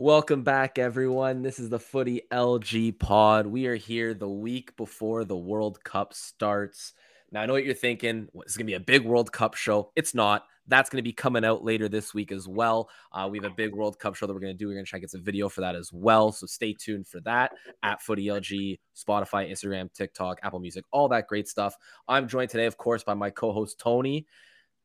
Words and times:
Welcome 0.00 0.44
back, 0.44 0.78
everyone. 0.78 1.42
This 1.42 1.58
is 1.58 1.70
the 1.70 1.80
Footy 1.80 2.22
LG 2.30 3.00
pod. 3.00 3.48
We 3.48 3.66
are 3.66 3.74
here 3.74 4.14
the 4.14 4.28
week 4.28 4.76
before 4.76 5.24
the 5.24 5.36
World 5.36 5.82
Cup 5.82 6.14
starts. 6.14 6.92
Now, 7.32 7.40
I 7.40 7.46
know 7.46 7.54
what 7.54 7.64
you're 7.64 7.74
thinking. 7.74 8.28
It's 8.44 8.56
going 8.56 8.64
to 8.64 8.70
be 8.70 8.74
a 8.74 8.80
big 8.80 9.04
World 9.04 9.32
Cup 9.32 9.56
show. 9.56 9.90
It's 9.96 10.14
not. 10.14 10.44
That's 10.68 10.88
going 10.88 10.98
to 10.98 11.02
be 11.02 11.12
coming 11.12 11.44
out 11.44 11.64
later 11.64 11.88
this 11.88 12.14
week 12.14 12.30
as 12.30 12.46
well. 12.46 12.88
Uh, 13.10 13.26
we 13.28 13.38
have 13.38 13.50
a 13.50 13.54
big 13.56 13.74
World 13.74 13.98
Cup 13.98 14.14
show 14.14 14.28
that 14.28 14.32
we're 14.32 14.38
going 14.38 14.54
to 14.54 14.56
do. 14.56 14.68
We're 14.68 14.74
going 14.74 14.84
to 14.84 14.88
try 14.88 14.98
to 14.98 15.00
get 15.00 15.10
some 15.10 15.24
video 15.24 15.48
for 15.48 15.62
that 15.62 15.74
as 15.74 15.92
well. 15.92 16.30
So 16.30 16.46
stay 16.46 16.74
tuned 16.74 17.08
for 17.08 17.18
that 17.22 17.50
at 17.82 18.00
Footy 18.00 18.26
LG, 18.26 18.78
Spotify, 18.94 19.50
Instagram, 19.50 19.92
TikTok, 19.92 20.38
Apple 20.44 20.60
Music, 20.60 20.84
all 20.92 21.08
that 21.08 21.26
great 21.26 21.48
stuff. 21.48 21.74
I'm 22.06 22.28
joined 22.28 22.50
today, 22.50 22.66
of 22.66 22.76
course, 22.76 23.02
by 23.02 23.14
my 23.14 23.30
co 23.30 23.50
host, 23.50 23.80
Toni. 23.80 24.28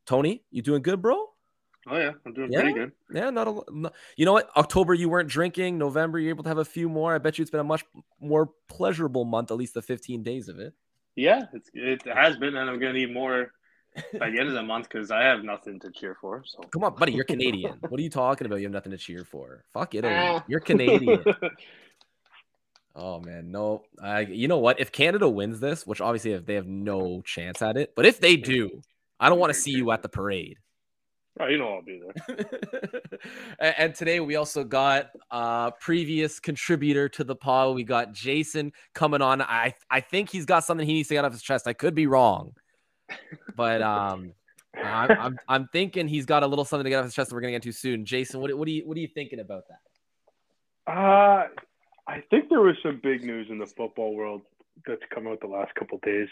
Toni, 0.07 0.41
you 0.49 0.63
doing 0.63 0.81
good, 0.81 1.03
bro? 1.03 1.32
Oh 1.87 1.97
yeah, 1.97 2.11
I'm 2.25 2.33
doing 2.33 2.51
Yeah? 2.51 2.61
pretty 2.61 2.73
good. 2.79 2.91
Yeah, 3.13 3.29
not 3.29 3.47
a. 3.47 3.61
No, 3.71 3.89
you 4.15 4.25
know 4.25 4.33
what? 4.33 4.49
October 4.55 4.93
you 4.93 5.09
weren't 5.09 5.29
drinking. 5.29 5.77
November 5.77 6.17
you're 6.19 6.29
able 6.29 6.43
to 6.43 6.49
have 6.49 6.57
a 6.59 6.65
few 6.65 6.87
more. 6.87 7.13
I 7.13 7.17
bet 7.17 7.37
you 7.37 7.41
it's 7.41 7.51
been 7.51 7.59
a 7.59 7.63
much 7.65 7.83
more 8.21 8.49
pleasurable 8.69 9.25
month, 9.25 9.51
at 9.51 9.57
least 9.57 9.73
the 9.73 9.81
15 9.81 10.23
days 10.23 10.47
of 10.47 10.59
it. 10.59 10.73
Yeah, 11.15 11.43
it's 11.53 11.69
it 11.73 12.01
has 12.11 12.37
been, 12.37 12.55
and 12.55 12.69
I'm 12.69 12.79
gonna 12.79 12.93
need 12.93 13.13
more 13.13 13.51
by 14.19 14.29
the 14.29 14.39
end 14.39 14.47
of 14.47 14.53
the 14.53 14.63
month 14.63 14.87
because 14.89 15.11
I 15.11 15.23
have 15.23 15.43
nothing 15.43 15.79
to 15.81 15.91
cheer 15.91 16.15
for. 16.19 16.43
So 16.45 16.59
Come 16.71 16.83
on, 16.85 16.95
buddy, 16.95 17.11
you're 17.11 17.25
Canadian. 17.25 17.77
what 17.89 17.99
are 17.99 18.03
you 18.03 18.09
talking 18.09 18.47
about? 18.47 18.55
You 18.55 18.63
have 18.65 18.71
nothing 18.71 18.91
to 18.93 18.97
cheer 18.97 19.23
for. 19.25 19.65
Fuck 19.73 19.93
it. 19.95 20.05
Ah. 20.05 20.43
You're 20.47 20.59
Canadian. 20.61 21.23
Oh 22.95 23.19
man, 23.19 23.51
no. 23.51 23.83
I 24.01 24.21
you 24.21 24.47
know 24.47 24.59
what? 24.59 24.79
If 24.79 24.91
Canada 24.91 25.27
wins 25.27 25.59
this, 25.59 25.85
which 25.87 25.99
obviously 25.99 26.33
if 26.33 26.45
they 26.45 26.53
have 26.53 26.67
no 26.67 27.21
chance 27.25 27.61
at 27.63 27.75
it, 27.75 27.93
but 27.95 28.05
if 28.05 28.19
they 28.19 28.35
do, 28.35 28.81
I 29.19 29.29
don't 29.29 29.39
want 29.39 29.51
to 29.51 29.59
see 29.59 29.71
you 29.71 29.91
at 29.91 30.03
the 30.03 30.09
parade. 30.09 30.59
Oh, 31.39 31.47
you 31.47 31.57
know 31.57 31.75
I'll 31.75 31.81
be 31.81 31.99
there. 31.99 32.45
and, 33.59 33.75
and 33.77 33.95
today 33.95 34.19
we 34.19 34.35
also 34.35 34.63
got 34.63 35.11
uh 35.31 35.71
previous 35.71 36.39
contributor 36.39 37.09
to 37.09 37.23
the 37.23 37.35
pod. 37.35 37.75
We 37.75 37.83
got 37.83 38.13
Jason 38.13 38.73
coming 38.93 39.21
on. 39.21 39.41
I 39.41 39.73
I 39.89 40.01
think 40.01 40.29
he's 40.29 40.45
got 40.45 40.63
something 40.63 40.85
he 40.85 40.93
needs 40.93 41.09
to 41.09 41.15
get 41.15 41.25
off 41.25 41.31
his 41.31 41.41
chest. 41.41 41.67
I 41.67 41.73
could 41.73 41.95
be 41.95 42.07
wrong, 42.07 42.53
but 43.55 43.81
um, 43.81 44.33
I'm, 44.75 45.11
I'm 45.11 45.39
I'm 45.47 45.67
thinking 45.71 46.07
he's 46.07 46.25
got 46.25 46.43
a 46.43 46.47
little 46.47 46.65
something 46.65 46.85
to 46.85 46.89
get 46.89 46.99
off 46.99 47.05
his 47.05 47.13
chest 47.13 47.29
that 47.29 47.35
we're 47.35 47.41
gonna 47.41 47.51
get 47.51 47.63
to 47.63 47.71
soon. 47.71 48.05
Jason, 48.05 48.39
what 48.39 48.55
what 48.57 48.67
are 48.67 48.71
you 48.71 48.87
what 48.87 48.97
are 48.97 49.01
you 49.01 49.07
thinking 49.07 49.39
about 49.39 49.63
that? 49.67 50.91
Uh, 50.91 51.47
I 52.07 52.21
think 52.29 52.49
there 52.49 52.61
was 52.61 52.75
some 52.83 52.99
big 53.01 53.23
news 53.23 53.47
in 53.49 53.57
the 53.57 53.65
football 53.65 54.13
world 54.13 54.41
that's 54.85 55.01
come 55.13 55.27
out 55.27 55.39
the 55.41 55.47
last 55.47 55.73
couple 55.75 55.99
days. 56.03 56.27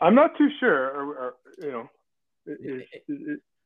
I'm 0.00 0.14
not 0.14 0.36
too 0.38 0.48
sure. 0.60 0.90
Or, 0.90 1.04
or, 1.16 1.34
you 1.60 1.72
know, 1.72 1.88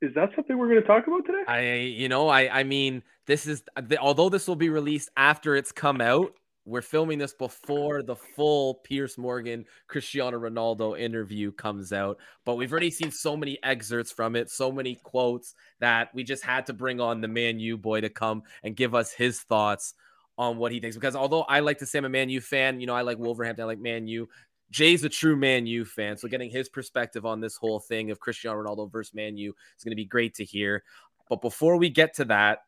is 0.00 0.14
that 0.14 0.30
something 0.34 0.56
we're 0.56 0.68
going 0.68 0.80
to 0.80 0.86
talk 0.86 1.06
about 1.06 1.24
today? 1.26 1.42
I 1.46 1.74
you 1.74 2.08
know 2.08 2.28
I 2.28 2.60
I 2.60 2.64
mean 2.64 3.02
this 3.26 3.46
is 3.46 3.62
the, 3.80 3.98
although 3.98 4.28
this 4.28 4.46
will 4.48 4.56
be 4.56 4.70
released 4.70 5.10
after 5.16 5.56
it's 5.56 5.72
come 5.72 6.00
out. 6.00 6.32
We're 6.64 6.82
filming 6.82 7.18
this 7.18 7.32
before 7.32 8.02
the 8.02 8.14
full 8.14 8.74
Piers 8.84 9.16
Morgan 9.16 9.64
Cristiano 9.86 10.38
Ronaldo 10.38 11.00
interview 11.00 11.50
comes 11.50 11.94
out, 11.94 12.18
but 12.44 12.56
we've 12.56 12.70
already 12.70 12.90
seen 12.90 13.10
so 13.10 13.38
many 13.38 13.58
excerpts 13.62 14.12
from 14.12 14.36
it, 14.36 14.50
so 14.50 14.70
many 14.70 14.96
quotes 15.02 15.54
that 15.80 16.10
we 16.14 16.24
just 16.24 16.44
had 16.44 16.66
to 16.66 16.74
bring 16.74 17.00
on 17.00 17.22
the 17.22 17.28
Man 17.28 17.58
U 17.58 17.78
boy 17.78 18.02
to 18.02 18.10
come 18.10 18.42
and 18.62 18.76
give 18.76 18.94
us 18.94 19.12
his 19.12 19.40
thoughts 19.40 19.94
on 20.36 20.58
what 20.58 20.70
he 20.70 20.78
thinks. 20.78 20.94
Because 20.94 21.16
although 21.16 21.42
I 21.42 21.60
like 21.60 21.78
to 21.78 21.86
say 21.86 21.98
I'm 21.98 22.04
a 22.04 22.10
Man 22.10 22.28
U 22.28 22.40
fan, 22.40 22.80
you 22.80 22.86
know 22.86 22.94
I 22.94 23.00
like 23.00 23.18
Wolverhampton, 23.18 23.62
I 23.62 23.66
like 23.66 23.80
Man 23.80 24.06
U. 24.06 24.28
Jay's 24.70 25.04
a 25.04 25.08
true 25.08 25.36
Man 25.36 25.66
U 25.66 25.84
fan, 25.84 26.16
so 26.16 26.28
getting 26.28 26.50
his 26.50 26.68
perspective 26.68 27.24
on 27.24 27.40
this 27.40 27.56
whole 27.56 27.80
thing 27.80 28.10
of 28.10 28.20
Cristiano 28.20 28.62
Ronaldo 28.62 28.90
versus 28.90 29.14
Man 29.14 29.36
U 29.36 29.54
is 29.76 29.84
going 29.84 29.92
to 29.92 29.96
be 29.96 30.04
great 30.04 30.34
to 30.34 30.44
hear. 30.44 30.82
But 31.28 31.40
before 31.40 31.76
we 31.76 31.90
get 31.90 32.14
to 32.16 32.24
that, 32.26 32.60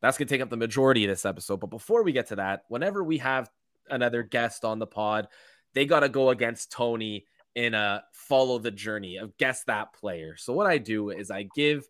that's 0.00 0.18
going 0.18 0.28
to 0.28 0.34
take 0.34 0.42
up 0.42 0.50
the 0.50 0.56
majority 0.56 1.04
of 1.04 1.08
this 1.08 1.24
episode. 1.24 1.60
But 1.60 1.70
before 1.70 2.02
we 2.02 2.12
get 2.12 2.28
to 2.28 2.36
that, 2.36 2.64
whenever 2.68 3.02
we 3.02 3.18
have 3.18 3.50
another 3.88 4.22
guest 4.22 4.64
on 4.64 4.78
the 4.78 4.86
pod, 4.86 5.28
they 5.74 5.86
got 5.86 6.00
to 6.00 6.08
go 6.08 6.30
against 6.30 6.72
Toni 6.72 7.24
in 7.54 7.74
a 7.74 8.02
follow 8.12 8.58
the 8.58 8.70
journey 8.70 9.16
of 9.16 9.36
guess 9.36 9.64
that 9.64 9.92
player. 9.94 10.36
So 10.36 10.52
what 10.52 10.66
I 10.66 10.78
do 10.78 11.10
is 11.10 11.30
I 11.30 11.48
give 11.54 11.86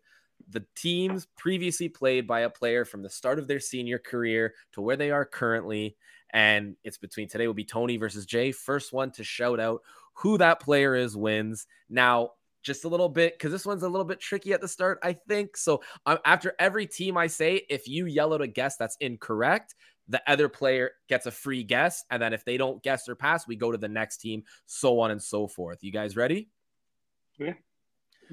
the 0.49 0.63
teams 0.75 1.27
previously 1.37 1.89
played 1.89 2.27
by 2.27 2.41
a 2.41 2.49
player 2.49 2.85
from 2.85 3.01
the 3.01 3.09
start 3.09 3.39
of 3.39 3.47
their 3.47 3.59
senior 3.59 3.97
career 3.97 4.53
to 4.73 4.81
where 4.81 4.97
they 4.97 5.11
are 5.11 5.25
currently. 5.25 5.95
And 6.35 6.75
it's 6.83 6.97
between 6.97 7.29
today 7.29 7.47
will 7.47 7.53
be 7.53 7.63
Toni 7.63 7.95
versus 7.95 8.25
Jay. 8.25 8.51
First 8.51 8.91
one 8.91 9.09
to 9.11 9.23
shout 9.23 9.57
out 9.57 9.81
who 10.13 10.37
that 10.37 10.59
player 10.59 10.93
is 10.93 11.15
wins. 11.15 11.65
Now, 11.89 12.31
just 12.61 12.83
a 12.83 12.89
little 12.89 13.07
bit 13.07 13.37
because 13.37 13.53
this 13.53 13.65
one's 13.65 13.83
a 13.83 13.87
little 13.89 14.05
bit 14.05 14.19
tricky 14.19 14.51
at 14.51 14.59
the 14.59 14.67
start, 14.67 14.99
I 15.01 15.13
think. 15.13 15.55
So 15.55 15.81
um, 16.05 16.17
after 16.25 16.53
every 16.59 16.87
team 16.87 17.15
I 17.15 17.27
say, 17.27 17.65
if 17.69 17.87
you 17.87 18.05
yell 18.05 18.33
out 18.33 18.41
a 18.41 18.47
guess 18.47 18.75
that's 18.75 18.97
incorrect, 18.99 19.75
the 20.09 20.21
other 20.29 20.49
player 20.49 20.91
gets 21.07 21.25
a 21.25 21.31
free 21.31 21.63
guess. 21.63 22.03
And 22.11 22.21
then 22.21 22.33
if 22.33 22.43
they 22.43 22.57
don't 22.57 22.83
guess 22.83 23.07
or 23.07 23.15
pass, 23.15 23.47
we 23.47 23.55
go 23.55 23.71
to 23.71 23.77
the 23.77 23.87
next 23.87 24.17
team, 24.17 24.43
so 24.65 24.99
on 24.99 25.11
and 25.11 25.23
so 25.23 25.47
forth. 25.47 25.85
You 25.85 25.91
guys 25.91 26.17
ready? 26.17 26.49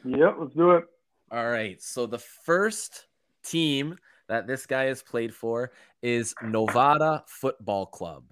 Yep, 0.05 0.37
let's 0.41 0.55
do 0.55 0.73
it. 0.73 0.87
All 1.31 1.49
right. 1.49 1.81
So 1.81 2.07
the 2.07 2.19
first 2.19 3.07
team 3.45 3.97
that 4.33 4.47
this 4.47 4.65
guy 4.65 4.85
has 4.85 5.03
played 5.03 5.35
for 5.35 5.73
is 6.01 6.35
Novara 6.43 7.23
Football 7.27 7.85
Club. 7.85 8.25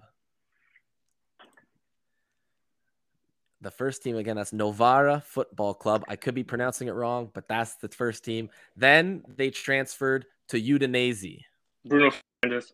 The 3.61 3.69
first 3.69 4.01
team 4.01 4.15
again, 4.15 4.35
that's 4.35 4.51
Novara 4.51 5.21
Football 5.23 5.75
Club. 5.75 6.03
I 6.07 6.15
could 6.15 6.33
be 6.33 6.43
pronouncing 6.43 6.87
it 6.87 6.93
wrong, 6.93 7.29
but 7.31 7.47
that's 7.47 7.75
the 7.75 7.89
first 7.89 8.25
team. 8.25 8.49
Then 8.75 9.21
they 9.27 9.51
transferred 9.51 10.25
to 10.47 10.59
Udinese. 10.59 11.41
Bruno 11.85 12.09
Fernandes. 12.43 12.71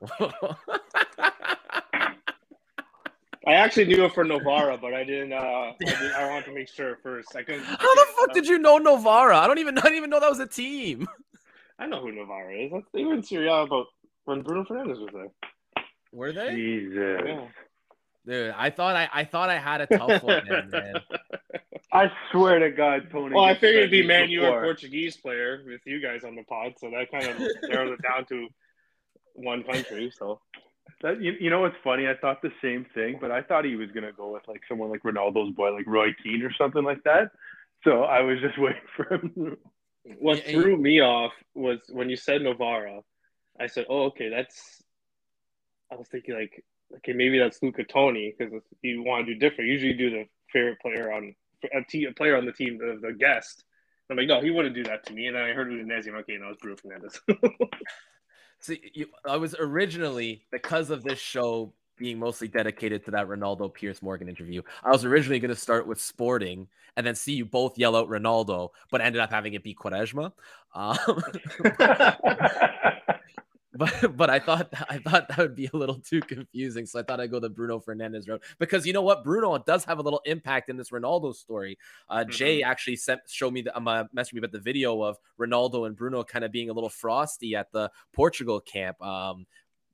I 3.46 3.52
actually 3.52 3.84
knew 3.84 4.06
it 4.06 4.14
for 4.14 4.24
Novara, 4.24 4.78
but 4.78 4.94
I 4.94 5.04
didn't. 5.04 5.34
Uh, 5.34 5.36
I, 5.36 5.74
did, 5.78 6.12
I 6.12 6.26
wanted 6.30 6.46
to 6.46 6.52
make 6.52 6.68
sure 6.68 6.96
first. 7.02 7.36
I 7.36 7.42
couldn't. 7.42 7.64
How 7.64 7.76
the 7.76 8.06
fuck 8.18 8.32
did 8.32 8.46
you 8.46 8.58
know 8.58 8.78
Novara? 8.78 9.36
I 9.36 9.46
don't 9.46 9.58
even 9.58 9.76
I 9.76 9.82
didn't 9.82 9.98
even 9.98 10.08
know 10.08 10.20
that 10.20 10.30
was 10.30 10.40
a 10.40 10.46
team. 10.46 11.06
I 11.78 11.86
know 11.86 12.00
who 12.00 12.12
Novara 12.12 12.54
is. 12.56 12.72
That's, 12.72 12.86
they 12.92 13.04
were 13.04 13.14
in 13.14 13.22
Serie 13.22 13.48
A 13.48 13.54
about 13.62 13.86
when 14.24 14.42
Bruno 14.42 14.64
Fernandes 14.64 15.00
was 15.00 15.10
there. 15.12 15.28
Were 16.12 16.32
they? 16.32 16.54
Jesus. 16.54 17.20
Yeah. 17.26 17.46
Dude, 18.26 18.54
I 18.56 18.70
thought 18.70 18.96
I 18.96 19.08
I 19.12 19.24
thought 19.24 19.50
I 19.50 19.58
had 19.58 19.82
a 19.82 19.86
tough 19.86 20.22
one, 20.22 20.42
then, 20.48 20.70
man. 20.70 20.94
I 21.92 22.10
swear 22.32 22.58
to 22.58 22.70
God, 22.70 23.08
Toni. 23.10 23.34
Well, 23.34 23.44
I 23.44 23.54
figured 23.54 23.76
it'd 23.84 23.90
be 23.90 24.04
Man 24.04 24.28
U 24.30 24.42
or 24.42 24.46
before. 24.46 24.62
Portuguese 24.64 25.16
player 25.16 25.62
with 25.64 25.80
you 25.86 26.00
guys 26.02 26.24
on 26.24 26.34
the 26.34 26.42
pod, 26.42 26.74
so 26.78 26.90
that 26.90 27.10
kind 27.10 27.26
of 27.26 27.38
narrows 27.70 27.96
it 27.98 28.02
down 28.02 28.24
to 28.26 28.48
one 29.34 29.62
country. 29.62 30.12
So 30.18 30.40
That, 31.02 31.22
you, 31.22 31.34
you 31.38 31.50
know 31.50 31.60
what's 31.60 31.76
funny? 31.84 32.08
I 32.08 32.14
thought 32.16 32.42
the 32.42 32.52
same 32.60 32.86
thing, 32.94 33.18
but 33.20 33.30
I 33.30 33.42
thought 33.42 33.64
he 33.64 33.76
was 33.76 33.90
going 33.92 34.04
to 34.04 34.12
go 34.12 34.32
with 34.32 34.42
like 34.48 34.62
someone 34.68 34.90
like 34.90 35.02
Ronaldo's 35.04 35.54
boy, 35.54 35.72
like 35.72 35.86
Roy 35.86 36.08
Keane 36.22 36.42
or 36.42 36.52
something 36.54 36.82
like 36.82 37.04
that. 37.04 37.30
So 37.84 38.02
I 38.02 38.22
was 38.22 38.40
just 38.40 38.58
waiting 38.58 38.80
for 38.96 39.14
him. 39.14 39.56
What 40.18 40.44
Yeah, 40.46 40.52
threw 40.52 40.76
me 40.76 41.00
off 41.00 41.32
was 41.54 41.80
when 41.90 42.08
you 42.08 42.16
said 42.16 42.42
Novara. 42.42 43.00
I 43.58 43.66
said, 43.66 43.86
"Oh, 43.88 44.04
okay, 44.06 44.28
that's." 44.28 44.82
I 45.90 45.94
was 45.94 46.08
thinking 46.08 46.34
like, 46.34 46.64
okay, 46.96 47.12
maybe 47.12 47.38
that's 47.38 47.62
Luca 47.62 47.84
Toni 47.84 48.34
because 48.36 48.52
you 48.82 49.02
want 49.02 49.26
to 49.26 49.34
do 49.34 49.38
different. 49.38 49.70
Usually, 49.70 49.92
you 49.92 49.98
do 49.98 50.10
the 50.10 50.24
favorite 50.52 50.80
player 50.80 51.12
on 51.12 51.34
a, 51.72 51.84
team, 51.84 52.08
a 52.08 52.12
player 52.12 52.36
on 52.36 52.44
the 52.44 52.52
team, 52.52 52.78
the, 52.78 52.98
the 53.00 53.12
guest. 53.12 53.64
I'm 54.10 54.16
like, 54.16 54.28
no, 54.28 54.40
he 54.40 54.50
wouldn't 54.50 54.74
do 54.74 54.84
that 54.84 55.04
to 55.06 55.12
me. 55.12 55.26
And 55.26 55.36
then 55.36 55.42
I 55.42 55.52
heard 55.52 55.68
Udinese. 55.68 56.08
I'm 56.08 56.16
okay, 56.16 56.36
no, 56.38 56.50
it's 56.50 56.60
Bruno 56.60 56.76
Fernandes. 56.76 57.18
See, 58.60 58.80
you, 58.94 59.06
I 59.28 59.36
was 59.36 59.54
originally 59.58 60.46
because 60.52 60.90
of 60.90 61.02
this 61.02 61.18
show 61.18 61.72
being 61.96 62.18
mostly 62.18 62.48
dedicated 62.48 63.04
to 63.04 63.10
that 63.12 63.28
Ronaldo 63.28 63.72
Piers 63.72 64.02
Morgan 64.02 64.28
interview. 64.28 64.62
I 64.84 64.90
was 64.90 65.04
originally 65.04 65.40
going 65.40 65.54
to 65.54 65.60
start 65.60 65.86
with 65.86 66.00
Sporting 66.00 66.68
and 66.96 67.06
then 67.06 67.14
see 67.14 67.34
you 67.34 67.44
both 67.44 67.78
yell 67.78 67.96
out 67.96 68.08
Ronaldo, 68.08 68.70
but 68.90 69.00
ended 69.00 69.20
up 69.20 69.30
having 69.30 69.54
it 69.54 69.62
be 69.62 69.74
Quaresma. 69.74 70.32
Um, 70.74 70.96
but 73.76 74.16
but 74.16 74.30
I 74.30 74.38
thought 74.38 74.72
I 74.88 74.98
thought 74.98 75.28
that 75.28 75.38
would 75.38 75.54
be 75.54 75.68
a 75.72 75.76
little 75.76 75.98
too 75.98 76.20
confusing, 76.20 76.86
so 76.86 76.98
I 76.98 77.02
thought 77.02 77.20
I'd 77.20 77.30
go 77.30 77.40
the 77.40 77.50
Bruno 77.50 77.78
Fernandes 77.80 78.28
route 78.28 78.42
because 78.58 78.86
you 78.86 78.92
know 78.92 79.02
what, 79.02 79.24
Bruno 79.24 79.56
does 79.58 79.84
have 79.84 79.98
a 79.98 80.02
little 80.02 80.20
impact 80.24 80.68
in 80.70 80.76
this 80.76 80.90
Ronaldo 80.90 81.34
story. 81.34 81.78
Uh, 82.08 82.24
Jay 82.24 82.62
actually 82.62 82.96
sent 82.96 83.20
showed 83.28 83.52
me 83.52 83.62
the 83.62 83.76
um, 83.76 83.88
uh, 83.88 84.04
messaged 84.16 84.34
me 84.34 84.38
about 84.38 84.52
the 84.52 84.60
video 84.60 85.02
of 85.02 85.16
Ronaldo 85.38 85.86
and 85.86 85.96
Bruno 85.96 86.24
kind 86.24 86.44
of 86.44 86.52
being 86.52 86.70
a 86.70 86.72
little 86.72 86.90
frosty 86.90 87.54
at 87.54 87.70
the 87.72 87.90
Portugal 88.14 88.60
camp. 88.60 89.00
Um, 89.02 89.46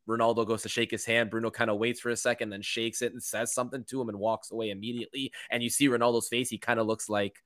Ronaldo 0.08 0.46
goes 0.46 0.62
to 0.62 0.68
shake 0.68 0.90
his 0.90 1.04
hand. 1.04 1.30
Bruno 1.30 1.50
kind 1.50 1.70
of 1.70 1.78
waits 1.78 2.00
for 2.00 2.10
a 2.10 2.16
second, 2.16 2.50
then 2.50 2.62
shakes 2.62 3.02
it 3.02 3.12
and 3.12 3.22
says 3.22 3.54
something 3.54 3.84
to 3.84 4.00
him 4.00 4.08
and 4.08 4.18
walks 4.18 4.50
away 4.50 4.70
immediately. 4.70 5.32
And 5.50 5.62
you 5.62 5.70
see 5.70 5.88
Ronaldo's 5.88 6.28
face; 6.28 6.48
he 6.50 6.58
kind 6.58 6.80
of 6.80 6.86
looks 6.86 7.08
like 7.08 7.42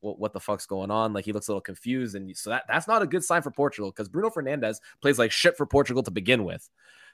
what, 0.00 0.18
what 0.18 0.32
the 0.32 0.40
fuck's 0.40 0.66
going 0.66 0.90
on? 0.90 1.12
Like 1.12 1.24
he 1.24 1.32
looks 1.32 1.48
a 1.48 1.52
little 1.52 1.60
confused, 1.60 2.14
and 2.14 2.36
so 2.36 2.50
that 2.50 2.64
that's 2.68 2.88
not 2.88 3.02
a 3.02 3.06
good 3.06 3.24
sign 3.24 3.42
for 3.42 3.50
Portugal 3.50 3.90
because 3.90 4.08
Bruno 4.08 4.30
Fernandes 4.30 4.76
plays 5.00 5.18
like 5.18 5.32
shit 5.32 5.56
for 5.56 5.66
Portugal 5.66 6.02
to 6.04 6.10
begin 6.10 6.44
with. 6.44 6.68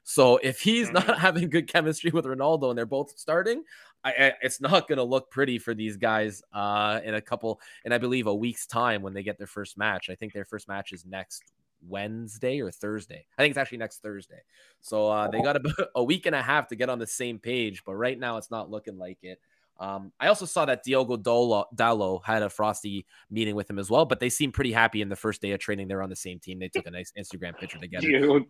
So 0.04 0.38
if 0.38 0.60
he's 0.60 0.90
not 0.90 1.18
having 1.20 1.48
good 1.48 1.68
chemistry 1.68 2.10
with 2.10 2.24
Ronaldo 2.24 2.70
and 2.70 2.78
they're 2.78 2.86
both 2.86 3.16
starting, 3.16 3.62
I, 4.04 4.10
I, 4.10 4.32
it's 4.42 4.60
not 4.60 4.88
going 4.88 4.98
to 4.98 5.04
look 5.04 5.30
pretty 5.30 5.58
for 5.58 5.74
these 5.74 5.96
guys 5.96 6.42
uh, 6.52 7.00
in 7.04 7.14
a 7.14 7.20
couple, 7.20 7.60
and 7.84 7.94
I 7.94 7.98
believe 7.98 8.26
a 8.26 8.34
week's 8.34 8.66
time 8.66 9.02
when 9.02 9.14
they 9.14 9.22
get 9.22 9.38
their 9.38 9.46
first 9.46 9.78
match. 9.78 10.10
I 10.10 10.14
think 10.14 10.32
their 10.32 10.44
first 10.44 10.68
match 10.68 10.92
is 10.92 11.06
next 11.06 11.44
Wednesday 11.86 12.60
or 12.60 12.70
Thursday. 12.70 13.26
I 13.36 13.42
think 13.42 13.52
it's 13.52 13.58
actually 13.58 13.78
next 13.78 14.02
Thursday. 14.02 14.42
So 14.80 15.08
uh, 15.08 15.28
they 15.28 15.40
got 15.40 15.56
about 15.56 15.74
a 15.94 16.02
week 16.02 16.26
and 16.26 16.34
a 16.34 16.42
half 16.42 16.68
to 16.68 16.76
get 16.76 16.88
on 16.88 16.98
the 16.98 17.06
same 17.06 17.38
page, 17.38 17.82
but 17.84 17.94
right 17.94 18.18
now 18.18 18.36
it's 18.36 18.50
not 18.50 18.70
looking 18.70 18.98
like 18.98 19.18
it. 19.22 19.38
Um, 19.80 20.12
I 20.20 20.28
also 20.28 20.44
saw 20.46 20.64
that 20.66 20.84
Diogo 20.84 21.16
Dolo, 21.16 21.64
Dalot 21.74 22.24
had 22.24 22.42
a 22.42 22.50
frosty 22.50 23.04
meeting 23.30 23.56
with 23.56 23.68
him 23.68 23.78
as 23.78 23.90
well, 23.90 24.04
but 24.04 24.20
they 24.20 24.28
seem 24.28 24.52
pretty 24.52 24.70
happy 24.70 25.02
in 25.02 25.08
the 25.08 25.16
first 25.16 25.42
day 25.42 25.50
of 25.52 25.60
training. 25.60 25.88
They're 25.88 26.02
on 26.02 26.10
the 26.10 26.14
same 26.14 26.38
team. 26.38 26.60
They 26.60 26.68
took 26.68 26.86
a 26.86 26.90
nice 26.90 27.12
Instagram 27.18 27.58
picture 27.58 27.78
together. 27.80 28.06
Diego, 28.06 28.40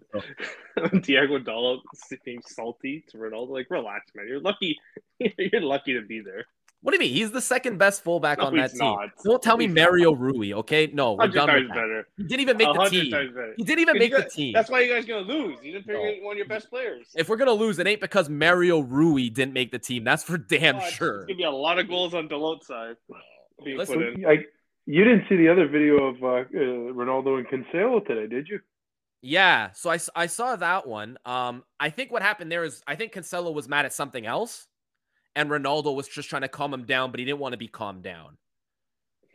Diego 1.00 1.38
Dalot 1.38 1.78
being 2.24 2.42
salty 2.46 3.04
to 3.08 3.16
Ronaldo. 3.16 3.50
Like, 3.50 3.68
relax, 3.70 4.10
man. 4.14 4.26
You're 4.28 4.40
lucky. 4.40 4.78
You're 5.18 5.62
lucky 5.62 5.94
to 5.94 6.02
be 6.02 6.20
there. 6.20 6.44
What 6.82 6.90
do 6.92 6.96
you 6.96 7.08
mean? 7.08 7.14
He's 7.16 7.30
the 7.30 7.40
second 7.40 7.78
best 7.78 8.02
fullback 8.02 8.38
No, 8.38 8.46
on 8.46 8.56
that 8.56 8.70
team. 8.72 8.78
not. 8.80 9.10
Don't 9.24 9.40
tell 9.40 9.56
me 9.56 9.66
He's 9.66 9.74
Mario 9.74 10.12
Rui, 10.14 10.52
okay? 10.52 10.90
No, 10.92 11.12
we're 11.12 11.28
done 11.28 11.48
with 11.54 11.68
that. 11.68 11.74
better. 11.74 12.08
He 12.16 12.24
didn't 12.24 12.40
even 12.40 12.56
make 12.56 12.74
the 12.74 12.84
team. 12.88 13.04
He 13.56 13.62
didn't 13.64 13.78
even 13.82 13.94
'Cause 13.94 13.98
make 14.00 14.10
you 14.10 14.16
the 14.18 14.28
team. 14.28 14.52
That's 14.52 14.68
why 14.68 14.80
you 14.80 14.92
guys 14.92 15.04
gonna 15.04 15.20
lose. 15.20 15.58
You 15.62 15.72
didn't 15.74 15.86
pick 15.86 15.94
No. 15.94 16.24
one 16.26 16.32
of 16.34 16.38
your 16.38 16.48
best 16.48 16.68
players. 16.70 17.06
If 17.14 17.28
we're 17.28 17.36
gonna 17.36 17.52
lose, 17.52 17.78
it 17.78 17.86
ain't 17.86 18.00
because 18.00 18.28
Mario 18.28 18.80
Rui 18.80 19.28
didn't 19.30 19.52
make 19.54 19.70
the 19.70 19.78
team. 19.78 20.02
That's 20.02 20.24
for 20.24 20.36
damn 20.38 20.76
Watch, 20.76 20.92
sure. 20.94 21.18
There's 21.18 21.26
gonna 21.26 21.36
be 21.36 21.44
a 21.44 21.50
lot 21.52 21.78
of 21.78 21.88
goals 21.88 22.14
on 22.14 22.28
Dalot's 22.28 22.66
side. 22.66 22.96
Being 23.64 23.78
Listen, 23.78 23.94
put 23.98 24.08
in. 24.14 24.26
I, 24.26 24.38
you 24.86 25.04
didn't 25.04 25.26
see 25.28 25.36
the 25.36 25.48
other 25.48 25.68
video 25.68 26.02
of 26.02 26.20
uh, 26.24 26.26
uh, 26.26 26.42
Ronaldo 26.92 27.38
and 27.38 27.46
Cancelo 27.46 28.04
today, 28.04 28.26
did 28.26 28.48
you? 28.48 28.58
Yeah, 29.20 29.70
so 29.72 29.88
I, 29.88 29.98
I 30.16 30.26
saw 30.26 30.56
that 30.56 30.88
one. 30.88 31.16
Um, 31.24 31.62
I 31.78 31.90
think 31.90 32.10
what 32.10 32.22
happened 32.22 32.50
there 32.50 32.64
is 32.64 32.82
I 32.88 32.96
think 32.96 33.12
Cancelo 33.12 33.54
was 33.54 33.68
mad 33.68 33.84
at 33.84 33.92
something 33.92 34.26
else, 34.26 34.66
and 35.34 35.50
Ronaldo 35.50 35.94
was 35.94 36.08
just 36.08 36.28
trying 36.28 36.42
to 36.42 36.48
calm 36.48 36.72
him 36.72 36.84
down, 36.84 37.10
but 37.10 37.20
he 37.20 37.26
didn't 37.26 37.40
want 37.40 37.52
to 37.52 37.58
be 37.58 37.68
calmed 37.68 38.02
down. 38.02 38.36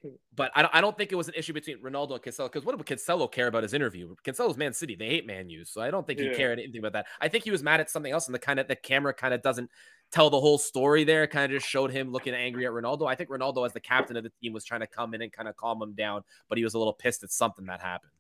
Hmm. 0.02 0.10
But 0.36 0.52
I 0.56 0.62
don't, 0.62 0.76
I 0.76 0.82
don't 0.82 0.98
think 0.98 1.12
it 1.12 1.16
was 1.16 1.28
an 1.28 1.34
issue 1.36 1.54
between 1.54 1.82
Ronaldo 1.82 2.12
and 2.12 2.22
Cancelo 2.22 2.46
because 2.46 2.66
what 2.66 2.78
would 2.78 2.86
Cancelo 2.86 3.32
care 3.32 3.48
about 3.48 3.64
his 3.64 3.74
interview? 3.74 4.16
Cancelo's 4.24 4.58
Man 4.58 4.74
City, 4.74 4.96
they 4.96 5.08
hate 5.08 5.26
Man 5.26 5.50
U, 5.50 5.66
so 5.66 5.82
I 5.82 5.90
don't 5.90 6.06
think 6.06 6.20
he 6.20 6.30
cared 6.30 6.60
anything 6.60 6.80
about 6.80 6.94
that. 6.94 7.08
I 7.20 7.28
think 7.28 7.44
he 7.44 7.52
was 7.52 7.64
mad 7.64 7.80
at 7.80 7.90
something 7.90 8.12
else, 8.12 8.28
and 8.28 8.36
the 8.36 8.40
kind 8.40 8.60
of 8.60 8.68
the 8.68 8.76
camera 8.76 9.14
kind 9.14 9.34
of 9.34 9.42
doesn't 9.42 9.70
tell 10.12 10.30
the 10.30 10.40
whole 10.40 10.58
story 10.58 11.04
there. 11.04 11.26
Kind 11.28 11.46
of 11.46 11.60
just 11.60 11.70
showed 11.70 11.92
him 11.92 12.12
looking 12.12 12.34
angry 12.34 12.66
at 12.66 12.72
Ronaldo. 12.72 13.08
I 13.08 13.16
think 13.16 13.30
Ronaldo, 13.30 13.66
as 13.66 13.74
the 13.74 13.80
captain 13.80 14.16
of 14.18 14.24
the 14.24 14.32
team, 14.42 14.54
was 14.54 14.64
trying 14.64 14.82
to 14.82 14.88
come 14.88 15.14
in 15.14 15.22
and 15.22 15.32
kind 15.32 15.50
of 15.50 15.58
calm 15.58 15.82
him 15.82 15.94
down, 15.94 16.24
but 16.50 16.58
he 16.58 16.64
was 16.64 16.76
a 16.76 16.78
little 16.78 16.94
pissed 16.94 17.24
at 17.24 17.32
something 17.32 17.66
that 17.66 17.82
happened. 17.82 18.12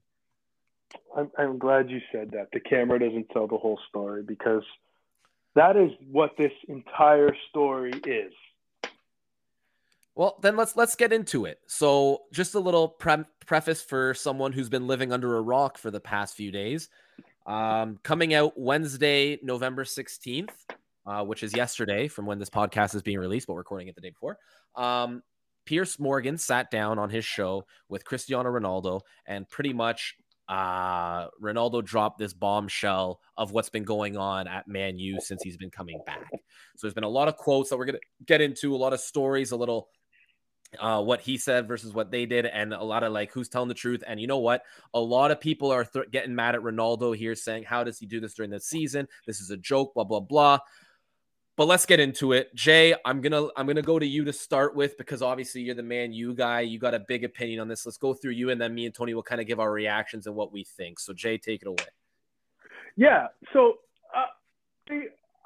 I'm, 1.16 1.30
I'm 1.38 1.58
glad 1.58 1.90
you 1.90 2.00
said 2.12 2.32
that. 2.32 2.48
The 2.54 2.60
camera 2.60 3.00
doesn't 3.00 3.30
tell 3.30 3.48
the 3.48 3.58
whole 3.58 3.80
story 3.90 4.24
because 4.24 4.64
that 5.58 5.76
is 5.76 5.92
what 6.12 6.32
this 6.38 6.52
entire 6.68 7.36
story 7.50 7.94
is. 8.06 8.32
Well, 10.16 10.38
then 10.42 10.56
let's 10.56 10.76
let's 10.76 10.96
get 10.96 11.14
into 11.14 11.46
it. 11.46 11.60
So, 11.68 12.24
just 12.34 12.56
a 12.56 12.60
little 12.60 12.88
pre- 12.88 13.26
preface 13.46 13.82
for 13.82 14.14
someone 14.14 14.52
who's 14.52 14.70
been 14.70 14.88
living 14.88 15.12
under 15.12 15.38
a 15.38 15.42
rock 15.42 15.78
for 15.78 15.92
the 15.92 16.00
past 16.00 16.36
few 16.36 16.52
days. 16.52 16.90
Um, 17.46 18.00
coming 18.04 18.34
out 18.34 18.54
Wednesday, 18.60 19.40
November 19.44 19.86
sixteenth, 19.86 20.54
uh, 21.06 21.24
which 21.24 21.44
is 21.44 21.56
yesterday 21.56 22.08
from 22.08 22.26
when 22.26 22.40
this 22.40 22.50
podcast 22.50 22.96
is 22.96 23.02
being 23.02 23.20
released, 23.20 23.48
but 23.48 23.54
recording 23.54 23.88
it 23.88 23.96
the 23.96 24.02
day 24.02 24.10
before. 24.10 24.38
Um, 24.76 25.22
Piers 25.66 26.00
Morgan 26.00 26.38
sat 26.38 26.72
down 26.72 26.98
on 26.98 27.10
his 27.10 27.26
show 27.26 27.66
with 27.90 28.06
Cristiano 28.06 28.50
Ronaldo, 28.50 29.02
and 29.26 29.48
pretty 29.48 29.74
much 29.74 30.16
uh, 30.48 31.28
Ronaldo 31.42 31.84
dropped 31.84 32.20
this 32.20 32.34
bombshell 32.34 33.20
of 33.38 33.52
what's 33.52 33.70
been 33.70 33.84
going 33.84 34.18
on 34.18 34.48
at 34.48 34.68
Man 34.68 34.98
U 34.98 35.20
since 35.22 35.44
he's 35.44 35.58
been 35.58 35.70
coming 35.70 36.02
back. 36.06 36.30
So 36.32 36.88
there's 36.88 36.94
been 36.94 37.04
a 37.04 37.10
lot 37.10 37.28
of 37.28 37.36
quotes 37.36 37.70
that 37.70 37.78
we're 37.78 37.86
gonna 37.86 38.00
get 38.26 38.42
into, 38.42 38.76
a 38.76 38.78
lot 38.78 38.94
of 38.94 39.00
stories, 39.00 39.52
a 39.52 39.58
little 39.58 39.90
uh, 40.80 41.02
what 41.02 41.22
he 41.22 41.38
said 41.38 41.68
versus 41.68 41.94
what 41.94 42.12
they 42.12 42.26
did, 42.26 42.46
and 42.46 42.74
a 42.74 42.84
lot 42.84 43.04
of 43.04 43.14
like 43.14 43.32
who's 43.32 43.50
telling 43.50 43.70
the 43.70 43.74
truth. 43.74 44.04
And 44.06 44.20
you 44.20 44.28
know 44.28 44.40
what? 44.40 44.64
A 44.94 45.00
lot 45.00 45.32
of 45.32 45.40
people 45.40 45.72
are 45.72 45.86
th- 45.86 46.12
getting 46.12 46.36
mad 46.36 46.56
at 46.56 46.62
Ronaldo 46.62 47.16
here, 47.16 47.36
saying, 47.36 47.64
"How 47.64 47.84
does 47.84 48.00
he 48.00 48.06
do 48.06 48.20
this 48.20 48.34
during 48.34 48.52
the 48.52 48.60
season? 48.60 49.08
This 49.26 49.40
is 49.40 49.50
a 49.50 49.58
joke." 49.58 49.94
Blah 49.94 50.04
blah 50.04 50.20
blah. 50.20 50.60
But 51.58 51.68
let's 51.68 51.88
get 51.88 52.00
into 52.00 52.34
it. 52.34 52.54
Jay, 52.54 52.94
I'm 53.04 53.20
gonna 53.20 53.48
I'm 53.58 53.66
gonna 53.66 53.82
go 53.82 53.98
to 53.98 54.06
you 54.06 54.24
to 54.26 54.32
start 54.32 54.76
with 54.76 54.96
because 54.98 55.24
obviously 55.24 55.62
you're 55.62 55.74
the 55.74 55.82
man, 55.82 56.14
you 56.14 56.36
guy. 56.36 56.62
You 56.62 56.78
got 56.78 56.94
a 56.94 57.00
big 57.00 57.24
opinion 57.24 57.60
on 57.60 57.68
this. 57.68 57.84
Let's 57.84 57.98
go 57.98 58.14
through 58.14 58.34
you, 58.34 58.52
and 58.52 58.62
then 58.62 58.76
me 58.76 58.86
and 58.86 58.94
Tony 58.94 59.16
will 59.16 59.24
kind 59.24 59.42
of 59.42 59.48
give 59.48 59.60
our 59.60 59.72
reactions 59.72 60.28
and 60.28 60.36
what 60.36 60.54
we 60.54 60.64
think. 60.64 61.00
So 61.00 61.14
Jay, 61.14 61.40
take 61.40 61.64
it 61.64 61.68
away. 61.68 61.88
Yeah. 62.96 63.28
So 63.54 63.80
uh, 64.16 64.94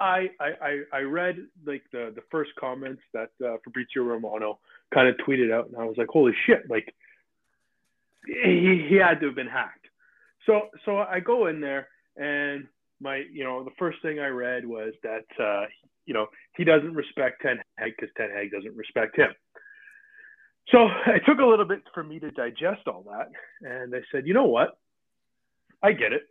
I, 0.02 0.30
I 0.42 0.82
I 0.92 1.00
read 1.00 1.38
like 1.66 1.84
the 1.94 2.12
the 2.14 2.24
first 2.30 2.52
comments 2.60 3.02
that 3.14 3.30
uh, 3.44 3.56
Fabrizio 3.64 4.04
Romano 4.04 4.60
kind 4.94 5.08
of 5.08 5.16
tweeted 5.26 5.50
out, 5.54 5.68
and 5.68 5.78
I 5.78 5.86
was 5.86 5.96
like, 5.98 6.10
holy 6.10 6.34
shit! 6.46 6.70
Like 6.70 6.94
he 8.28 8.86
he 8.90 8.96
had 8.96 9.22
to 9.22 9.28
have 9.28 9.36
been 9.36 9.48
hacked. 9.48 9.88
So 10.46 10.68
so 10.84 10.98
I 10.98 11.22
go 11.22 11.48
in 11.48 11.62
there 11.62 11.88
and 12.18 12.68
my 13.00 13.24
you 13.32 13.46
know 13.46 13.64
the 13.64 13.72
first 13.80 14.02
thing 14.02 14.20
I 14.20 14.28
read 14.28 14.66
was 14.66 14.94
that 15.04 15.26
uh, 15.40 15.66
you 16.06 16.14
know 16.14 16.28
he 16.56 16.64
doesn't 16.64 16.94
respect 16.94 17.42
Ten 17.42 17.58
Hag 17.78 17.94
because 17.98 18.14
Ten 18.18 18.30
Hag 18.30 18.52
doesn't 18.52 18.76
respect 18.76 19.18
him. 19.18 19.30
So 20.70 20.88
it 21.08 21.24
took 21.26 21.40
a 21.40 21.46
little 21.46 21.66
bit 21.66 21.82
for 21.94 22.04
me 22.04 22.20
to 22.20 22.32
digest 22.32 22.88
all 22.88 23.04
that, 23.10 23.30
and 23.62 23.94
I 23.96 24.00
said, 24.12 24.28
you 24.28 24.34
know 24.34 24.46
what, 24.46 24.78
I 25.84 25.92
get 25.92 26.14
it. 26.14 26.24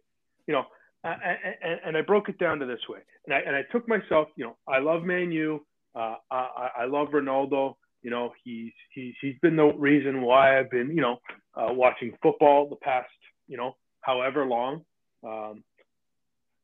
You 0.46 0.54
know, 0.54 0.64
and, 1.04 1.80
and 1.86 1.96
I 1.96 2.02
broke 2.02 2.28
it 2.28 2.38
down 2.38 2.58
to 2.58 2.66
this 2.66 2.80
way. 2.88 3.00
And 3.26 3.34
I, 3.34 3.38
and 3.40 3.56
I 3.56 3.62
took 3.72 3.88
myself, 3.88 4.28
you 4.36 4.44
know, 4.44 4.56
I 4.68 4.78
love 4.78 5.02
Man 5.02 5.32
U. 5.32 5.64
Uh, 5.94 6.16
I, 6.30 6.68
I 6.80 6.84
love 6.86 7.08
Ronaldo. 7.08 7.74
You 8.02 8.10
know, 8.10 8.32
he's, 8.44 8.72
he's, 8.94 9.14
he's 9.20 9.36
been 9.42 9.56
the 9.56 9.72
reason 9.74 10.22
why 10.22 10.58
I've 10.58 10.70
been, 10.70 10.90
you 10.90 11.02
know, 11.02 11.18
uh, 11.54 11.72
watching 11.72 12.12
football 12.22 12.68
the 12.68 12.76
past, 12.76 13.08
you 13.48 13.56
know, 13.56 13.76
however 14.00 14.46
long. 14.46 14.84
Um, 15.26 15.64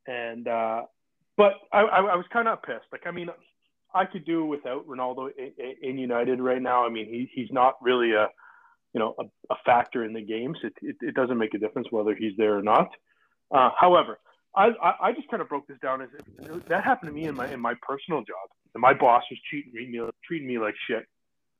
and, 0.06 0.48
uh, 0.48 0.82
but 1.36 1.52
I, 1.72 1.80
I, 1.80 1.98
I 1.98 2.16
was 2.16 2.26
kind 2.32 2.48
of 2.48 2.62
pissed. 2.62 2.86
Like, 2.92 3.06
I 3.06 3.10
mean, 3.10 3.28
I 3.94 4.04
could 4.04 4.24
do 4.24 4.44
without 4.44 4.86
Ronaldo 4.86 5.30
in, 5.38 5.52
in 5.82 5.98
United 5.98 6.40
right 6.40 6.60
now. 6.60 6.84
I 6.84 6.90
mean, 6.90 7.06
he, 7.06 7.28
he's 7.32 7.50
not 7.50 7.74
really 7.82 8.12
a, 8.12 8.28
you 8.92 9.00
know, 9.00 9.14
a, 9.18 9.24
a 9.52 9.56
factor 9.64 10.04
in 10.04 10.12
the 10.12 10.22
games. 10.22 10.58
It, 10.62 10.74
it, 10.82 10.96
it 11.00 11.14
doesn't 11.14 11.38
make 11.38 11.54
a 11.54 11.58
difference 11.58 11.88
whether 11.90 12.14
he's 12.14 12.36
there 12.36 12.56
or 12.56 12.62
not. 12.62 12.90
Uh, 13.50 13.70
however, 13.78 14.18
I, 14.56 14.70
I, 15.00 15.12
just 15.12 15.28
kind 15.28 15.42
of 15.42 15.48
broke 15.48 15.66
this 15.68 15.76
down 15.82 16.00
as 16.00 16.08
that 16.68 16.82
happened 16.82 17.10
to 17.10 17.14
me 17.14 17.26
in 17.26 17.34
my 17.34 17.52
in 17.52 17.60
my 17.60 17.74
personal 17.82 18.20
job. 18.20 18.48
And 18.74 18.80
my 18.80 18.94
boss 18.94 19.22
was 19.30 19.38
treating 19.48 19.92
me 19.92 20.00
treating 20.26 20.48
me 20.48 20.58
like 20.58 20.74
shit. 20.88 21.06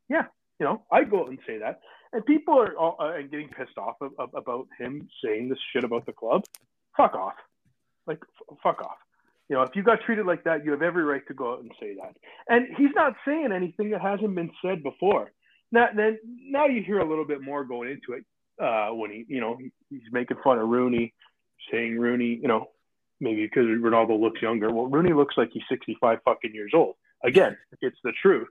Yeah, 0.08 0.24
you 0.58 0.66
know, 0.66 0.82
I 0.90 1.04
go 1.04 1.22
out 1.22 1.28
and 1.28 1.38
say 1.46 1.58
that, 1.58 1.80
and 2.12 2.24
people 2.24 2.58
are 2.58 2.74
all, 2.76 2.96
uh, 2.98 3.20
getting 3.30 3.48
pissed 3.48 3.76
off 3.76 3.96
of, 4.00 4.12
of, 4.18 4.30
about 4.34 4.66
him 4.78 5.08
saying 5.22 5.48
this 5.48 5.58
shit 5.72 5.84
about 5.84 6.06
the 6.06 6.12
club. 6.12 6.44
Fuck 6.96 7.14
off, 7.14 7.34
like 8.06 8.18
f- 8.22 8.56
fuck 8.62 8.80
off. 8.80 8.96
You 9.48 9.56
know, 9.56 9.62
if 9.62 9.76
you 9.76 9.82
got 9.82 10.00
treated 10.02 10.26
like 10.26 10.44
that, 10.44 10.64
you 10.64 10.72
have 10.72 10.82
every 10.82 11.04
right 11.04 11.26
to 11.28 11.34
go 11.34 11.52
out 11.52 11.60
and 11.60 11.70
say 11.78 11.94
that. 11.94 12.16
And 12.48 12.66
he's 12.76 12.90
not 12.94 13.14
saying 13.24 13.50
anything 13.54 13.90
that 13.90 14.00
hasn't 14.00 14.34
been 14.34 14.50
said 14.60 14.82
before. 14.82 15.30
Now, 15.70 15.88
then 15.94 16.18
now 16.24 16.66
you 16.66 16.82
hear 16.82 16.98
a 16.98 17.08
little 17.08 17.24
bit 17.24 17.40
more 17.42 17.64
going 17.64 17.90
into 17.90 18.12
it 18.18 18.24
uh, 18.62 18.92
when 18.94 19.10
he, 19.10 19.24
you 19.28 19.40
know, 19.40 19.56
he's 19.88 20.00
making 20.10 20.38
fun 20.42 20.58
of 20.58 20.68
Rooney 20.68 21.14
saying 21.70 21.98
Rooney, 21.98 22.38
you 22.40 22.48
know, 22.48 22.70
maybe 23.20 23.44
because 23.46 23.66
Ronaldo 23.66 24.18
looks 24.20 24.42
younger. 24.42 24.70
Well, 24.72 24.86
Rooney 24.86 25.12
looks 25.12 25.36
like 25.36 25.50
he's 25.52 25.62
65 25.68 26.18
fucking 26.24 26.52
years 26.54 26.72
old. 26.74 26.96
Again, 27.24 27.56
it's 27.80 27.98
the 28.04 28.12
truth. 28.20 28.48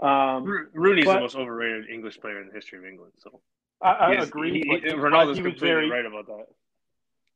Um, 0.00 0.44
Ro- 0.44 0.66
Rooney's 0.74 1.04
but- 1.06 1.14
the 1.14 1.20
most 1.20 1.36
overrated 1.36 1.88
English 1.88 2.20
player 2.20 2.40
in 2.40 2.48
the 2.48 2.52
history 2.54 2.78
of 2.78 2.84
England. 2.84 3.12
So 3.18 3.40
I, 3.80 3.92
I 3.92 4.10
He 4.14 4.18
is- 4.22 4.28
agree. 4.28 4.52
he- 4.52 4.60
he- 4.60 4.92
Ronaldo's 4.94 5.38
he 5.38 5.42
was 5.42 5.52
completely 5.54 5.68
very, 5.68 5.90
right 5.90 6.04
about 6.06 6.26
that. 6.26 6.46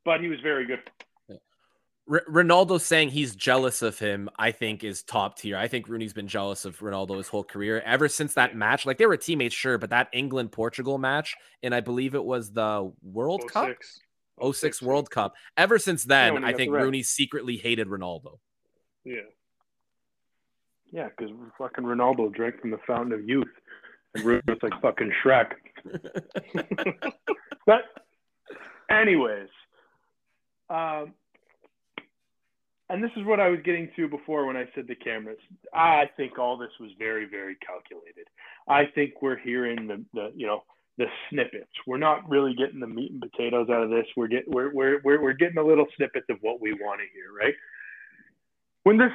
but 0.04 0.20
he 0.20 0.28
was 0.28 0.40
very 0.40 0.66
good. 0.66 0.80
R- 2.10 2.24
Ronaldo 2.28 2.80
saying 2.80 3.10
he's 3.10 3.36
jealous 3.36 3.82
of 3.82 3.98
him, 3.98 4.28
I 4.36 4.50
think, 4.50 4.82
is 4.82 5.02
top 5.02 5.38
tier. 5.38 5.56
I 5.56 5.68
think 5.68 5.88
Rooney's 5.88 6.12
been 6.12 6.26
jealous 6.26 6.64
of 6.64 6.78
Ronaldo 6.80 7.16
his 7.16 7.28
whole 7.28 7.44
career 7.44 7.80
ever 7.84 8.08
since 8.08 8.34
that 8.34 8.56
match. 8.56 8.84
Like 8.84 8.98
they 8.98 9.06
were 9.06 9.16
teammates, 9.16 9.54
sure, 9.54 9.78
but 9.78 9.90
that 9.90 10.08
England 10.12 10.52
Portugal 10.52 10.98
match, 10.98 11.36
and 11.62 11.74
I 11.74 11.80
believe 11.80 12.14
it 12.14 12.24
was 12.24 12.52
the 12.52 12.92
World 13.02 13.42
Cup, 13.50 13.68
06. 14.40 14.58
06 14.58 14.82
World 14.82 15.10
Cup. 15.10 15.34
Ever 15.56 15.78
since 15.78 16.04
then, 16.04 16.38
he 16.38 16.44
I 16.44 16.52
think. 16.52 16.72
Rooney 16.72 17.02
secretly 17.02 17.56
hated 17.56 17.88
Ronaldo. 17.88 18.38
Yeah. 19.04 19.20
Yeah, 20.92 21.08
because 21.16 21.32
fucking 21.56 21.84
Ronaldo 21.84 22.34
drank 22.34 22.60
from 22.60 22.70
the 22.70 22.80
fountain 22.86 23.12
of 23.12 23.28
youth, 23.28 23.46
and 24.14 24.24
Rooney 24.24 24.42
was 24.48 24.58
like 24.62 24.72
fucking 24.82 25.12
Shrek. 25.22 25.52
but, 27.66 27.82
anyways, 28.90 29.48
um, 30.68 31.14
and 32.90 33.02
this 33.02 33.10
is 33.16 33.24
what 33.24 33.40
I 33.40 33.48
was 33.48 33.60
getting 33.64 33.88
to 33.96 34.08
before 34.08 34.46
when 34.46 34.56
I 34.56 34.64
said 34.74 34.86
the 34.88 34.96
cameras. 34.96 35.38
I 35.72 36.04
think 36.16 36.38
all 36.38 36.58
this 36.58 36.72
was 36.80 36.90
very, 36.98 37.24
very 37.24 37.56
calculated. 37.56 38.26
I 38.68 38.84
think 38.94 39.22
we're 39.22 39.38
hearing 39.38 39.86
the, 39.86 40.04
the 40.12 40.32
you 40.34 40.46
know, 40.46 40.64
the 40.98 41.06
snippets. 41.30 41.70
We're 41.86 41.98
not 41.98 42.28
really 42.28 42.54
getting 42.54 42.80
the 42.80 42.86
meat 42.86 43.12
and 43.12 43.20
potatoes 43.20 43.68
out 43.70 43.84
of 43.84 43.90
this. 43.90 44.06
We're 44.16 44.26
get 44.28 44.44
we're 44.48 44.74
we're 44.74 45.00
we're, 45.04 45.22
we're 45.22 45.32
getting 45.32 45.58
a 45.58 45.64
little 45.64 45.86
snippets 45.96 46.26
of 46.30 46.38
what 46.40 46.60
we 46.60 46.72
want 46.72 47.00
to 47.00 47.06
hear, 47.14 47.32
right? 47.32 47.54
When 48.82 48.98
this 48.98 49.12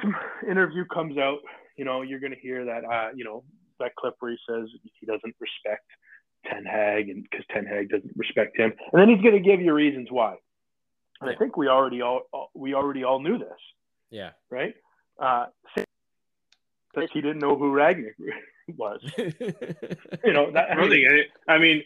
interview 0.48 0.84
comes 0.86 1.18
out, 1.18 1.38
you 1.76 1.84
know, 1.84 2.02
you're 2.02 2.20
going 2.20 2.32
to 2.32 2.40
hear 2.40 2.64
that, 2.64 2.84
uh, 2.84 3.08
you 3.14 3.24
know, 3.24 3.44
that 3.78 3.94
clip 3.96 4.14
where 4.20 4.30
he 4.30 4.38
says 4.48 4.68
he 4.98 5.06
doesn't 5.06 5.34
respect 5.38 5.84
Ten 6.50 6.64
Hag 6.64 7.10
and 7.10 7.24
because 7.24 7.44
Ten 7.52 7.66
Hag 7.66 7.90
doesn't 7.90 8.12
respect 8.16 8.56
him, 8.56 8.72
and 8.92 9.00
then 9.00 9.08
he's 9.08 9.20
going 9.22 9.34
to 9.34 9.48
give 9.48 9.60
you 9.60 9.74
reasons 9.74 10.08
why. 10.10 10.36
And 11.20 11.30
I 11.30 11.34
think 11.34 11.56
we 11.56 11.68
already 11.68 12.02
all 12.02 12.22
we 12.54 12.74
already 12.74 13.04
all 13.04 13.20
knew 13.20 13.38
this. 13.38 13.58
Yeah. 14.10 14.30
Right. 14.50 14.74
Uh, 15.18 15.46
that 16.96 17.10
he 17.12 17.20
didn't 17.20 17.38
know 17.38 17.56
who 17.56 17.72
Rangnick 17.72 18.14
was. 18.76 19.00
you 19.16 20.32
know, 20.32 20.50
that, 20.50 20.70
I, 20.72 20.88
mean, 20.88 21.24
I 21.46 21.58
mean, 21.58 21.84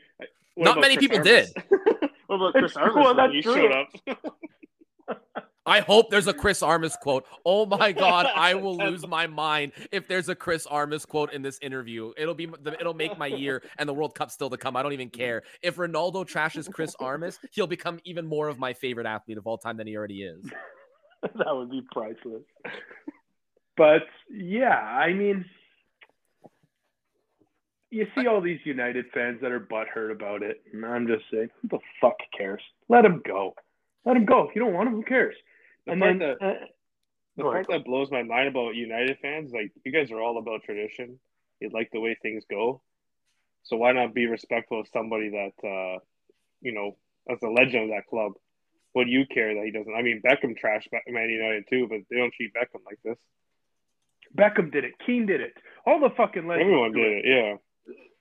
not 0.56 0.80
many 0.80 0.96
Chris 0.96 1.08
people 1.08 1.18
Armas? 1.18 1.52
did. 1.52 1.64
what 2.26 2.36
about 2.36 2.54
Chris 2.54 2.76
Armas 2.76 2.94
well, 2.94 3.06
when 3.08 3.16
that's 3.16 3.32
he 3.32 3.42
true. 3.42 3.54
showed 3.54 3.72
up? 3.72 5.18
I 5.70 5.78
hope 5.78 6.10
there's 6.10 6.26
a 6.26 6.34
Chris 6.34 6.62
Armas 6.64 6.96
quote. 7.00 7.24
Oh 7.46 7.64
my 7.64 7.92
god, 7.92 8.26
I 8.34 8.54
will 8.62 8.76
lose 8.76 9.06
my 9.06 9.28
mind 9.28 9.70
if 9.92 10.08
there's 10.08 10.28
a 10.28 10.34
Chris 10.34 10.66
Armas 10.66 11.06
quote 11.06 11.32
in 11.32 11.42
this 11.42 11.60
interview. 11.62 12.12
It'll 12.16 12.34
be 12.34 12.48
it'll 12.80 12.92
make 12.92 13.16
my 13.16 13.28
year 13.28 13.62
and 13.78 13.88
the 13.88 13.94
World 13.94 14.16
Cup 14.16 14.32
still 14.32 14.50
to 14.50 14.56
come. 14.56 14.76
I 14.76 14.82
don't 14.82 14.92
even 14.92 15.10
care. 15.10 15.44
If 15.62 15.76
Ronaldo 15.76 16.28
trashes 16.28 16.70
Chris 16.70 16.96
Armas, 16.98 17.38
he'll 17.52 17.68
become 17.68 18.00
even 18.04 18.26
more 18.26 18.48
of 18.48 18.58
my 18.58 18.72
favorite 18.72 19.06
athlete 19.06 19.38
of 19.38 19.46
all 19.46 19.58
time 19.58 19.76
than 19.76 19.86
he 19.86 19.96
already 19.96 20.24
is. 20.24 20.44
that 21.22 21.54
would 21.54 21.70
be 21.70 21.82
priceless. 21.92 22.42
But 23.76 24.02
yeah, 24.28 24.76
I 24.76 25.12
mean, 25.12 25.44
you 27.90 28.08
see 28.16 28.26
all 28.26 28.40
these 28.40 28.58
United 28.64 29.06
fans 29.14 29.38
that 29.40 29.52
are 29.52 29.60
butthurt 29.60 30.10
about 30.10 30.42
it, 30.42 30.62
and 30.72 30.84
I'm 30.84 31.06
just 31.06 31.22
saying, 31.32 31.48
who 31.62 31.68
the 31.68 31.78
fuck 32.00 32.16
cares? 32.36 32.62
Let 32.88 33.04
him 33.04 33.22
go. 33.24 33.54
Let 34.04 34.16
him 34.16 34.24
go. 34.24 34.48
If 34.48 34.56
you 34.56 34.62
don't 34.62 34.74
want 34.74 34.88
him, 34.88 34.94
who 34.96 35.04
cares? 35.04 35.36
The 35.86 35.92
and 35.92 36.00
part 36.00 36.18
then 36.18 36.28
that- 36.28 36.42
uh, 36.42 36.66
The 37.36 37.42
part 37.44 37.54
ahead. 37.54 37.66
that 37.68 37.84
blows 37.84 38.10
my 38.10 38.22
mind 38.22 38.48
about 38.48 38.74
United 38.74 39.18
fans, 39.20 39.52
like 39.52 39.72
you 39.84 39.92
guys 39.92 40.10
are 40.10 40.20
all 40.20 40.38
about 40.38 40.62
tradition. 40.64 41.18
You 41.60 41.70
like 41.72 41.90
the 41.92 42.00
way 42.00 42.16
things 42.20 42.44
go. 42.50 42.82
So 43.62 43.76
why 43.76 43.92
not 43.92 44.14
be 44.14 44.26
respectful 44.26 44.80
of 44.80 44.88
somebody 44.88 45.28
that 45.30 45.54
uh 45.66 45.98
you 46.60 46.72
know, 46.72 46.96
as 47.30 47.38
a 47.42 47.48
legend 47.48 47.84
of 47.84 47.90
that 47.90 48.06
club? 48.08 48.32
What 48.92 49.04
do 49.04 49.10
you 49.10 49.24
care 49.26 49.54
that 49.54 49.64
he 49.64 49.70
doesn't? 49.70 49.94
I 49.94 50.02
mean, 50.02 50.20
Beckham 50.20 50.58
trashed 50.58 50.88
Man 51.08 51.30
United 51.30 51.64
too, 51.70 51.86
but 51.88 52.00
they 52.10 52.16
don't 52.16 52.32
treat 52.34 52.52
Beckham 52.52 52.84
like 52.84 52.98
this. 53.04 53.16
Beckham 54.36 54.70
did 54.72 54.84
it. 54.84 54.94
Keane 55.06 55.26
did 55.26 55.40
it. 55.40 55.54
All 55.86 56.00
the 56.00 56.10
fucking 56.16 56.46
legends. 56.46 56.64
Everyone 56.66 56.92
did 56.92 57.12
it, 57.18 57.24
yeah. 57.26 57.56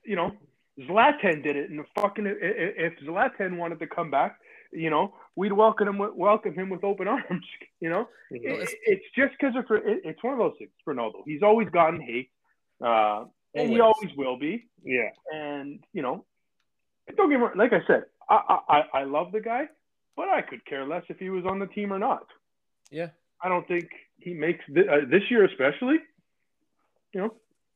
you 0.04 0.16
know, 0.16 0.32
Zlatan 0.80 1.42
did 1.42 1.56
it, 1.56 1.70
and 1.70 1.78
the 1.80 1.84
fucking 1.94 2.26
if 2.26 2.92
Zlatan 3.00 3.56
wanted 3.58 3.80
to 3.80 3.86
come 3.86 4.10
back, 4.10 4.38
you 4.72 4.90
know, 4.90 5.14
we'd 5.36 5.52
welcome 5.52 5.88
him 5.88 5.98
with, 5.98 6.14
welcome 6.14 6.54
him 6.54 6.68
with 6.70 6.84
open 6.84 7.08
arms. 7.16 7.46
You 7.80 7.90
know, 7.90 8.08
Mhm. 8.32 8.44
It- 8.44 8.78
it's- 8.86 9.10
just 9.16 9.32
because 9.38 9.56
of 9.56 9.64
it, 9.70 10.00
it's 10.04 10.22
one 10.22 10.34
of 10.34 10.38
those 10.38 10.54
things. 10.58 10.70
Ronaldo, 10.86 11.22
he's 11.24 11.42
always 11.42 11.68
gotten 11.70 12.00
hate, 12.00 12.30
uh, 12.84 13.24
and 13.54 13.70
he 13.70 13.80
Always. 13.80 13.96
always 14.02 14.16
will 14.16 14.36
be. 14.38 14.68
Yeah. 14.84 15.10
And 15.32 15.82
you 15.92 16.02
know, 16.02 16.24
don't 17.16 17.28
get 17.30 17.36
me 17.38 17.44
wrong. 17.44 17.56
Like 17.56 17.72
I 17.72 17.84
said, 17.86 18.04
I, 18.28 18.58
I 18.68 19.00
I 19.00 19.04
love 19.04 19.32
the 19.32 19.40
guy, 19.40 19.68
but 20.16 20.28
I 20.28 20.42
could 20.42 20.64
care 20.64 20.86
less 20.86 21.04
if 21.08 21.18
he 21.18 21.30
was 21.30 21.44
on 21.46 21.58
the 21.58 21.66
team 21.66 21.92
or 21.92 21.98
not. 21.98 22.26
Yeah. 22.90 23.10
I 23.42 23.48
don't 23.48 23.66
think 23.66 23.88
he 24.18 24.34
makes 24.34 24.64
th- 24.66 24.86
uh, 24.86 25.06
this 25.08 25.22
year 25.30 25.44
especially. 25.44 25.96
You 27.12 27.20
know, 27.22 27.34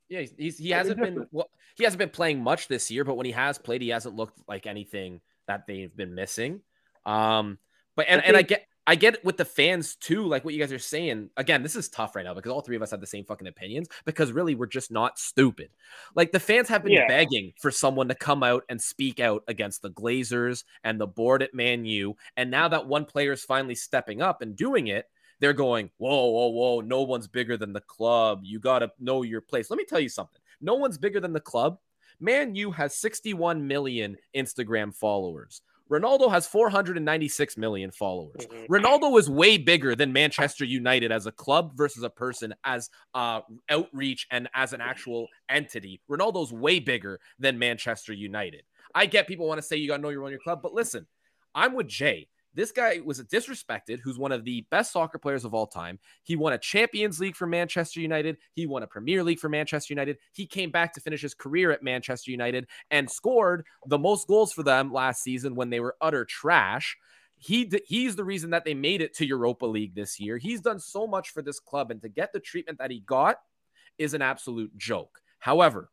Yeah, 0.08 0.20
he's, 0.20 0.34
he's 0.38 0.58
he 0.58 0.70
hasn't 0.70 1.00
been 1.00 1.26
well, 1.32 1.48
he 1.76 1.82
hasn't 1.84 1.98
been 1.98 2.10
playing 2.10 2.40
much 2.42 2.68
this 2.68 2.88
year, 2.90 3.02
but 3.02 3.14
when 3.16 3.26
he 3.26 3.32
has 3.32 3.58
played, 3.58 3.82
he 3.82 3.88
hasn't 3.88 4.14
looked 4.14 4.38
like 4.46 4.66
anything 4.66 5.20
that 5.48 5.66
they've 5.66 5.94
been 5.96 6.14
missing. 6.14 6.60
Um, 7.06 7.58
but 7.96 8.06
and, 8.08 8.20
I 8.20 8.24
and 8.24 8.36
I 8.36 8.42
get 8.42 8.66
I 8.86 8.96
get 8.96 9.14
it 9.14 9.24
with 9.24 9.38
the 9.38 9.44
fans 9.44 9.96
too, 9.96 10.26
like 10.26 10.44
what 10.44 10.52
you 10.52 10.60
guys 10.60 10.72
are 10.72 10.78
saying. 10.78 11.30
Again, 11.36 11.62
this 11.62 11.74
is 11.74 11.88
tough 11.88 12.14
right 12.14 12.24
now 12.24 12.34
because 12.34 12.52
all 12.52 12.60
three 12.60 12.76
of 12.76 12.82
us 12.82 12.90
have 12.90 13.00
the 13.00 13.06
same 13.06 13.24
fucking 13.24 13.46
opinions 13.46 13.88
because 14.04 14.30
really 14.32 14.54
we're 14.54 14.66
just 14.66 14.90
not 14.90 15.18
stupid. 15.18 15.70
Like 16.14 16.32
the 16.32 16.40
fans 16.40 16.68
have 16.68 16.82
been 16.82 16.92
Yeah. 16.92 17.08
begging 17.08 17.52
for 17.60 17.70
someone 17.70 18.08
to 18.08 18.14
come 18.14 18.42
out 18.42 18.64
and 18.68 18.80
speak 18.80 19.20
out 19.20 19.42
against 19.48 19.80
the 19.80 19.90
Glazers 19.90 20.64
and 20.82 21.00
the 21.00 21.06
board 21.06 21.42
at 21.42 21.54
Man 21.54 21.86
U. 21.86 22.14
And 22.36 22.50
now 22.50 22.68
that 22.68 22.86
one 22.86 23.06
player 23.06 23.32
is 23.32 23.42
finally 23.42 23.74
stepping 23.74 24.20
up 24.20 24.42
and 24.42 24.54
doing 24.54 24.88
it, 24.88 25.06
they're 25.40 25.54
going, 25.54 25.90
whoa, 25.96 26.26
whoa, 26.26 26.48
whoa, 26.48 26.80
no 26.80 27.02
one's 27.02 27.26
bigger 27.26 27.56
than 27.56 27.72
the 27.72 27.80
club. 27.80 28.40
You 28.42 28.60
got 28.60 28.80
to 28.80 28.90
know 28.98 29.22
your 29.22 29.40
place. 29.40 29.70
Let 29.70 29.78
me 29.78 29.84
tell 29.84 30.00
you 30.00 30.10
something. 30.10 30.40
No 30.60 30.74
one's 30.74 30.98
bigger 30.98 31.20
than 31.20 31.32
the 31.32 31.40
club. 31.40 31.78
Man 32.20 32.54
U 32.54 32.70
has 32.70 32.94
61 32.96 33.66
million 33.66 34.16
Instagram 34.36 34.94
followers. 34.94 35.62
Ronaldo 35.94 36.30
has 36.30 36.46
496 36.46 37.56
million 37.56 37.90
followers. 37.92 38.46
Mhm. 38.46 38.66
Ronaldo 38.66 39.18
is 39.18 39.30
way 39.30 39.56
bigger 39.56 39.94
than 39.94 40.12
Manchester 40.12 40.64
United 40.64 41.12
as 41.12 41.26
a 41.26 41.32
club 41.32 41.76
versus 41.76 42.02
a 42.02 42.10
person 42.10 42.52
as 42.64 42.90
uh, 43.14 43.42
outreach 43.68 44.26
and 44.30 44.48
as 44.54 44.72
an 44.72 44.80
actual 44.80 45.28
entity. 45.48 46.00
Ronaldo's 46.10 46.52
way 46.52 46.80
bigger 46.80 47.20
than 47.38 47.58
Manchester 47.58 48.12
United. 48.12 48.64
I 48.94 49.06
get 49.06 49.28
people 49.28 49.46
want 49.46 49.58
to 49.58 49.62
say 49.62 49.76
you 49.76 49.88
got 49.88 49.96
to 49.96 50.02
know 50.02 50.08
your 50.08 50.24
own 50.24 50.30
your 50.30 50.40
club, 50.40 50.60
but 50.62 50.74
listen, 50.74 51.06
I'm 51.54 51.74
with 51.74 51.86
Jay. 51.86 52.28
This 52.54 52.70
guy 52.70 53.00
was 53.04 53.20
disrespected, 53.22 54.00
who's 54.00 54.18
one 54.18 54.32
of 54.32 54.44
the 54.44 54.64
best 54.70 54.92
soccer 54.92 55.18
players 55.18 55.44
of 55.44 55.54
all 55.54 55.66
time. 55.66 55.98
He 56.22 56.36
won 56.36 56.52
a 56.52 56.58
Champions 56.58 57.18
League 57.18 57.36
for 57.36 57.46
Manchester 57.46 58.00
United. 58.00 58.38
He 58.52 58.66
won 58.66 58.82
a 58.82 58.86
Premier 58.86 59.24
League 59.24 59.40
for 59.40 59.48
Manchester 59.48 59.92
United. 59.92 60.18
He 60.32 60.46
came 60.46 60.70
back 60.70 60.92
to 60.94 61.00
finish 61.00 61.22
his 61.22 61.34
career 61.34 61.72
at 61.72 61.82
Manchester 61.82 62.30
United 62.30 62.68
and 62.90 63.10
scored 63.10 63.66
the 63.86 63.98
most 63.98 64.28
goals 64.28 64.52
for 64.52 64.62
them 64.62 64.92
last 64.92 65.22
season 65.22 65.54
when 65.54 65.70
they 65.70 65.80
were 65.80 65.96
utter 66.00 66.24
trash. 66.24 66.96
He 67.36 67.70
he's 67.86 68.16
the 68.16 68.24
reason 68.24 68.50
that 68.50 68.64
they 68.64 68.74
made 68.74 69.02
it 69.02 69.14
to 69.16 69.26
Europa 69.26 69.66
League 69.66 69.94
this 69.94 70.20
year. 70.20 70.38
He's 70.38 70.60
done 70.60 70.78
so 70.78 71.06
much 71.06 71.30
for 71.30 71.42
this 71.42 71.58
club, 71.60 71.90
and 71.90 72.00
to 72.02 72.08
get 72.08 72.32
the 72.32 72.40
treatment 72.40 72.78
that 72.78 72.90
he 72.90 73.00
got 73.00 73.38
is 73.98 74.14
an 74.14 74.22
absolute 74.22 74.76
joke. 74.76 75.20
However, 75.40 75.90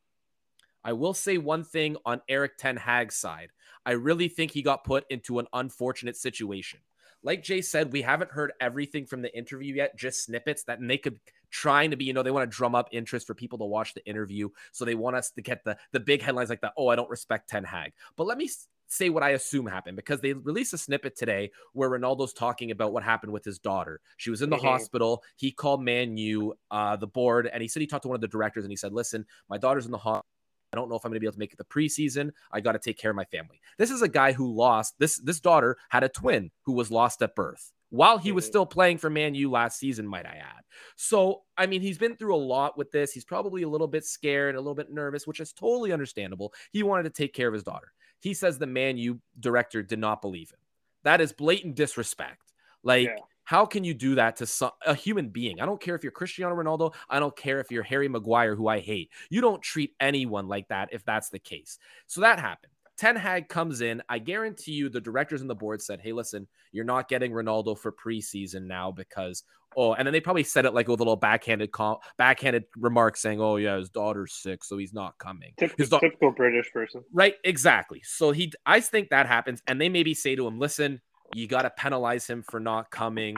I 0.84 0.94
will 0.94 1.14
say 1.14 1.38
one 1.38 1.64
thing 1.64 1.98
on 2.06 2.22
Eric 2.28 2.58
Ten 2.58 2.78
Hag's 2.78 3.16
side. 3.16 3.50
I 3.86 3.92
really 3.92 4.28
think 4.28 4.52
he 4.52 4.62
got 4.62 4.84
put 4.84 5.06
into 5.10 5.40
an 5.40 5.48
unfortunate 5.54 6.16
situation. 6.18 6.80
Like 7.24 7.44
Jay 7.44 7.62
said, 7.62 7.92
we 7.92 8.02
haven't 8.02 8.32
heard 8.32 8.54
everything 8.60 9.06
from 9.06 9.22
the 9.22 9.36
interview 9.38 9.76
yet, 9.76 9.96
just 9.96 10.24
snippets 10.24 10.64
that 10.64 10.80
they 10.82 10.98
could 10.98 11.20
trying 11.52 11.92
to 11.92 11.98
be, 11.98 12.06
you 12.06 12.14
know, 12.14 12.24
they 12.24 12.32
want 12.32 12.50
to 12.50 12.56
drum 12.56 12.74
up 12.74 12.88
interest 12.92 13.28
for 13.28 13.36
people 13.36 13.60
to 13.60 13.66
watch 13.66 13.94
the 13.94 14.06
interview. 14.08 14.50
So 14.72 14.86
they 14.86 14.96
want 14.96 15.18
us 15.18 15.30
to 15.32 15.42
get 15.42 15.64
the 15.64 15.78
the 15.92 16.00
big 16.00 16.22
headlines 16.22 16.50
like 16.50 16.62
that. 16.62 16.74
Oh, 16.78 16.88
I 16.88 16.96
don't 16.96 17.10
respect 17.10 17.50
Ten 17.50 17.64
Hag. 17.64 17.94
But 18.16 18.26
let 18.26 18.38
me 18.38 18.50
say 18.88 19.10
what 19.10 19.24
I 19.24 19.30
assume 19.32 19.68
happened 19.68 19.96
because 19.98 20.20
they 20.20 20.34
released 20.34 20.74
a 20.74 20.78
snippet 20.78 21.16
today 21.16 21.52
where 21.74 21.90
Ronaldo's 21.90 22.34
talking 22.34 22.72
about 22.72 22.92
what 22.92 23.04
happened 23.04 23.32
with 23.32 23.46
his 23.46 23.60
daughter. 23.60 24.02
She 24.18 24.30
was 24.32 24.42
in 24.42 24.50
the 24.50 24.58
Mhm. 24.58 24.62
hospital. 24.62 25.24
He 25.38 25.52
called 25.52 25.82
Man 25.84 26.18
U, 26.18 26.58
uh, 26.72 26.96
the 26.98 27.08
board, 27.08 27.48
and 27.48 27.62
he 27.62 27.68
said 27.68 27.82
he 27.82 27.88
talked 27.88 28.04
to 28.04 28.10
one 28.10 28.16
of 28.16 28.22
the 28.22 28.28
directors 28.28 28.66
and 28.66 28.72
he 28.72 28.76
said, 28.76 28.92
Listen, 28.94 29.26
my 29.48 29.58
daughter's 29.58 29.86
in 29.86 29.92
the 29.92 29.98
hospital. 29.98 30.26
I 30.74 30.78
don't 30.78 30.90
know 30.90 30.96
if 30.96 31.04
I'm 31.04 31.10
going 31.10 31.18
to 31.18 31.20
be 31.20 31.26
able 31.26 31.34
to 31.34 31.40
make 31.40 31.52
it 31.52 31.58
the 31.58 31.66
preseason. 31.66 32.32
I 32.52 32.62
got 32.62 32.74
to 32.74 32.80
take 32.80 32.98
care 32.98 33.12
of 33.12 33.16
my 33.18 33.26
family. 33.26 33.60
This 33.78 33.92
is 33.92 34.02
a 34.02 34.08
guy 34.08 34.32
who 34.32 34.54
lost 34.54 34.96
this. 35.00 35.18
This 35.18 35.40
daughter 35.40 35.78
had 35.90 36.04
a 36.04 36.10
twin 36.10 36.52
who 36.64 36.74
was 36.74 36.90
lost 36.90 37.22
at 37.22 37.36
birth 37.36 37.72
while 37.90 38.18
he 38.18 38.32
was 38.32 38.46
Mhm. 38.46 38.48
still 38.48 38.66
playing 38.66 38.98
for 38.98 39.10
Man 39.10 39.36
U 39.36 39.52
last 39.52 39.78
season, 39.80 40.08
might 40.08 40.26
I 40.26 40.36
add. 40.38 40.64
So, 40.96 41.44
I 41.58 41.66
mean, 41.66 41.82
he's 41.82 41.98
been 41.98 42.16
through 42.16 42.36
a 42.36 42.38
lot 42.38 42.78
with 42.78 42.90
this. 42.92 43.12
He's 43.12 43.26
probably 43.26 43.64
a 43.64 43.68
little 43.70 43.88
bit 43.88 44.06
scared, 44.06 44.56
a 44.56 44.60
little 44.60 44.76
bit 44.76 44.90
nervous, 44.92 45.28
which 45.28 45.42
is 45.42 45.52
totally 45.52 45.92
understandable. 45.92 46.54
He 46.72 46.84
wanted 46.84 47.04
to 47.04 47.10
take 47.10 47.34
care 47.34 47.50
of 47.50 47.54
his 47.54 47.64
daughter. 47.64 47.92
He 48.22 48.34
says 48.34 48.58
the 48.58 48.68
Man 48.68 48.98
U 48.98 49.20
director 49.40 49.84
did 49.84 50.00
not 50.00 50.22
believe 50.22 50.52
him. 50.52 50.60
That 51.04 51.20
is 51.20 51.34
blatant 51.34 51.76
disrespect. 51.76 52.54
Like, 52.82 53.08
Yeah. 53.10 53.16
How 53.52 53.66
can 53.66 53.84
you 53.84 53.94
do 53.94 54.16
that 54.16 54.38
to 54.38 54.46
some, 54.46 54.72
a 54.86 54.96
human 54.96 55.28
being? 55.28 55.60
I 55.60 55.66
don't 55.66 55.82
care 55.82 55.94
if 55.94 56.04
you're 56.04 56.12
Cristiano 56.14 56.56
Ronaldo. 56.56 56.94
I 57.10 57.20
don't 57.20 57.36
care 57.36 57.60
if 57.60 57.70
you're 57.70 57.84
Harry 57.84 58.08
Maguire, 58.08 58.56
who 58.56 58.70
I 58.70 58.80
hate. 58.80 59.10
You 59.30 59.42
don't 59.42 59.62
treat 59.62 59.94
anyone 60.00 60.48
like 60.48 60.70
that 60.70 60.88
if 60.94 61.04
that's 61.04 61.28
the 61.28 61.38
case. 61.38 61.78
So 62.08 62.22
that 62.22 62.40
happened. 62.40 62.72
Ten 62.98 63.18
Hag 63.18 63.50
comes 63.50 63.82
in. 63.82 64.02
I 64.08 64.20
guarantee 64.20 64.72
you, 64.72 64.88
the 64.88 65.02
directors 65.02 65.42
and 65.42 65.50
the 65.50 65.56
board 65.56 65.82
said, 65.82 66.00
"Hey, 66.00 66.14
listen, 66.14 66.48
you're 66.72 66.86
not 66.86 67.10
getting 67.10 67.34
Ronaldo 67.34 67.78
for 67.78 67.92
preseason 67.92 68.68
now 68.68 68.90
because 68.90 69.44
oh." 69.76 69.96
And 69.96 70.08
then 70.08 70.14
they 70.14 70.22
probably 70.22 70.44
said 70.44 70.66
it 70.66 70.74
like 70.74 70.88
with 70.88 71.02
a 71.02 71.04
little 71.04 71.18
backhanded 71.18 71.74
com- 71.74 71.98
backhanded 72.18 72.64
remark 72.78 73.18
saying, 73.18 73.42
"Oh 73.42 73.58
yeah, 73.58 73.76
his 73.76 73.90
daughter's 73.90 74.32
sick, 74.32 74.64
so 74.64 74.78
he's 74.78 74.94
not 74.94 75.18
coming." 75.18 75.52
Typ- 75.60 75.78
His 75.78 75.90
da- 75.90 76.00
typical 76.00 76.32
British 76.32 76.72
person. 76.72 77.04
Right, 77.12 77.36
exactly. 77.44 78.02
So 78.06 78.32
he, 78.32 78.54
I 78.66 78.80
think 78.80 79.10
that 79.10 79.26
happens, 79.26 79.62
and 79.68 79.82
they 79.82 79.90
maybe 79.90 80.14
say 80.14 80.36
to 80.38 80.48
him, 80.48 80.58
"Listen, 80.58 81.02
you 81.34 81.48
got 81.48 81.64
to 81.64 81.70
penalize 81.70 82.28
him 82.28 82.44
for 82.44 82.60
not 82.60 82.92
coming, 82.92 83.38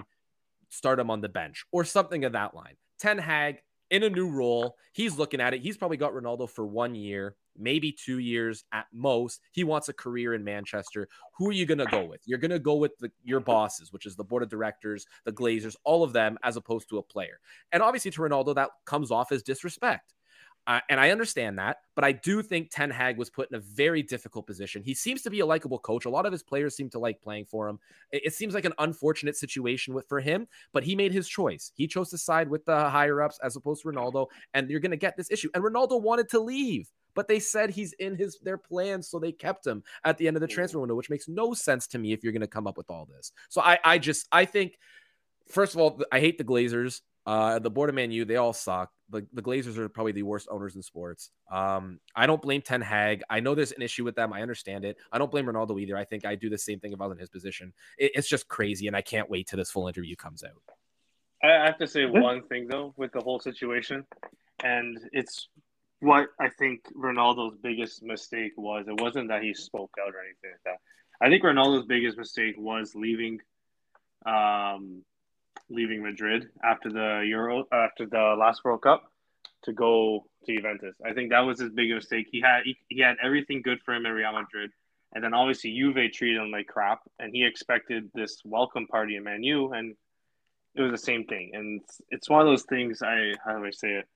start 0.69 0.99
him 0.99 1.09
on 1.09 1.21
the 1.21 1.29
bench, 1.29 1.65
or 1.71 1.83
something 1.83 2.25
of 2.25 2.33
that 2.33 2.55
line." 2.55 2.75
Ten 2.99 3.17
Hag 3.17 3.61
in 3.93 4.01
a 4.01 4.09
new 4.09 4.27
role, 4.27 4.75
he's 4.91 5.19
looking 5.19 5.39
at 5.39 5.53
it. 5.53 5.61
He's 5.61 5.77
probably 5.77 5.97
got 5.97 6.13
Ronaldo 6.13 6.49
for 6.49 6.65
one 6.65 6.95
year, 6.95 7.35
maybe 7.55 7.91
two 7.91 8.17
years 8.17 8.63
at 8.71 8.87
most. 8.91 9.39
He 9.51 9.63
wants 9.63 9.87
a 9.87 9.93
career 9.93 10.33
in 10.33 10.43
Manchester. 10.43 11.07
Who 11.37 11.49
are 11.49 11.53
you 11.53 11.67
going 11.67 11.77
to 11.77 11.85
go 11.85 12.03
with? 12.03 12.21
You're 12.25 12.39
going 12.39 12.49
to 12.49 12.57
go 12.57 12.75
with 12.75 12.97
the, 12.97 13.11
your 13.23 13.39
bosses, 13.39 13.93
which 13.93 14.07
is 14.07 14.15
the 14.15 14.23
board 14.23 14.41
of 14.41 14.49
directors, 14.49 15.05
the 15.25 15.31
Glazers, 15.31 15.75
all 15.83 16.03
of 16.03 16.11
them, 16.11 16.39
as 16.43 16.57
opposed 16.57 16.89
to 16.89 16.97
a 16.97 17.03
player. 17.03 17.39
And 17.71 17.83
obviously, 17.83 18.09
to 18.11 18.21
Ronaldo, 18.21 18.55
that 18.55 18.71
comes 18.85 19.11
off 19.11 19.31
as 19.31 19.43
disrespect. 19.43 20.15
Uh, 20.65 20.79
and 20.89 20.97
I 20.97 21.09
understand 21.11 21.59
that, 21.59 21.77
but 21.93 22.05
I 22.05 22.13
do 22.13 22.41
think 22.41 22.69
Ten 22.71 22.89
Hag 22.89 23.17
was 23.17 23.29
put 23.29 23.49
in 23.51 23.55
a 23.57 23.59
very 23.59 24.01
difficult 24.01 24.47
position. 24.47 24.81
He 24.81 24.93
seems 24.93 25.21
to 25.23 25.29
be 25.29 25.41
a 25.41 25.45
likable 25.45 25.77
coach. 25.77 26.05
A 26.05 26.09
lot 26.09 26.25
of 26.25 26.31
his 26.31 26.41
players 26.41 26.73
seem 26.73 26.89
to 26.91 26.99
like 26.99 27.21
playing 27.21 27.45
for 27.45 27.67
him. 27.67 27.79
It, 28.11 28.27
it 28.27 28.33
seems 28.33 28.53
like 28.53 28.63
an 28.63 28.73
unfortunate 28.79 29.35
situation 29.35 29.93
with 29.93 30.07
for 30.07 30.21
him, 30.21 30.47
but 30.71 30.83
he 30.83 30.95
made 30.95 31.11
his 31.11 31.27
choice. 31.27 31.73
He 31.75 31.85
chose 31.85 32.09
to 32.11 32.17
side 32.17 32.49
with 32.49 32.63
the 32.63 32.89
higher 32.89 33.21
ups 33.21 33.39
as 33.43 33.57
opposed 33.57 33.81
to 33.81 33.89
Ronaldo, 33.89 34.27
and 34.53 34.69
you're 34.69 34.79
going 34.79 34.91
to 34.91 34.97
get 34.97 35.17
this 35.17 35.29
issue. 35.29 35.49
And 35.53 35.61
Ronaldo 35.61 36.01
wanted 36.01 36.29
to 36.29 36.39
leave, 36.39 36.89
but 37.13 37.27
they 37.27 37.39
said 37.39 37.69
he's 37.69 37.91
in 37.93 38.15
his 38.15 38.39
their 38.41 38.57
plans, 38.57 39.09
so 39.09 39.19
they 39.19 39.33
kept 39.33 39.67
him 39.67 39.83
at 40.05 40.17
the 40.17 40.27
end 40.27 40.37
of 40.37 40.41
the 40.41 40.47
transfer 40.47 40.79
window, 40.79 40.95
which 40.95 41.09
makes 41.09 41.27
no 41.27 41.53
sense 41.53 41.87
to 41.87 41.99
me 41.99 42.13
if 42.13 42.23
you're 42.23 42.33
going 42.33 42.39
to 42.41 42.47
come 42.47 42.67
up 42.67 42.77
with 42.77 42.89
all 42.89 43.05
this. 43.05 43.33
So 43.49 43.59
I, 43.61 43.79
I 43.83 43.97
just, 43.97 44.27
I 44.31 44.45
think, 44.45 44.77
first 45.49 45.73
of 45.73 45.81
all, 45.81 46.01
I 46.09 46.21
hate 46.21 46.37
the 46.37 46.45
Glazers. 46.45 47.01
Uh, 47.25 47.59
the 47.59 47.69
board 47.69 47.89
of 47.89 47.95
Man 47.95 48.11
U, 48.11 48.25
they 48.25 48.35
all 48.35 48.53
suck. 48.53 48.91
The, 49.09 49.25
the 49.31 49.41
Glazers 49.41 49.77
are 49.77 49.87
probably 49.87 50.11
the 50.11 50.23
worst 50.23 50.47
owners 50.51 50.75
in 50.75 50.81
sports. 50.81 51.29
Um, 51.49 51.99
I 52.15 52.27
don't 52.27 52.41
blame 52.41 52.61
Ten 52.61 52.81
Hag. 52.81 53.23
I 53.29 53.39
know 53.39 53.55
there's 53.55 53.71
an 53.71 53.81
issue 53.81 54.03
with 54.03 54.15
them. 54.15 54.33
I 54.33 54.41
understand 54.41 54.83
it. 54.83 54.97
I 55.11 55.17
don't 55.19 55.31
blame 55.31 55.45
Ronaldo 55.45 55.79
either. 55.79 55.95
I 55.95 56.03
think 56.03 56.25
I 56.25 56.35
do 56.35 56.49
the 56.49 56.57
same 56.57 56.79
thing 56.79 56.91
if 56.91 56.99
I 56.99 57.05
was 57.05 57.15
in 57.15 57.21
his 57.21 57.29
position. 57.29 57.73
It, 57.97 58.11
it's 58.15 58.27
just 58.27 58.47
crazy, 58.47 58.87
and 58.87 58.95
I 58.95 59.01
can't 59.01 59.29
wait 59.29 59.47
till 59.47 59.57
this 59.57 59.71
full 59.71 59.87
interview 59.87 60.15
comes 60.15 60.43
out. 60.43 60.61
I 61.43 61.65
have 61.65 61.77
to 61.79 61.87
say 61.87 62.05
one 62.05 62.43
thing 62.43 62.67
though 62.67 62.93
with 62.97 63.11
the 63.11 63.19
whole 63.19 63.39
situation, 63.39 64.05
and 64.63 64.97
it's 65.11 65.49
what 65.99 66.27
I 66.39 66.49
think 66.49 66.81
Ronaldo's 66.95 67.57
biggest 67.61 68.03
mistake 68.03 68.53
was. 68.57 68.85
It 68.87 68.99
wasn't 69.01 69.29
that 69.29 69.43
he 69.43 69.53
spoke 69.53 69.91
out 70.01 70.13
or 70.13 70.19
anything 70.19 70.51
like 70.51 70.63
that. 70.65 71.25
I 71.25 71.29
think 71.29 71.43
Ronaldo's 71.43 71.85
biggest 71.85 72.17
mistake 72.17 72.55
was 72.57 72.95
leaving, 72.95 73.39
um, 74.25 75.03
leaving 75.73 76.03
Madrid 76.03 76.49
after 76.63 76.91
the 76.91 77.23
Euro, 77.27 77.65
after 77.71 78.05
the 78.05 78.35
last 78.37 78.63
World 78.63 78.81
Cup, 78.81 79.11
to 79.63 79.73
go 79.73 80.25
to 80.45 80.55
Juventus. 80.55 80.95
I 81.05 81.13
think 81.13 81.31
that 81.31 81.41
was 81.41 81.59
his 81.59 81.71
biggest 81.71 82.11
mistake. 82.11 82.27
He 82.31 82.41
had 82.41 82.61
he, 82.63 82.77
he 82.89 83.01
had 83.01 83.17
everything 83.21 83.61
good 83.61 83.81
for 83.81 83.93
him 83.93 84.05
in 84.05 84.11
Real 84.11 84.33
Madrid, 84.33 84.71
and 85.13 85.23
then 85.23 85.33
obviously 85.33 85.75
Juve 85.75 86.11
treated 86.13 86.41
him 86.41 86.51
like 86.51 86.67
crap, 86.67 87.01
and 87.19 87.33
he 87.33 87.45
expected 87.45 88.09
this 88.13 88.41
welcome 88.45 88.87
party 88.87 89.15
in 89.15 89.23
Man 89.23 89.43
U, 89.43 89.73
and 89.73 89.95
it 90.75 90.81
was 90.81 90.91
the 90.91 90.97
same 90.97 91.25
thing. 91.25 91.51
And 91.53 91.81
it's, 91.81 92.01
it's 92.09 92.29
one 92.29 92.41
of 92.41 92.47
those 92.47 92.63
things. 92.63 93.01
I 93.01 93.33
how 93.43 93.57
do 93.57 93.65
I 93.65 93.71
say 93.71 93.93
it? 93.93 94.07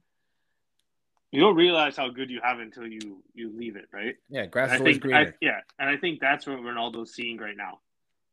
You 1.32 1.42
don't 1.42 1.56
realize 1.56 1.98
how 1.98 2.10
good 2.10 2.30
you 2.30 2.40
have 2.42 2.60
until 2.60 2.88
you 2.88 3.24
you 3.34 3.52
leave 3.56 3.76
it, 3.76 3.86
right? 3.92 4.16
Yeah, 4.30 4.46
grass 4.46 4.74
is 4.74 4.80
always 4.80 4.98
greener. 4.98 5.20
I, 5.20 5.34
yeah, 5.42 5.60
and 5.80 5.90
I 5.90 5.98
think 5.98 6.20
that's 6.20 6.48
what 6.48 6.60
Ronaldo's 6.60 7.14
seeing 7.14 7.38
right 7.38 7.58
now, 7.58 7.80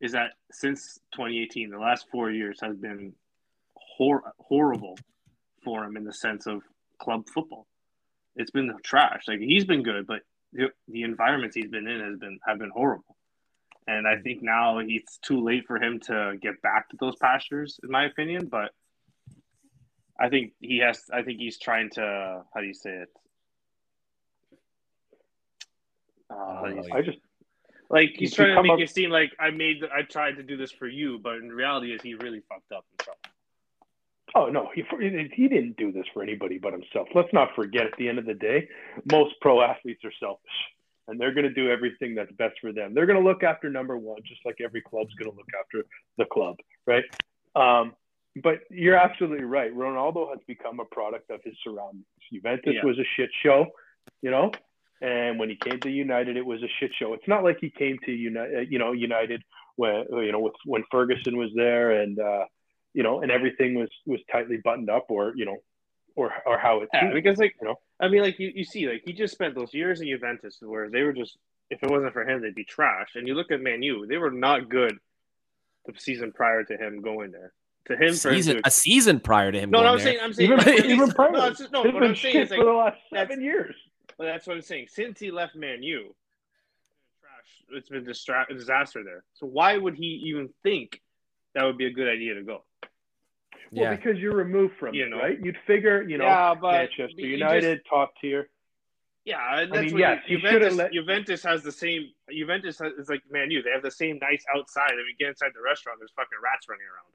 is 0.00 0.12
that 0.12 0.32
since 0.52 0.98
2018, 1.14 1.70
the 1.70 1.78
last 1.78 2.06
four 2.10 2.30
years 2.30 2.58
has 2.60 2.76
been 2.76 3.14
hor- 3.74 4.32
horrible 4.38 4.98
for 5.62 5.84
him 5.84 5.96
in 5.96 6.04
the 6.04 6.12
sense 6.12 6.46
of 6.46 6.62
club 7.00 7.24
football. 7.32 7.66
It's 8.36 8.50
been 8.50 8.72
trash. 8.82 9.24
Like 9.28 9.40
he's 9.40 9.64
been 9.64 9.82
good, 9.82 10.06
but 10.06 10.20
the, 10.52 10.68
the 10.88 11.02
environments 11.02 11.56
he's 11.56 11.70
been 11.70 11.86
in 11.86 12.00
has 12.00 12.18
been 12.18 12.38
have 12.46 12.58
been 12.58 12.70
horrible. 12.70 13.16
And 13.86 14.08
I 14.08 14.16
think 14.22 14.42
now 14.42 14.78
it's 14.78 15.18
too 15.18 15.44
late 15.44 15.66
for 15.66 15.76
him 15.76 16.00
to 16.06 16.36
get 16.40 16.62
back 16.62 16.88
to 16.88 16.96
those 16.98 17.16
pastures, 17.16 17.78
in 17.82 17.90
my 17.90 18.06
opinion. 18.06 18.46
But 18.46 18.70
I 20.18 20.28
think 20.30 20.52
he 20.60 20.78
has. 20.78 21.02
I 21.12 21.22
think 21.22 21.38
he's 21.38 21.58
trying 21.58 21.90
to. 21.90 22.42
How 22.54 22.60
do 22.60 22.66
you 22.66 22.74
say 22.74 22.90
it? 22.90 23.08
Uh, 26.30 26.34
how 26.34 26.66
do 26.66 26.76
you 26.76 26.82
say 26.82 26.90
I 26.92 27.02
just 27.02 27.18
like 27.90 28.10
he's 28.10 28.30
He's 28.30 28.34
trying 28.34 28.56
to 28.56 28.62
make 28.62 28.78
a- 28.80 28.82
it 28.82 28.90
seem 28.90 29.10
like 29.10 29.32
I 29.38 29.50
made 29.50 29.82
I 29.94 30.02
tried 30.02 30.36
to 30.36 30.42
do 30.42 30.56
this 30.56 30.72
for 30.72 30.86
you, 30.88 31.18
but 31.18 31.36
in 31.36 31.50
reality, 31.50 31.92
is 31.92 32.02
he 32.02 32.14
really 32.14 32.40
fucked 32.48 32.72
up 32.72 32.84
himself? 32.98 33.18
Oh 34.34 34.46
no, 34.46 34.68
he 34.74 34.82
he 35.34 35.48
didn't 35.48 35.76
do 35.76 35.92
this 35.92 36.04
for 36.12 36.22
anybody 36.22 36.58
but 36.58 36.72
himself. 36.72 37.08
Let's 37.14 37.32
not 37.32 37.54
forget. 37.54 37.86
At 37.86 37.96
the 37.98 38.08
end 38.08 38.18
of 38.18 38.26
the 38.26 38.34
day, 38.34 38.68
most 39.12 39.34
pro 39.40 39.60
athletes 39.62 40.04
are 40.04 40.12
selfish, 40.18 40.50
and 41.06 41.20
they're 41.20 41.32
going 41.32 41.44
to 41.46 41.52
do 41.54 41.70
everything 41.70 42.14
that's 42.16 42.32
best 42.32 42.54
for 42.60 42.72
them. 42.72 42.94
They're 42.94 43.06
going 43.06 43.22
to 43.22 43.24
look 43.28 43.44
after 43.44 43.70
number 43.70 43.96
one, 43.96 44.18
just 44.26 44.40
like 44.44 44.56
every 44.64 44.80
club's 44.82 45.14
going 45.14 45.30
to 45.30 45.36
look 45.36 45.46
after 45.60 45.84
the 46.18 46.24
club, 46.24 46.56
right? 46.86 47.04
Um, 47.54 47.94
but 48.42 48.60
you're 48.70 48.96
absolutely 48.96 49.44
right. 49.44 49.72
Ronaldo 49.72 50.28
has 50.30 50.40
become 50.48 50.80
a 50.80 50.84
product 50.86 51.30
of 51.30 51.40
his 51.44 51.54
surroundings. 51.62 52.04
Juventus 52.32 52.74
Yeah. 52.74 52.84
was 52.84 52.98
a 52.98 53.04
shit 53.16 53.30
show, 53.44 53.66
you 54.22 54.32
know, 54.32 54.50
and 55.04 55.38
when 55.38 55.48
he 55.48 55.56
came 55.56 55.78
to 55.80 55.90
United, 55.90 56.36
it 56.36 56.46
was 56.52 56.60
a 56.62 56.68
shit 56.78 56.92
show. 56.98 57.14
It's 57.14 57.28
not 57.28 57.44
like 57.44 57.58
he 57.60 57.70
came 57.70 57.96
to 58.06 58.12
United, 58.12 58.72
you 58.72 58.78
know, 58.78 58.92
United 58.92 59.40
when 59.76 59.94
you 60.26 60.32
know 60.32 60.40
with, 60.40 60.54
when 60.64 60.84
Ferguson 60.90 61.36
was 61.36 61.50
there 61.54 62.02
and. 62.02 62.18
uh 62.18 62.44
you 62.96 63.02
know, 63.02 63.22
and 63.22 63.30
everything 63.32 63.74
was 63.74 63.90
was 64.06 64.20
tightly 64.30 64.58
buttoned 64.62 64.88
up, 64.88 65.06
or 65.08 65.32
you 65.34 65.44
know, 65.44 65.56
or 66.14 66.32
or 66.46 66.56
how 66.56 66.80
it 66.82 66.88
Yeah, 66.94 67.12
because 67.12 67.38
like 67.38 67.56
you 67.60 67.66
know? 67.66 67.74
I 67.98 68.06
mean, 68.06 68.22
like 68.22 68.38
you, 68.38 68.52
you 68.54 68.64
see, 68.64 68.88
like 68.88 69.02
he 69.04 69.12
just 69.12 69.34
spent 69.34 69.56
those 69.56 69.74
years 69.74 70.00
in 70.00 70.06
Juventus 70.06 70.58
where 70.60 70.88
they 70.88 71.02
were 71.02 71.12
just 71.12 71.36
if 71.70 71.82
it 71.82 71.90
wasn't 71.90 72.12
for 72.12 72.22
him, 72.22 72.40
they'd 72.40 72.54
be 72.54 72.64
trash. 72.64 73.08
And 73.16 73.26
you 73.26 73.34
look 73.34 73.50
at 73.50 73.60
Man 73.60 73.82
U, 73.82 74.06
they 74.06 74.16
were 74.16 74.30
not 74.30 74.68
good 74.68 74.96
the 75.86 75.92
season 75.98 76.30
prior 76.30 76.62
to 76.62 76.76
him 76.76 77.02
going 77.02 77.32
there. 77.32 77.52
To 77.88 77.94
him, 77.94 78.14
for 78.14 78.30
him 78.30 78.36
season, 78.36 78.56
to, 78.58 78.62
a 78.64 78.70
season 78.70 79.18
prior 79.18 79.50
to 79.50 79.58
him. 79.58 79.70
no, 79.70 79.82
no, 79.82 79.88
I'm 79.88 79.96
there. 79.98 80.06
saying, 80.06 80.18
I'm 80.22 80.32
saying, 80.32 80.52
Even, 80.52 80.84
even 80.84 81.10
prior, 81.10 81.32
no, 81.32 81.50
just, 81.50 81.72
no, 81.72 81.82
what 81.82 82.00
I'm 82.00 82.14
saying 82.14 82.36
is 82.36 82.50
like 82.50 82.60
for 82.60 82.64
the 82.64 82.72
last 82.72 82.98
seven 83.12 83.42
years. 83.42 83.74
But 84.18 84.24
that's 84.24 84.46
what 84.46 84.56
I'm 84.56 84.62
saying. 84.62 84.86
Since 84.90 85.18
he 85.20 85.30
left 85.30 85.56
Man 85.56 85.82
U, 85.82 86.14
trash. 87.20 87.78
It's 87.78 87.88
been 87.88 88.04
distra- 88.04 88.48
a 88.48 88.54
disaster 88.54 89.02
there. 89.04 89.24
So 89.34 89.46
why 89.46 89.76
would 89.76 89.94
he 89.94 90.22
even 90.26 90.50
think 90.62 91.00
that 91.54 91.64
would 91.64 91.78
be 91.78 91.86
a 91.86 91.92
good 91.92 92.08
idea 92.08 92.34
to 92.34 92.42
go? 92.42 92.64
Well, 93.72 93.84
yeah. 93.90 93.96
because 93.96 94.18
you're 94.18 94.36
removed 94.36 94.74
from 94.78 94.94
You 94.94 95.06
it, 95.06 95.08
know. 95.10 95.18
right? 95.18 95.38
You'd 95.42 95.56
figure, 95.66 96.02
you 96.02 96.18
know, 96.18 96.24
yeah, 96.24 96.54
but 96.54 96.72
Manchester 96.72 97.20
you 97.20 97.28
United, 97.28 97.80
top 97.88 98.12
tier. 98.20 98.48
Yeah, 99.24 99.60
and 99.60 99.72
I 99.74 99.80
mean, 99.82 99.92
what 99.94 100.00
yes, 100.00 100.22
you 100.28 100.36
Juventus, 100.38 100.74
let- 100.76 100.92
Juventus 100.92 101.42
has 101.42 101.62
the 101.62 101.72
same. 101.72 102.10
Juventus 102.30 102.78
has, 102.78 102.92
is 102.92 103.08
like 103.08 103.22
Man 103.30 103.50
U. 103.50 103.62
They 103.62 103.70
have 103.70 103.82
the 103.82 103.90
same 103.90 104.18
nice 104.20 104.44
outside. 104.54 104.92
I 104.92 104.96
mean, 104.96 105.16
get 105.18 105.28
inside 105.30 105.52
the 105.54 105.62
restaurant, 105.64 105.98
there's 105.98 106.12
fucking 106.14 106.38
rats 106.44 106.66
running 106.68 106.84
around. 106.84 107.10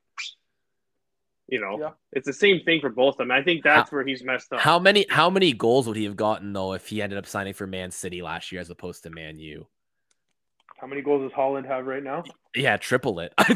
You 1.52 1.60
know, 1.60 1.80
Yeah. 1.80 1.92
it's 2.12 2.28
the 2.28 2.34
same 2.34 2.62
thing 2.64 2.80
for 2.80 2.90
both 2.90 3.16
of 3.16 3.18
them. 3.20 3.32
I 3.32 3.42
think 3.42 3.64
that's 3.64 3.92
where 3.92 4.06
he's 4.06 4.24
messed 4.24 4.54
up. 4.54 4.60
How 4.60 4.78
many 4.78 5.06
how 5.10 5.30
many 5.32 5.52
goals 5.52 5.88
would 5.88 5.98
he 5.98 6.04
have 6.06 6.16
gotten 6.16 6.54
though 6.54 6.74
if 6.74 6.88
he 6.88 7.02
ended 7.02 7.18
up 7.18 7.26
signing 7.26 7.54
for 7.54 7.66
Man 7.66 7.90
City 7.92 8.22
last 8.22 8.52
year 8.52 8.62
as 8.62 8.70
opposed 8.70 9.04
to 9.04 9.10
Man 9.10 9.40
U? 9.40 9.68
How 10.80 10.88
many 10.88 11.02
goals 11.02 11.24
does 11.30 11.38
Haaland 11.38 11.66
have 11.66 11.88
right 11.88 12.04
now? 12.04 12.24
Yeah, 12.56 12.78
triple 12.78 13.20
it. 13.20 13.34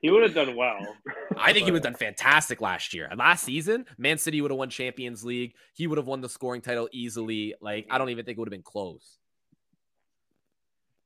he 0.00 0.10
would 0.10 0.22
have 0.24 0.34
done 0.34 0.56
well. 0.56 0.78
I 1.38 1.52
think 1.52 1.64
he 1.66 1.70
would 1.70 1.82
have 1.84 1.92
done 1.92 1.98
fantastic 1.98 2.60
last 2.60 2.92
year. 2.92 3.06
And 3.10 3.18
last 3.18 3.44
season, 3.44 3.86
Man 3.96 4.18
City 4.18 4.42
would 4.42 4.50
have 4.50 4.58
won 4.58 4.68
Champions 4.70 5.24
League. 5.24 5.54
He 5.72 5.86
would 5.86 5.96
have 5.98 6.06
won 6.06 6.20
the 6.20 6.28
scoring 6.28 6.60
title 6.60 6.88
easily. 6.92 7.54
Like 7.60 7.86
I 7.90 7.98
don't 7.98 8.10
even 8.10 8.24
think 8.24 8.36
it 8.36 8.40
would 8.40 8.48
have 8.48 8.52
been 8.52 8.62
close. 8.62 9.18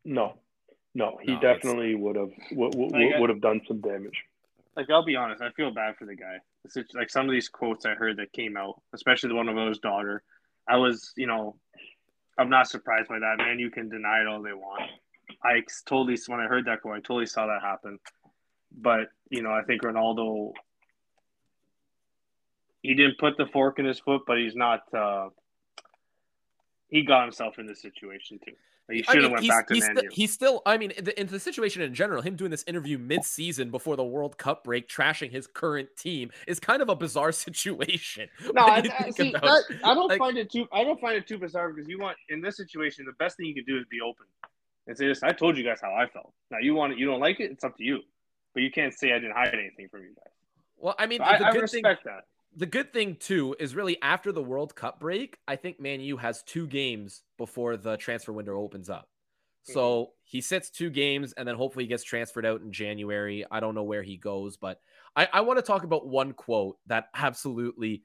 No, 0.04 0.34
no, 0.94 1.18
he 1.22 1.34
No, 1.34 1.40
definitely 1.40 1.94
would 1.94 2.16
have 2.16 2.30
would, 2.52 2.74
would, 2.74 2.92
would 3.20 3.30
have 3.30 3.40
done 3.40 3.60
some 3.68 3.80
damage. 3.80 4.24
Like 4.76 4.90
I'll 4.90 5.04
be 5.04 5.16
honest, 5.16 5.42
I 5.42 5.50
feel 5.50 5.70
bad 5.72 5.96
for 5.96 6.04
the 6.04 6.14
guy. 6.14 6.36
Just, 6.72 6.94
like 6.94 7.10
some 7.10 7.26
of 7.26 7.32
these 7.32 7.48
quotes 7.48 7.86
I 7.86 7.94
heard 7.94 8.18
that 8.18 8.32
came 8.32 8.56
out, 8.56 8.80
especially 8.94 9.30
the 9.30 9.34
one 9.34 9.48
about 9.48 9.68
his 9.68 9.78
daughter. 9.78 10.22
I 10.68 10.76
was, 10.76 11.12
you 11.16 11.26
know, 11.26 11.56
I'm 12.38 12.50
not 12.50 12.68
surprised 12.68 13.08
by 13.08 13.18
that. 13.18 13.38
Man, 13.38 13.58
you 13.58 13.70
can 13.70 13.88
deny 13.88 14.20
it 14.20 14.26
all 14.26 14.42
they 14.42 14.52
want. 14.52 14.82
I 15.42 15.62
totally 15.86 16.18
when 16.26 16.40
I 16.40 16.46
heard 16.46 16.66
that 16.66 16.82
quote, 16.82 16.96
I 16.96 17.00
totally 17.00 17.26
saw 17.26 17.46
that 17.46 17.62
happen. 17.62 17.98
But 18.76 19.08
you 19.30 19.42
know, 19.42 19.50
I 19.50 19.62
think 19.62 19.82
Ronaldo, 19.82 20.52
he 22.82 22.94
didn't 22.94 23.18
put 23.18 23.36
the 23.38 23.46
fork 23.46 23.78
in 23.78 23.86
his 23.86 23.98
foot, 23.98 24.22
but 24.26 24.38
he's 24.38 24.54
not. 24.54 24.82
uh 24.92 25.30
He 26.88 27.02
got 27.02 27.22
himself 27.22 27.58
in 27.58 27.66
this 27.66 27.80
situation 27.80 28.38
too. 28.44 28.52
He 28.88 29.04
I 29.08 29.12
should 29.12 29.14
have 29.14 29.22
mean, 29.24 29.30
went 29.32 29.42
he's, 29.42 29.50
back 29.50 29.66
to 29.66 29.74
he's, 29.74 29.84
Man 29.84 29.96
sti- 29.96 30.04
U. 30.04 30.10
he's 30.12 30.32
still. 30.32 30.62
I 30.64 30.78
mean, 30.78 30.92
the, 31.02 31.18
in 31.20 31.26
the 31.26 31.40
situation 31.40 31.82
in 31.82 31.92
general, 31.92 32.22
him 32.22 32.36
doing 32.36 32.52
this 32.52 32.62
interview 32.68 32.98
mid-season 32.98 33.70
before 33.70 33.96
the 33.96 34.04
World 34.04 34.38
Cup 34.38 34.62
break, 34.62 34.88
trashing 34.88 35.30
his 35.32 35.48
current 35.48 35.88
team, 35.98 36.30
is 36.46 36.60
kind 36.60 36.80
of 36.80 36.88
a 36.88 36.94
bizarre 36.94 37.32
situation. 37.46 38.28
No, 38.54 38.62
I, 38.62 38.84
I, 38.98 39.10
see, 39.10 39.30
about 39.30 39.42
that. 39.42 39.62
I 39.82 39.92
don't 39.94 40.08
Like- 40.08 40.18
find 40.18 40.38
it 40.38 40.50
too. 40.52 40.68
I 40.72 40.84
don't 40.84 41.00
find 41.00 41.16
it 41.16 41.26
too 41.26 41.38
bizarre 41.38 41.72
because 41.72 41.88
you 41.88 41.98
want 41.98 42.16
in 42.28 42.40
this 42.40 42.56
situation 42.56 43.04
the 43.06 43.12
best 43.14 43.36
thing 43.36 43.46
you 43.46 43.54
can 43.54 43.64
do 43.64 43.76
is 43.78 43.84
be 43.90 44.00
open 44.00 44.26
and 44.86 44.96
say, 44.96 45.06
"Listen, 45.06 45.28
I 45.28 45.32
told 45.32 45.56
you 45.56 45.64
guys 45.64 45.78
how 45.82 45.92
I 45.92 46.06
felt. 46.06 46.32
Now 46.52 46.58
you 46.60 46.74
want 46.74 46.92
it, 46.92 46.98
you 47.00 47.06
don't 47.06 47.20
like 47.20 47.40
it. 47.40 47.50
It's 47.50 47.64
up 47.64 47.76
to 47.78 47.82
you, 47.84 48.00
but 48.54 48.62
you 48.62 48.70
can't 48.70 48.94
say 48.94 49.12
I 49.12 49.18
didn't 49.18 49.32
hide 49.34 49.52
anything 49.52 49.88
from 49.88 50.02
you 50.02 50.10
guys. 50.14 50.32
Well, 50.78 50.94
I 50.96 51.06
mean, 51.06 51.18
So 51.18 51.24
I, 51.24 51.38
the 51.38 51.46
I 51.46 51.52
good 51.52 51.68
thing, 51.70 51.82
respect 51.82 52.04
that. 52.04 52.24
The 52.56 52.66
good 52.66 52.92
thing 52.92 53.16
too 53.16 53.54
is 53.60 53.74
really 53.74 54.00
after 54.02 54.32
the 54.32 54.42
World 54.42 54.74
Cup 54.74 54.98
break, 55.00 55.38
I 55.46 55.56
think 55.56 55.78
Man 55.80 56.00
U 56.00 56.16
has 56.16 56.42
two 56.42 56.66
games 56.66 57.22
before 57.38 57.76
the 57.76 57.96
transfer 57.96 58.32
window 58.32 58.58
opens 58.60 58.88
up. 58.90 59.08
So 59.62 60.08
Mm-hmm. 60.08 60.16
he 60.22 60.40
sits 60.40 60.70
two 60.70 60.90
games 60.90 61.32
and 61.34 61.46
then 61.46 61.56
hopefully 61.56 61.84
he 61.84 61.88
gets 61.88 62.04
transferred 62.04 62.46
out 62.46 62.60
in 62.62 62.72
January. 62.72 63.44
I 63.50 63.60
don't 63.60 63.74
know 63.74 63.82
where 63.82 64.02
he 64.02 64.16
goes, 64.16 64.56
but 64.56 64.80
I, 65.16 65.28
I 65.32 65.40
want 65.42 65.58
to 65.58 65.62
talk 65.62 65.84
about 65.84 66.06
one 66.06 66.32
quote 66.32 66.78
that 66.86 67.08
absolutely 67.14 68.04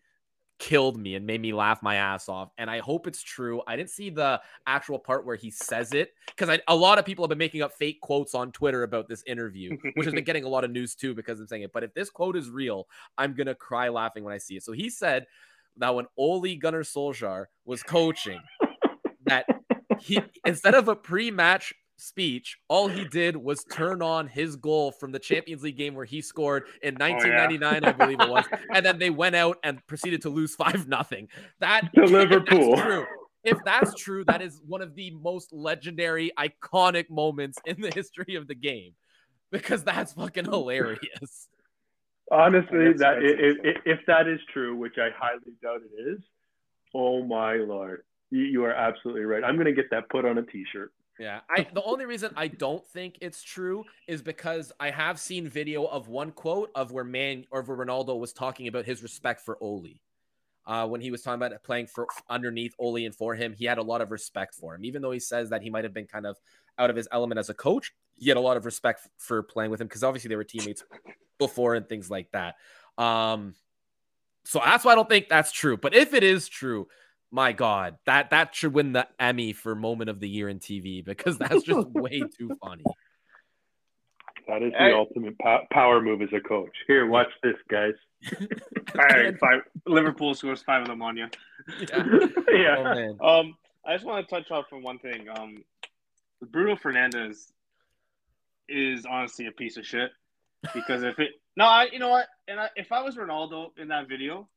killed 0.62 0.96
me 0.96 1.16
and 1.16 1.26
made 1.26 1.42
me 1.42 1.54
laugh 1.54 1.82
my 1.82 1.96
ass 1.96 2.30
off. 2.30 2.52
And 2.60 2.70
I 2.70 2.82
hope 2.82 3.08
it's 3.08 3.24
true. 3.24 3.64
I 3.66 3.76
didn't 3.76 3.90
see 3.90 4.12
the 4.12 4.40
actual 4.68 5.00
part 5.00 5.26
where 5.26 5.36
he 5.36 5.50
says 5.50 5.92
it 5.92 6.14
because 6.28 6.56
a 6.68 6.76
lot 6.76 7.00
of 7.00 7.06
people 7.06 7.26
have 7.26 7.30
been 7.30 7.40
making 7.40 7.64
up 7.64 7.74
fake 7.74 8.00
quotes 8.00 8.36
on 8.36 8.52
Twitter 8.52 8.84
about 8.84 9.10
this 9.10 9.24
interview, 9.26 9.76
which 9.96 10.06
has 10.06 10.14
been 10.14 10.24
getting 10.32 10.44
a 10.44 10.48
lot 10.48 10.64
of 10.64 10.70
news 10.70 10.94
too 10.94 11.16
because 11.16 11.40
I'm 11.40 11.48
saying 11.48 11.64
it. 11.64 11.74
But 11.74 11.84
if 11.84 11.96
this 11.96 12.12
quote 12.12 12.38
is 12.38 12.48
real, 12.48 12.88
I'm 13.18 13.34
gonna 13.34 13.56
cry 13.56 13.90
laughing 13.90 14.24
when 14.24 14.36
I 14.36 14.38
see 14.38 14.56
it. 14.56 14.64
So 14.64 14.72
he 14.72 14.92
said 14.92 15.26
that 15.78 15.96
when 15.96 16.06
Ole 16.16 16.56
Gunnar 16.56 16.84
Solskjaer 16.84 17.46
was 17.66 17.82
coaching, 17.82 18.40
that 19.26 19.48
he 20.00 20.22
instead 20.46 20.76
of 20.76 20.88
a 20.90 20.96
pre-match 20.96 21.74
speech, 22.02 22.58
all 22.68 22.88
he 22.88 23.06
did 23.06 23.38
was 23.38 23.64
turn 23.64 24.02
on 24.02 24.28
his 24.28 24.56
goal 24.56 24.92
from 24.92 25.12
the 25.12 25.20
Champions 25.20 25.64
League 25.64 25.78
game 25.78 25.94
where 25.94 26.06
he 26.06 26.22
scored 26.22 26.64
in 26.82 26.96
1999, 26.96 27.84
I 27.84 27.92
believe 27.92 28.20
it 28.20 28.30
was, 28.30 28.46
and 28.74 28.86
then 28.86 29.00
they 29.00 29.10
went 29.10 29.36
out 29.36 29.58
and 29.64 29.86
proceeded 29.88 30.22
to 30.24 30.30
lose 30.30 30.56
five 30.62 30.88
nothing. 30.88 31.28
That 31.60 31.90
To 31.96 32.06
Liverpool. 32.06 32.76
That's 32.76 32.88
true. 32.88 33.06
If 33.44 33.58
that's 33.66 33.96
true, 33.96 34.24
that 34.26 34.42
is 34.42 34.62
one 34.68 34.82
of 34.82 34.94
the 34.94 35.12
most 35.12 35.52
legendary, 35.52 36.32
iconic 36.38 37.10
moments 37.10 37.58
in 37.66 37.82
the 37.82 37.90
history 37.90 38.36
of 38.36 38.48
the 38.48 38.54
game 38.54 38.94
because 39.52 39.84
that's 39.84 40.14
fucking 40.14 40.46
hilarious. 40.46 41.48
Honestly, 42.32 42.94
that 42.94 43.18
if, 43.22 43.58
if, 43.64 43.78
if 43.86 44.00
that 44.06 44.28
is 44.28 44.40
true, 44.54 44.76
which 44.76 44.98
I 44.98 45.10
highly 45.18 45.54
doubt 45.62 45.82
it 45.82 46.02
is, 46.02 46.20
oh 46.94 47.24
my 47.24 47.56
lord, 47.56 48.04
you, 48.30 48.44
you 48.44 48.64
are 48.64 48.74
absolutely 48.74 49.24
right. 49.24 49.44
I'm 49.44 49.58
gonna 49.58 49.74
get 49.74 49.90
that 49.90 50.08
put 50.10 50.24
on 50.24 50.38
a 50.38 50.44
T-shirt. 50.44 50.94
Yeah, 51.22 51.42
I 51.52 51.68
the 51.72 51.84
only 51.84 52.06
reason 52.06 52.34
I 52.36 52.48
don't 52.48 52.84
think 52.84 53.20
it's 53.22 53.44
true 53.44 53.86
is 54.08 54.24
because 54.24 54.72
I 54.80 54.90
have 54.90 55.20
seen 55.20 55.48
video 55.48 55.86
of 55.86 56.08
one 56.08 56.32
quote 56.32 56.72
of 56.74 56.92
where 56.92 57.04
man 57.04 57.46
or 57.52 57.62
where 57.62 57.78
Ronaldo 57.78 58.18
was 58.18 58.34
talking 58.34 58.68
about 58.68 58.86
his 58.86 59.04
respect 59.04 59.42
for 59.42 59.56
Ole. 59.62 60.00
Uh, 60.66 60.88
when 60.88 61.00
he 61.00 61.12
was 61.12 61.22
talking 61.22 61.40
about 61.40 61.62
playing 61.62 61.86
for 61.86 62.08
underneath 62.28 62.74
Ole 62.80 63.06
and 63.06 63.14
for 63.14 63.36
him, 63.36 63.54
he 63.54 63.66
had 63.66 63.78
a 63.78 63.84
lot 63.84 64.02
of 64.02 64.10
respect 64.10 64.56
for 64.56 64.74
him. 64.74 64.84
Even 64.84 65.04
though 65.04 65.12
he 65.12 65.20
says 65.20 65.52
that 65.52 65.62
he 65.62 65.70
might 65.70 65.84
have 65.84 65.94
been 65.94 66.08
kind 66.08 66.26
of 66.26 66.38
out 66.80 66.90
of 66.90 66.96
his 66.96 67.08
element 67.12 67.38
as 67.38 67.50
a 67.50 67.54
coach, 67.54 67.94
he 68.18 68.28
had 68.28 68.38
a 68.38 68.42
lot 68.42 68.58
of 68.58 68.66
respect 68.66 69.08
for 69.20 69.44
playing 69.44 69.70
with 69.70 69.80
him 69.80 69.86
because 69.86 70.04
obviously 70.04 70.30
they 70.30 70.36
were 70.36 70.44
teammates 70.44 70.84
before 71.38 71.76
and 71.76 71.88
things 71.88 72.10
like 72.10 72.32
that. 72.32 72.56
Um, 72.98 73.54
so 74.44 74.60
that's 74.66 74.84
why 74.84 74.94
I 74.94 74.96
don't 74.96 75.08
think 75.08 75.30
that's 75.30 75.52
true. 75.52 75.78
But 75.78 75.94
if 75.94 76.16
it 76.16 76.24
is 76.24 76.48
true, 76.48 76.88
my 77.32 77.54
God, 77.54 77.98
that 78.06 78.32
that 78.32 78.54
should 78.56 78.74
win 78.74 78.92
the 78.94 79.08
Emmy 79.20 79.54
for 79.54 79.74
moment 79.76 80.10
of 80.10 80.20
the 80.20 80.28
year 80.30 80.50
in 80.50 80.60
TV 80.60 81.04
because 81.04 81.38
that's 81.38 81.64
just 81.64 81.88
way 81.92 82.22
too 82.38 82.52
funny. 82.62 82.84
That 84.48 84.64
is 84.64 84.72
the 84.74 84.78
Hey. 84.78 84.92
ultimate 84.94 85.38
pow- 85.40 85.66
power 85.72 86.02
move 86.02 86.22
as 86.22 86.30
a 86.34 86.40
coach. 86.42 86.76
Here, 86.88 87.06
watch 87.06 87.30
this, 87.44 87.56
guys. 87.70 87.94
All 88.96 89.02
right, 89.06 89.38
five. 89.40 89.62
Liverpool 89.86 90.34
scores 90.34 90.62
five 90.64 90.82
of 90.82 90.88
them 90.88 91.02
on 91.02 91.16
you. 91.18 91.28
Yeah. 91.80 92.04
yeah. 92.52 92.76
Oh, 92.78 92.84
man. 92.84 93.18
Um, 93.22 93.58
I 93.86 93.94
just 93.94 94.06
want 94.06 94.28
to 94.28 94.36
touch 94.36 94.52
off 94.52 94.66
on 94.74 94.84
one 94.84 95.00
thing. 95.00 95.28
Um, 95.30 95.64
Bruno 96.52 96.76
Fernandes 96.76 97.52
is 98.68 99.06
honestly 99.06 99.48
a 99.48 99.52
piece 99.52 99.78
of 99.78 99.86
shit 99.86 100.12
because 100.74 101.04
if 101.04 101.20
it 101.20 101.32
no, 101.56 101.66
I 101.66 101.88
you 101.92 102.00
know 102.00 102.10
what, 102.10 102.28
and 102.48 102.60
I, 102.60 102.70
if 102.76 102.92
I 102.92 103.02
was 103.02 103.16
Ronaldo 103.16 103.70
in 103.78 103.90
that 103.90 104.08
video, 104.10 104.48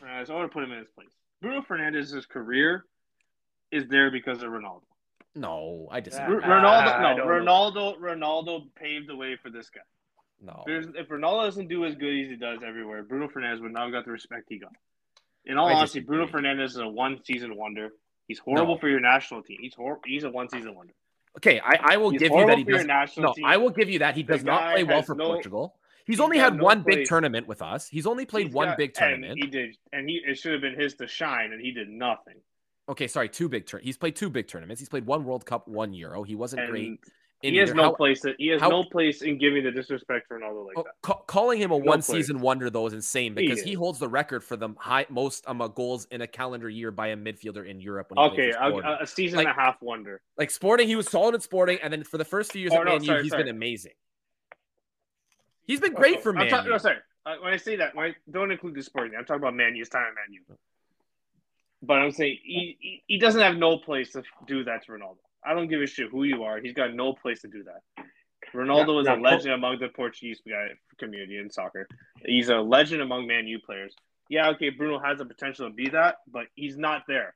Bruno 0.00 0.14
Fernandes, 0.22 0.30
I 0.30 0.34
would 0.34 0.42
have 0.42 0.50
put 0.52 0.64
him 0.64 0.72
in 0.72 0.78
his 0.78 0.88
place. 0.94 1.08
Bruno 1.40 1.62
Fernandes's 1.62 2.26
career 2.26 2.84
is 3.72 3.86
there 3.88 4.10
because 4.10 4.42
of 4.42 4.50
Ronaldo. 4.50 4.82
No, 5.34 5.88
I 5.90 6.00
disagree. 6.00 6.36
R- 6.36 6.42
Ah, 6.44 6.48
Ronaldo, 6.48 7.00
no, 7.02 7.16
don't 7.16 7.28
Ronaldo, 7.28 7.98
Ronaldo 8.00 8.74
paved 8.74 9.08
the 9.08 9.16
way 9.16 9.36
for 9.40 9.48
this 9.50 9.70
guy. 9.70 9.80
No. 10.42 10.62
There's, 10.66 10.86
if 10.94 11.08
Ronaldo 11.08 11.44
doesn't 11.44 11.68
do 11.68 11.84
as 11.84 11.94
good 11.94 12.18
as 12.24 12.30
he 12.30 12.36
does 12.36 12.60
everywhere, 12.66 13.02
Bruno 13.02 13.28
Fernandes 13.28 13.60
would 13.60 13.72
not 13.72 13.84
have 13.84 13.92
got 13.92 14.04
the 14.04 14.10
respect 14.10 14.46
he 14.48 14.58
got. 14.58 14.72
In 15.44 15.56
all 15.56 15.68
I 15.68 15.74
honesty, 15.74 16.00
disagree. 16.00 16.16
Bruno 16.18 16.32
Fernandes 16.32 16.64
is 16.70 16.76
a 16.78 16.88
one 16.88 17.20
season 17.24 17.56
wonder. 17.56 17.90
He's 18.26 18.38
horrible 18.38 18.74
No. 18.74 18.80
for 18.80 18.88
your 18.88 19.00
national 19.00 19.42
team. 19.42 19.58
He's 19.60 19.74
hor- 19.74 20.00
He's 20.04 20.24
a 20.24 20.30
one 20.30 20.48
season 20.48 20.74
wonder. 20.74 20.92
Okay, 21.36 21.60
I, 21.60 21.94
I 21.94 21.96
will 21.96 22.10
He's 22.10 22.20
give 22.20 22.32
you 22.32 22.46
that 22.46 22.58
he 22.58 22.64
does. 22.64 22.84
No, 23.16 23.32
team. 23.32 23.44
I 23.44 23.56
will 23.56 23.70
give 23.70 23.88
you 23.88 24.00
that 24.00 24.16
he 24.16 24.22
does 24.24 24.42
not 24.42 24.72
play 24.72 24.82
well 24.84 25.02
for 25.02 25.14
no- 25.14 25.26
Portugal. 25.26 25.76
He's 26.10 26.18
he's 26.18 26.20
only 26.24 26.38
had 26.38 26.56
no 26.56 26.64
one 26.64 26.82
big 26.82 27.06
tournament 27.06 27.46
with 27.46 27.62
us. 27.62 27.88
He's 27.88 28.06
only 28.06 28.26
played 28.26 28.46
He's 28.46 28.54
one 28.54 28.68
got- 28.68 28.78
big 28.78 28.94
tournament. 28.94 29.38
he 29.42 29.46
did, 29.48 29.76
and 29.92 30.08
he 30.08 30.20
it 30.26 30.38
should 30.38 30.52
have 30.52 30.60
been 30.60 30.78
his 30.78 30.94
to 30.94 31.06
shine, 31.06 31.52
and 31.52 31.60
he 31.60 31.70
did 31.72 31.88
nothing. 31.88 32.36
Okay, 32.88 33.06
sorry, 33.06 33.28
two 33.28 33.48
big 33.48 33.66
turn. 33.66 33.80
He's 33.82 33.96
played 33.96 34.16
two 34.16 34.28
big 34.30 34.48
tournaments. 34.48 34.80
He's 34.80 34.88
played 34.88 35.06
one 35.06 35.24
World 35.24 35.46
Cup, 35.46 35.68
one 35.68 35.92
Euro. 35.94 36.22
He 36.24 36.34
wasn't 36.34 36.62
And 36.62 36.70
great. 36.70 37.00
In 37.42 37.54
he 37.54 37.56
has 37.58 37.70
either. 37.70 37.76
no 37.76 37.82
How- 37.84 37.92
place. 37.94 38.20
That, 38.20 38.34
he 38.36 38.48
has 38.48 38.60
how- 38.60 38.68
no 38.68 38.84
place 38.84 39.22
in 39.22 39.38
giving 39.38 39.64
the 39.64 39.70
disrespect 39.70 40.28
to 40.28 40.34
Ronaldo 40.34 40.66
like 40.66 40.76
Oh, 40.76 40.82
that. 40.82 40.92
ca- 41.00 41.22
calling 41.26 41.58
him 41.58 41.70
a 41.70 41.78
No 41.78 41.84
one 41.84 42.02
place. 42.02 42.06
season 42.06 42.40
wonder 42.40 42.68
though 42.68 42.86
is 42.86 42.92
insane 42.92 43.32
because 43.34 43.62
he, 43.62 43.72
is. 43.72 43.78
holds 43.78 43.98
the 43.98 44.08
record 44.08 44.44
for 44.44 44.56
the 44.56 44.68
high 44.76 45.06
most 45.08 45.48
um, 45.48 45.62
uh, 45.62 45.68
goals 45.68 46.06
in 46.10 46.20
a 46.20 46.26
calendar 46.26 46.68
year 46.68 46.90
by 46.90 47.06
a 47.08 47.16
midfielder 47.16 47.66
in 47.66 47.80
Europe. 47.80 48.10
When 48.10 48.18
he 48.30 48.32
Okay, 48.34 48.52
for 48.52 48.82
a 49.00 49.06
season 49.06 49.38
Like- 49.38 49.46
and 49.46 49.56
a 49.56 49.60
half 49.60 49.80
wonder. 49.80 50.20
like 50.36 50.50
Sporting, 50.50 50.86
he 50.88 50.96
was 50.96 51.08
solid 51.08 51.34
at 51.34 51.42
Sporting, 51.42 51.78
and 51.82 51.90
then 51.90 52.04
for 52.04 52.18
the 52.18 52.26
first 52.26 52.52
few 52.52 52.60
years 52.60 52.72
Oh, 52.74 52.80
at 52.80 52.84
no, 52.86 52.92
Man 52.98 53.02
U, 53.04 53.14
he's 53.22 53.30
sorry. 53.30 53.44
been 53.44 53.54
amazing. 53.56 53.92
He's 55.70 55.78
been 55.78 55.94
great 55.94 56.20
for 56.20 56.30
I'm 56.30 56.38
Man 56.38 56.48
talking- 56.48 56.66
U. 56.66 56.72
no, 56.72 56.78
sorry. 56.78 56.96
Uh, 57.24 57.36
when 57.42 57.52
I 57.52 57.56
say 57.56 57.76
that, 57.76 57.94
when 57.94 58.06
I, 58.06 58.14
don't 58.28 58.50
include 58.50 58.74
the 58.74 58.82
sporting. 58.82 59.12
I'm 59.16 59.24
talking 59.24 59.40
about 59.40 59.54
Man 59.54 59.76
U's 59.76 59.88
time 59.88 60.02
at 60.02 60.14
Man 60.14 60.32
U. 60.48 60.56
But 61.80 61.94
I'm 62.00 62.10
saying 62.10 62.38
he, 62.42 62.76
he, 62.80 63.02
he 63.06 63.18
doesn't 63.18 63.40
have 63.40 63.56
no 63.56 63.78
place 63.78 64.10
to 64.12 64.24
do 64.48 64.64
that 64.64 64.84
to 64.86 64.92
Ronaldo. 64.92 65.18
I 65.44 65.54
don't 65.54 65.68
give 65.68 65.80
a 65.80 65.86
shit 65.86 66.10
who 66.10 66.24
you 66.24 66.42
are. 66.42 66.58
He's 66.58 66.72
got 66.72 66.92
no 66.92 67.12
place 67.12 67.42
to 67.42 67.48
do 67.48 67.62
that. 67.64 68.04
Ronaldo 68.52 68.94
Yeah, 68.94 69.00
is 69.00 69.06
yeah, 69.06 69.14
a 69.14 69.20
legend 69.20 69.54
among 69.54 69.78
the 69.78 69.88
Portuguese 69.88 70.40
guy 70.46 70.70
community 70.98 71.38
in 71.38 71.50
soccer. 71.50 71.86
He's 72.24 72.48
a 72.48 72.56
legend 72.56 73.00
among 73.00 73.28
Man 73.28 73.46
U 73.46 73.60
players. 73.60 73.94
Yeah, 74.28 74.48
okay, 74.50 74.70
Bruno 74.70 74.98
has 74.98 75.18
the 75.18 75.24
potential 75.24 75.68
to 75.68 75.74
be 75.74 75.90
that, 75.90 76.16
but 76.26 76.46
he's 76.56 76.76
not 76.76 77.02
there. 77.06 77.34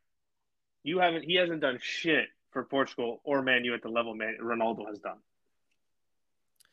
You 0.82 0.98
haven't. 0.98 1.22
He 1.22 1.36
hasn't 1.36 1.60
done 1.60 1.78
shit 1.80 2.26
for 2.50 2.64
Portugal 2.64 3.20
or 3.22 3.42
Man 3.42 3.64
U 3.64 3.74
at 3.74 3.82
the 3.82 3.88
level 3.88 4.12
Man 4.14 4.38
Ronaldo 4.42 4.88
has 4.88 4.98
done. 4.98 5.18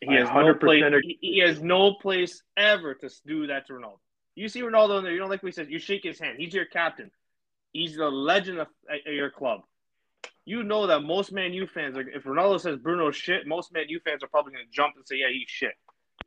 He 0.01 0.15
has 0.15 0.27
no 0.29 0.35
100% 0.35 0.59
place. 0.59 0.83
agree. 0.83 1.17
He, 1.21 1.33
he 1.33 1.39
has 1.39 1.61
no 1.61 1.93
place 1.95 2.41
ever 2.57 2.95
to 2.95 3.09
do 3.25 3.47
that 3.47 3.67
to 3.67 3.73
Ronaldo. 3.73 3.99
You 4.35 4.49
see 4.49 4.61
Ronaldo 4.61 4.97
in 4.99 5.03
there. 5.03 5.13
You 5.13 5.19
don't 5.19 5.29
like 5.29 5.43
what 5.43 5.49
he 5.49 5.53
says. 5.53 5.67
You 5.69 5.79
shake 5.79 6.03
his 6.03 6.19
hand. 6.19 6.37
He's 6.39 6.53
your 6.53 6.65
captain. 6.65 7.11
He's 7.73 7.95
the 7.95 8.09
legend 8.09 8.59
of 8.59 8.67
uh, 8.89 8.93
at, 8.93 9.07
at 9.07 9.13
your 9.13 9.29
club. 9.29 9.61
You 10.45 10.63
know 10.63 10.87
that 10.87 11.01
most 11.01 11.31
Man 11.31 11.53
U 11.53 11.67
fans 11.67 11.95
are. 11.97 12.01
If 12.01 12.23
Ronaldo 12.23 12.59
says 12.59 12.77
Bruno's 12.79 13.15
shit, 13.15 13.45
most 13.45 13.71
Man 13.73 13.85
U 13.89 13.99
fans 14.03 14.23
are 14.23 14.27
probably 14.27 14.53
going 14.53 14.65
to 14.65 14.71
jump 14.71 14.95
and 14.95 15.07
say, 15.07 15.17
"Yeah, 15.17 15.27
he's 15.31 15.47
shit." 15.47 15.73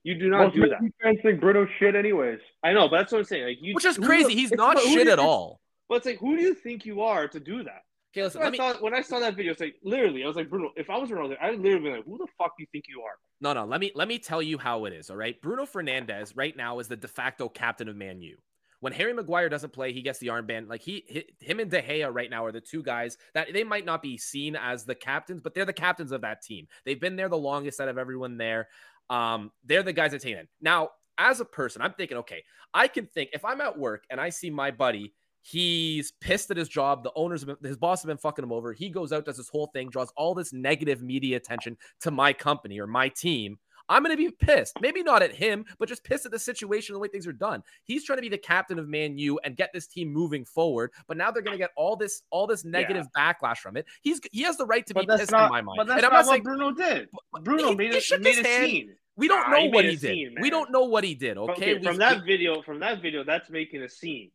You 0.04 0.14
do 0.14 0.28
not 0.28 0.44
Most 0.44 0.54
do 0.54 0.60
Man 0.60 0.70
that. 0.70 0.82
U 0.82 0.90
fans 1.02 1.18
think 1.22 1.40
Bruno's 1.40 1.68
shit, 1.78 1.94
anyways. 1.94 2.38
I 2.62 2.72
know, 2.72 2.88
but 2.88 2.98
that's 2.98 3.12
what 3.12 3.18
I'm 3.18 3.24
saying. 3.24 3.44
Like 3.44 3.58
you, 3.60 3.74
Which 3.74 3.84
is 3.84 3.96
who 3.96 4.02
do 4.02 4.08
crazy. 4.08 4.34
He's 4.34 4.52
not 4.52 4.78
shit 4.80 5.06
do 5.06 5.10
at 5.12 5.18
all. 5.18 5.60
But 5.88 5.96
it's 5.96 6.06
like, 6.06 6.18
who 6.18 6.36
do 6.36 6.42
you 6.42 6.54
think 6.54 6.86
you 6.86 7.02
are 7.02 7.28
to 7.28 7.40
do 7.40 7.64
that? 7.64 7.82
Okay, 8.14 8.22
listen. 8.22 8.40
When 8.42 8.54
I, 8.54 8.56
saw, 8.56 8.72
when 8.78 8.94
I 8.94 9.02
saw 9.02 9.18
that 9.18 9.34
video, 9.34 9.50
it's 9.50 9.60
like 9.60 9.74
literally, 9.82 10.22
I 10.22 10.28
was 10.28 10.36
like, 10.36 10.48
Bruno, 10.48 10.70
if 10.76 10.88
I 10.88 10.96
was 10.96 11.10
Ronaldo, 11.10 11.36
I'd 11.42 11.58
literally 11.58 11.90
be 11.90 11.96
like, 11.96 12.04
who 12.04 12.16
the 12.16 12.28
fuck 12.38 12.56
do 12.56 12.62
you 12.62 12.68
think 12.70 12.84
you 12.88 13.02
are? 13.02 13.14
No, 13.40 13.52
no. 13.52 13.64
Let 13.64 13.80
me 13.80 13.90
let 13.96 14.06
me 14.06 14.20
tell 14.20 14.40
you 14.40 14.56
how 14.56 14.84
it 14.84 14.92
is. 14.92 15.10
All 15.10 15.16
right. 15.16 15.40
Bruno 15.42 15.64
Fernandes 15.64 16.32
right 16.36 16.56
now 16.56 16.78
is 16.78 16.86
the 16.86 16.96
de 16.96 17.08
facto 17.08 17.48
captain 17.48 17.88
of 17.88 17.96
Man 17.96 18.20
U. 18.22 18.36
When 18.78 18.92
Harry 18.92 19.12
Maguire 19.14 19.48
doesn't 19.48 19.72
play, 19.72 19.92
he 19.92 20.00
gets 20.00 20.20
the 20.20 20.28
armband. 20.28 20.68
Like 20.68 20.82
he, 20.82 21.04
hi- 21.12 21.24
him 21.40 21.58
and 21.58 21.70
De 21.70 21.82
Gea 21.82 22.12
right 22.14 22.30
now 22.30 22.44
are 22.44 22.52
the 22.52 22.60
two 22.60 22.82
guys 22.82 23.16
that 23.32 23.52
they 23.52 23.64
might 23.64 23.84
not 23.84 24.00
be 24.00 24.16
seen 24.16 24.54
as 24.54 24.84
the 24.84 24.94
captains, 24.94 25.40
but 25.42 25.54
they're 25.54 25.64
the 25.64 25.72
captains 25.72 26.12
of 26.12 26.20
that 26.20 26.42
team. 26.42 26.68
They've 26.84 27.00
been 27.00 27.16
there 27.16 27.28
the 27.28 27.36
longest 27.36 27.80
out 27.80 27.88
of 27.88 27.98
everyone 27.98 28.36
there. 28.36 28.68
Um, 29.10 29.50
they're 29.64 29.82
the 29.82 29.92
guys 29.92 30.12
that 30.12 30.20
take 30.20 30.36
it. 30.36 30.48
Now, 30.60 30.90
as 31.18 31.40
a 31.40 31.44
person, 31.44 31.82
I'm 31.82 31.94
thinking, 31.94 32.18
okay, 32.18 32.44
I 32.72 32.86
can 32.88 33.06
think 33.06 33.30
if 33.32 33.44
I'm 33.44 33.60
at 33.60 33.78
work 33.78 34.04
and 34.10 34.20
I 34.20 34.28
see 34.28 34.50
my 34.50 34.70
buddy, 34.70 35.14
he's 35.46 36.12
pissed 36.20 36.50
at 36.50 36.56
his 36.56 36.68
job. 36.68 37.04
The 37.04 37.12
owners, 37.14 37.42
have 37.42 37.60
been, 37.60 37.68
his 37.68 37.76
boss 37.76 38.02
have 38.02 38.08
been 38.08 38.16
fucking 38.16 38.42
him 38.42 38.52
over. 38.52 38.72
He 38.72 38.88
goes 38.88 39.12
out, 39.12 39.24
does 39.26 39.36
this 39.36 39.48
whole 39.50 39.66
thing, 39.68 39.90
draws 39.90 40.10
all 40.16 40.34
this 40.34 40.52
negative 40.52 41.02
media 41.02 41.36
attention 41.36 41.76
to 42.00 42.10
my 42.10 42.32
company 42.32 42.80
or 42.80 42.86
my 42.86 43.08
team. 43.08 43.58
I'm 43.90 44.02
going 44.02 44.16
to 44.16 44.22
be 44.22 44.30
pissed. 44.30 44.80
Maybe 44.80 45.02
not 45.02 45.22
at 45.22 45.34
him, 45.34 45.66
but 45.78 45.90
just 45.90 46.04
pissed 46.04 46.24
at 46.24 46.32
the 46.32 46.38
situation, 46.38 46.94
the 46.94 46.98
way 46.98 47.08
things 47.08 47.26
are 47.26 47.34
done. 47.34 47.62
He's 47.82 48.02
trying 48.02 48.16
to 48.16 48.22
be 48.22 48.30
the 48.30 48.38
captain 48.38 48.78
of 48.78 48.88
Man 48.88 49.18
U 49.18 49.38
and 49.44 49.58
get 49.58 49.68
this 49.74 49.86
team 49.86 50.10
moving 50.10 50.42
forward, 50.46 50.90
but 51.06 51.18
now 51.18 51.30
they're 51.30 51.42
going 51.42 51.52
to 51.58 51.62
get 51.62 51.68
all 51.76 51.94
this 51.94 52.22
all 52.30 52.46
this 52.46 52.64
negative 52.64 53.06
backlash 53.14 53.58
from 53.58 53.76
it. 53.76 53.84
He's 54.00 54.22
he 54.32 54.40
has 54.40 54.56
the 54.56 54.64
right 54.64 54.86
to 54.86 54.94
be 54.94 55.00
But 55.00 55.08
that's 55.08 55.20
pissed 55.20 55.32
not. 55.32 55.44
in 55.48 55.50
my 55.52 55.60
mind. 55.60 55.76
But 55.76 55.86
that's 55.88 55.98
and 55.98 56.06
I'm 56.06 56.12
not, 56.12 56.18
not 56.20 56.26
what 56.26 56.32
saying 56.32 56.42
Bruno 56.44 56.72
did. 56.72 57.08
Bruno 57.42 57.68
he- 57.68 57.74
made 57.74 57.92
he 57.92 58.14
a, 58.14 58.18
made 58.20 58.38
a 58.38 58.48
hand. 58.48 58.70
scene. 58.70 58.94
we 59.16 59.28
don't 59.28 59.50
Nah, 59.50 59.56
know 59.58 59.62
he 59.64 59.68
what 59.68 59.84
he 59.84 59.90
did. 59.90 60.00
scene, 60.00 60.34
we 60.40 60.48
don't 60.48 60.70
know 60.72 60.84
what 60.84 61.04
he 61.04 61.14
did. 61.14 61.36
Okay, 61.36 61.52
Okay, 61.52 61.74
We- 61.74 61.84
from 61.84 61.98
that 61.98 62.24
video, 62.24 62.62
from 62.62 62.80
that 62.80 63.02
video, 63.02 63.22
that's 63.22 63.50
making 63.50 63.82
a 63.82 63.88
scene. 63.90 64.30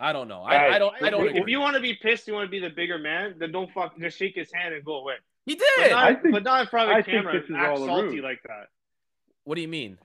I 0.00 0.12
don't 0.12 0.28
know. 0.28 0.40
I, 0.42 0.76
I 0.76 0.78
don't. 0.78 0.94
I 1.02 1.10
don't. 1.10 1.26
If 1.28 1.36
agree. 1.36 1.52
you 1.52 1.60
want 1.60 1.74
to 1.76 1.80
be 1.82 1.94
pissed, 1.94 2.26
you 2.26 2.32
want 2.34 2.46
to 2.46 2.50
be 2.50 2.58
the 2.58 2.70
bigger 2.70 2.98
man, 2.98 3.34
then 3.38 3.52
don't 3.52 3.70
fuck. 3.72 3.98
Just 3.98 4.18
shake 4.18 4.34
his 4.34 4.50
hand 4.52 4.74
and 4.74 4.84
go 4.84 4.94
away. 4.94 5.14
He 5.46 5.54
But 5.54 5.64
did. 5.76 5.90
not, 5.90 6.04
I 6.04 6.14
think- 6.14 6.32
but 6.34 6.42
not 6.42 6.60
in 6.62 6.66
front 6.68 6.90
of 6.90 6.96
the 6.96 7.02
think 7.02 7.16
camera. 7.24 7.40
this 7.40 7.48
is 7.50 7.56
act 7.56 7.78
all 7.78 7.86
salty 7.86 8.08
ruse. 8.08 8.22
like 8.22 8.42
that. 8.46 8.68
What 9.44 9.56
do 9.56 9.60
you 9.60 9.68
mean? 9.68 9.98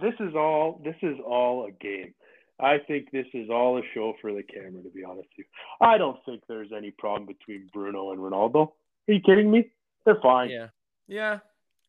This 0.00 0.14
is 0.20 0.34
all. 0.34 0.80
This 0.84 0.96
is 1.02 1.16
all 1.24 1.66
a 1.66 1.70
game. 1.70 2.14
I 2.60 2.78
think 2.78 3.10
this 3.10 3.26
is 3.34 3.50
all 3.50 3.78
a 3.78 3.82
show 3.94 4.14
for 4.20 4.32
the 4.32 4.42
camera. 4.42 4.82
To 4.82 4.90
be 4.90 5.04
honest 5.04 5.28
with 5.36 5.38
you, 5.38 5.44
I 5.80 5.98
don't 5.98 6.18
think 6.24 6.42
there's 6.48 6.70
any 6.76 6.90
problem 6.92 7.26
between 7.26 7.68
Bruno 7.72 8.12
and 8.12 8.20
Ronaldo. 8.20 8.72
Are 9.08 9.12
you 9.12 9.20
kidding 9.20 9.50
me? 9.50 9.70
They're 10.04 10.20
fine. 10.22 10.50
Yeah. 10.50 10.68
Yeah. 11.08 11.38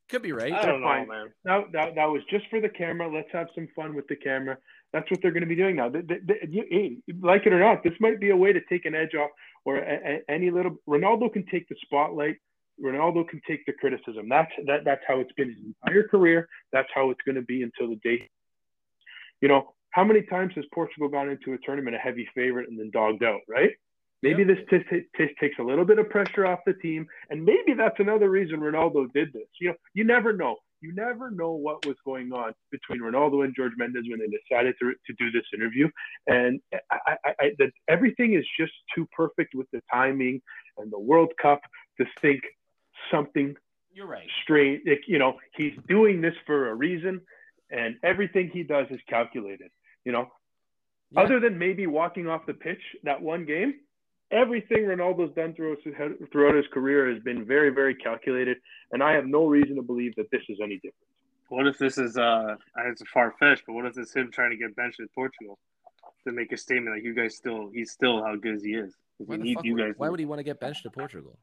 Could 0.09 0.21
be 0.21 0.31
right. 0.33 0.53
I 0.53 0.61
They're 0.61 0.71
don't 0.73 0.81
know, 0.81 0.87
fine. 0.87 1.07
man. 1.07 1.33
That, 1.45 1.71
that, 1.71 1.95
that 1.95 2.05
was 2.05 2.21
just 2.29 2.45
for 2.49 2.61
the 2.61 2.69
camera. 2.69 3.11
Let's 3.11 3.29
have 3.31 3.47
some 3.55 3.67
fun 3.75 3.95
with 3.95 4.07
the 4.07 4.15
camera. 4.15 4.57
That's 4.93 5.09
what 5.11 5.21
they're 5.21 5.31
going 5.31 5.43
to 5.43 5.47
be 5.47 5.55
doing 5.55 5.75
now. 5.75 5.89
They, 5.89 6.01
they, 6.01 6.19
they- 6.25 6.47
you- 6.49 7.01
like 7.21 7.45
it 7.45 7.53
or 7.53 7.59
not, 7.59 7.83
this 7.83 7.93
might 7.99 8.19
be 8.19 8.29
a 8.29 8.35
way 8.37 8.53
to 8.53 8.61
take 8.69 8.85
an 8.85 8.95
edge 8.95 9.13
off. 9.15 9.29
Or 9.65 9.77
a, 9.77 9.81
a, 10.27 10.31
any 10.31 10.51
little 10.51 10.77
Ronaldo 10.87 11.33
can 11.33 11.45
take 11.47 11.67
the 11.69 11.75
spotlight. 11.83 12.37
Ronaldo 12.83 13.27
can 13.27 13.41
take 13.47 13.65
the 13.65 13.73
criticism. 13.73 14.29
That's 14.29 14.51
that. 14.67 14.83
That's 14.85 15.01
how 15.07 15.19
it's 15.19 15.31
been 15.33 15.49
his 15.49 15.57
entire 15.83 16.07
career. 16.07 16.47
That's 16.71 16.89
how 16.93 17.09
it's 17.09 17.21
going 17.25 17.35
to 17.35 17.41
be 17.41 17.63
until 17.63 17.89
the 17.89 17.95
day. 18.03 18.29
You 19.41 19.47
know, 19.47 19.73
how 19.91 20.03
many 20.03 20.21
times 20.23 20.53
has 20.55 20.65
Portugal 20.73 21.07
gone 21.09 21.29
into 21.29 21.53
a 21.53 21.57
tournament 21.65 21.95
a 21.95 21.99
heavy 21.99 22.27
favorite 22.35 22.69
and 22.69 22.77
then 22.79 22.91
dogged 22.91 23.23
out? 23.23 23.41
Right? 23.49 23.71
Maybe 24.21 24.43
this 24.43 24.57
t- 24.69 24.79
t- 24.89 25.05
t- 25.17 25.35
takes 25.39 25.59
a 25.59 25.63
little 25.63 25.85
bit 25.85 25.99
of 25.99 26.09
pressure 26.09 26.45
off 26.47 26.59
the 26.65 26.73
team, 26.73 27.05
and 27.29 27.43
maybe 27.43 27.73
that's 27.77 27.99
another 27.99 28.29
reason 28.29 28.59
Ronaldo 28.59 29.11
did 29.13 29.31
this. 29.33 29.47
You 29.61 29.69
know, 29.69 29.75
you 29.93 30.03
never 30.03 30.33
know. 30.33 30.55
You 30.85 30.93
never 30.93 31.31
know 31.31 31.53
what 31.53 31.83
was 31.87 31.95
going 32.05 32.31
on 32.31 32.53
between 32.71 32.99
Ronaldo 33.01 33.43
and 33.43 33.55
Jorge 33.57 33.73
Mendes 33.75 34.05
when 34.07 34.19
they 34.19 34.27
decided 34.27 34.75
to, 34.79 34.93
to 35.07 35.13
do 35.17 35.31
this 35.31 35.45
interview, 35.51 35.89
and 36.27 36.61
I, 36.91 37.15
I, 37.25 37.33
I, 37.39 37.51
that 37.57 37.71
everything 37.89 38.35
is 38.35 38.45
just 38.59 38.73
too 38.93 39.07
perfect 39.11 39.55
with 39.55 39.65
the 39.73 39.81
timing 39.91 40.41
and 40.77 40.91
the 40.91 40.99
World 40.99 41.31
Cup 41.41 41.61
to 41.99 42.05
think 42.21 42.41
something 43.11 43.55
You're 43.95 44.05
right. 44.05 44.29
strange. 44.43 44.81
Like, 44.85 45.01
you 45.07 45.17
know, 45.17 45.33
he's 45.57 45.73
doing 45.87 46.21
this 46.21 46.35
for 46.45 46.69
a 46.69 46.75
reason, 46.75 47.19
and 47.71 47.95
everything 48.03 48.51
he 48.53 48.61
does 48.61 48.85
is 48.91 48.99
calculated. 49.09 49.71
You 50.05 50.11
know, 50.11 50.25
Yeah. 51.11 51.21
other 51.21 51.39
than 51.39 51.57
maybe 51.57 51.87
walking 51.87 52.27
off 52.27 52.45
the 52.45 52.53
pitch 52.53 52.81
that 53.03 53.19
one 53.19 53.45
game, 53.45 53.73
everything 54.31 54.83
Ronaldo's 54.85 55.33
done 55.35 55.53
throughout 55.53 55.77
his, 55.83 55.93
throughout 56.31 56.55
his 56.55 56.65
career 56.73 57.13
has 57.13 57.21
been 57.23 57.45
very, 57.45 57.69
very 57.69 57.95
calculated, 57.95 58.57
and 58.91 59.01
I 59.03 59.13
have 59.13 59.25
no 59.25 59.45
reason 59.45 59.75
to 59.77 59.81
believe 59.81 60.15
that 60.15 60.29
this 60.31 60.41
is 60.49 60.59
any 60.61 60.75
different. 60.75 60.95
What 61.49 61.67
if 61.67 61.77
this 61.77 61.97
is 61.97 62.17
uh 62.17 62.55
it's 62.87 63.01
a 63.01 63.05
far 63.05 63.33
fetched, 63.39 63.63
but 63.67 63.73
what 63.73 63.85
if 63.85 63.97
it's 63.97 64.13
him 64.15 64.31
trying 64.31 64.51
to 64.51 64.57
get 64.57 64.75
benched 64.75 64.99
in 64.99 65.07
Portugal 65.13 65.59
to 66.25 66.31
make 66.31 66.51
a 66.51 66.57
statement 66.57 66.95
like 66.95 67.03
you 67.03 67.13
guys 67.13 67.35
still 67.35 67.69
he's 67.73 67.91
still 67.91 68.23
how 68.23 68.35
good 68.35 68.55
as 68.55 68.63
he 68.63 68.71
is. 68.73 68.95
Why, 69.17 69.25
We 69.35 69.37
the 69.37 69.43
need 69.43 69.53
fuck 69.55 69.65
you 69.65 69.73
would, 69.75 69.83
guys. 69.83 69.93
why 69.97 70.09
would 70.09 70.19
he 70.19 70.25
want 70.25 70.39
to 70.39 70.43
get 70.43 70.59
benched 70.59 70.83
to 70.83 70.89
Portugal? 70.89 71.37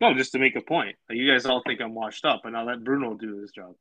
No, 0.00 0.14
just 0.14 0.32
to 0.32 0.38
make 0.38 0.56
a 0.56 0.60
point. 0.60 0.96
Like, 1.08 1.18
you 1.18 1.30
guys 1.30 1.44
all 1.46 1.62
think 1.66 1.80
I'm 1.80 1.94
washed 1.94 2.24
up, 2.24 2.44
and 2.44 2.56
I'll 2.56 2.64
let 2.66 2.82
Bruno 2.82 3.14
do 3.14 3.36
his 3.40 3.50
job. 3.52 3.74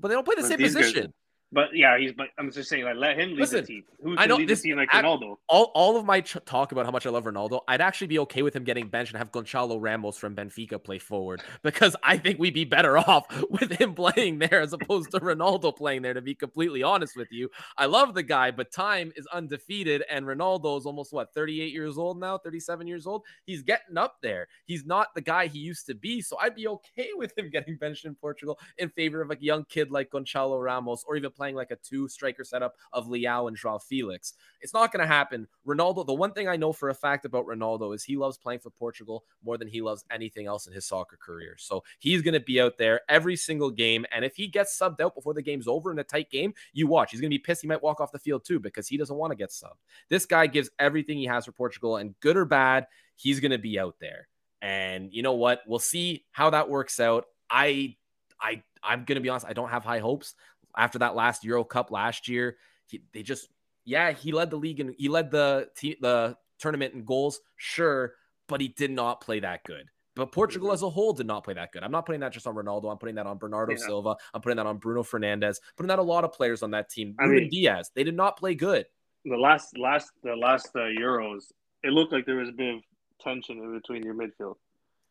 But 0.00 0.08
they 0.08 0.14
don't 0.14 0.24
play 0.24 0.34
the 0.36 0.42
But 0.42 0.48
same 0.48 0.58
these 0.58 0.74
guys- 0.74 0.86
position. 0.92 1.14
But 1.50 1.68
yeah, 1.74 1.98
he's. 1.98 2.12
But 2.12 2.28
I'm 2.38 2.50
just 2.52 2.68
saying, 2.68 2.84
like, 2.84 2.96
let 2.96 3.18
him 3.18 3.30
lead 3.30 3.38
Listen, 3.38 3.60
the 3.62 3.66
team. 3.66 3.84
Who 4.02 4.12
I 4.12 4.16
can 4.22 4.28
know 4.28 4.36
lead 4.36 4.48
this- 4.48 4.60
the 4.60 4.68
team 4.68 4.76
like 4.76 4.94
I- 4.94 5.02
Ronaldo? 5.02 5.36
all, 5.48 5.70
all 5.74 5.96
of 5.96 6.04
my 6.04 6.20
ch- 6.20 6.36
talk 6.44 6.72
about 6.72 6.84
how 6.84 6.90
much 6.90 7.06
I 7.06 7.10
love 7.10 7.24
Ronaldo, 7.24 7.60
I'd 7.66 7.80
actually 7.80 8.08
be 8.08 8.18
okay 8.20 8.42
with 8.42 8.54
him 8.54 8.64
getting 8.64 8.88
benched 8.88 9.12
and 9.12 9.18
have 9.18 9.32
Gonçalo 9.32 9.78
Ramos 9.80 10.18
from 10.18 10.36
Benfica 10.36 10.82
play 10.82 10.98
forward 10.98 11.42
because 11.62 11.96
I 12.02 12.18
think 12.18 12.38
we'd 12.38 12.52
be 12.52 12.66
better 12.66 12.98
off 13.08 13.24
with 13.50 13.72
him 13.72 13.94
playing 13.94 14.40
there 14.40 14.60
as 14.60 14.74
opposed 14.74 15.10
to 15.12 15.20
Ronaldo 15.20 15.74
playing 15.74 16.02
there. 16.02 16.12
To 16.12 16.20
be 16.20 16.34
completely 16.34 16.82
honest 16.82 17.16
with 17.16 17.28
you, 17.32 17.48
I 17.78 17.86
love 17.86 18.12
the 18.12 18.22
guy, 18.22 18.50
but 18.50 18.70
time 18.70 19.10
is 19.16 19.26
undefeated, 19.28 20.04
and 20.10 20.26
Ronaldo 20.26 20.78
is 20.78 20.84
almost 20.84 21.14
what 21.14 21.32
38 21.32 21.72
years 21.72 21.96
old 21.96 22.20
now, 22.20 22.36
37 22.36 22.86
years 22.86 23.06
old. 23.06 23.22
He's 23.46 23.62
getting 23.62 23.96
up 23.96 24.16
there. 24.20 24.48
He's 24.66 24.84
not 24.84 25.14
the 25.14 25.22
guy 25.22 25.46
he 25.46 25.60
used 25.60 25.86
to 25.86 25.94
be, 25.94 26.20
so 26.20 26.36
I'd 26.38 26.54
be 26.54 26.68
okay 26.68 27.08
with 27.16 27.36
him 27.38 27.48
getting 27.48 27.76
benched 27.78 28.04
in 28.04 28.14
Portugal 28.14 28.58
in 28.76 28.90
favor 28.90 29.22
of 29.22 29.30
a 29.30 29.36
young 29.40 29.64
kid 29.64 29.90
like 29.90 30.10
Gonçalo 30.10 30.62
Ramos, 30.62 31.04
or 31.08 31.16
even 31.16 31.30
playing 31.38 31.54
like 31.54 31.70
a 31.70 31.76
two 31.76 32.08
striker 32.08 32.44
setup 32.44 32.74
of 32.92 33.06
Leao 33.06 33.48
and 33.48 33.56
Joao 33.56 33.78
Felix. 33.78 34.34
It's 34.60 34.74
not 34.74 34.92
going 34.92 35.00
to 35.00 35.06
happen. 35.06 35.46
Ronaldo, 35.66 36.04
the 36.04 36.12
one 36.12 36.32
thing 36.32 36.48
I 36.48 36.56
know 36.56 36.72
for 36.72 36.90
a 36.90 36.94
fact 36.94 37.24
about 37.24 37.46
Ronaldo 37.46 37.94
is 37.94 38.02
he 38.02 38.16
loves 38.16 38.36
playing 38.36 38.60
for 38.60 38.70
Portugal 38.70 39.24
more 39.44 39.56
than 39.56 39.68
he 39.68 39.80
loves 39.80 40.04
anything 40.10 40.46
else 40.46 40.66
in 40.66 40.72
his 40.72 40.84
soccer 40.84 41.16
career. 41.16 41.54
So 41.58 41.84
he's 42.00 42.22
going 42.22 42.34
to 42.34 42.40
be 42.40 42.60
out 42.60 42.76
there 42.76 43.02
every 43.08 43.36
single 43.36 43.70
game. 43.70 44.04
And 44.10 44.24
if 44.24 44.34
he 44.34 44.48
gets 44.48 44.76
subbed 44.76 45.00
out 45.00 45.14
before 45.14 45.32
the 45.32 45.42
game's 45.42 45.68
over 45.68 45.92
in 45.92 45.98
a 46.00 46.04
tight 46.04 46.28
game, 46.28 46.52
you 46.72 46.88
watch. 46.88 47.12
He's 47.12 47.20
going 47.20 47.30
to 47.30 47.34
be 47.34 47.38
pissed. 47.38 47.62
He 47.62 47.68
might 47.68 47.82
walk 47.82 48.00
off 48.00 48.10
the 48.10 48.18
field 48.18 48.44
too 48.44 48.58
because 48.58 48.88
he 48.88 48.96
doesn't 48.96 49.16
want 49.16 49.30
to 49.30 49.36
get 49.36 49.50
subbed. 49.50 49.78
This 50.08 50.26
guy 50.26 50.48
gives 50.48 50.70
everything 50.78 51.18
he 51.18 51.26
has 51.26 51.44
for 51.44 51.52
Portugal, 51.52 51.98
and 51.98 52.18
good 52.20 52.36
or 52.36 52.44
bad, 52.44 52.86
he's 53.16 53.40
going 53.40 53.52
to 53.52 53.58
be 53.58 53.78
out 53.78 53.96
there. 54.00 54.28
And 54.60 55.12
you 55.12 55.22
know 55.22 55.34
what? 55.34 55.62
We'll 55.66 55.78
see 55.78 56.24
how 56.32 56.50
that 56.50 56.68
works 56.68 56.98
out. 56.98 57.26
I, 57.48 57.96
I, 58.40 58.62
I'm 58.82 59.04
going 59.04 59.16
to 59.16 59.20
be 59.20 59.28
honest. 59.28 59.46
I 59.46 59.52
don't 59.52 59.68
have 59.68 59.84
high 59.84 60.00
hopes 60.00 60.34
after 60.76 60.98
that 61.00 61.14
last 61.14 61.44
Euro 61.44 61.64
Cup 61.64 61.90
last 61.90 62.28
year. 62.28 62.56
He, 62.86 63.02
they 63.12 63.22
just 63.22 63.48
yeah, 63.84 64.12
he 64.12 64.32
led 64.32 64.50
the 64.50 64.56
league 64.56 64.80
and 64.80 64.94
he 64.98 65.08
led 65.08 65.30
the 65.30 65.68
the 66.00 66.36
tournament 66.58 66.94
in 66.94 67.04
goals, 67.04 67.40
sure, 67.56 68.14
but 68.48 68.60
he 68.60 68.68
did 68.68 68.90
not 68.90 69.20
play 69.20 69.40
that 69.40 69.64
good. 69.64 69.84
But 70.16 70.32
Portugal 70.32 70.72
as 70.72 70.82
a 70.82 70.90
whole 70.90 71.12
did 71.12 71.26
not 71.26 71.44
play 71.44 71.54
that 71.54 71.70
good. 71.70 71.84
I'm 71.84 71.92
not 71.92 72.04
putting 72.04 72.20
that 72.22 72.32
just 72.32 72.46
on 72.48 72.56
Ronaldo. 72.56 72.90
I'm 72.90 72.98
putting 72.98 73.14
that 73.14 73.26
on 73.26 73.38
Bernardo 73.38 73.72
Yeah. 73.72 73.78
Silva. 73.86 74.16
I'm 74.34 74.40
putting 74.40 74.56
that 74.56 74.66
on 74.66 74.78
Bruno 74.78 75.04
Fernandes. 75.04 75.58
Putting 75.76 75.88
that 75.88 76.00
a 76.00 76.02
lot 76.02 76.24
of 76.24 76.32
players 76.32 76.64
on 76.64 76.72
that 76.72 76.90
team. 76.90 77.14
I 77.20 77.24
Ruben 77.24 77.42
mean- 77.44 77.50
Dias. 77.50 77.90
They 77.94 78.02
did 78.02 78.16
not 78.16 78.36
play 78.36 78.54
good. 78.56 78.86
The 79.24 79.36
last, 79.36 79.78
last, 79.78 80.10
the 80.24 80.34
last 80.34 80.70
uh, 80.74 80.80
Euros, 80.80 81.44
it 81.84 81.92
looked 81.92 82.12
like 82.12 82.26
there 82.26 82.36
was 82.36 82.48
a 82.48 82.52
bit 82.52 82.74
of 82.76 82.80
tension 83.20 83.58
in 83.58 83.72
between 83.74 84.02
your 84.02 84.14
midfield. 84.14 84.56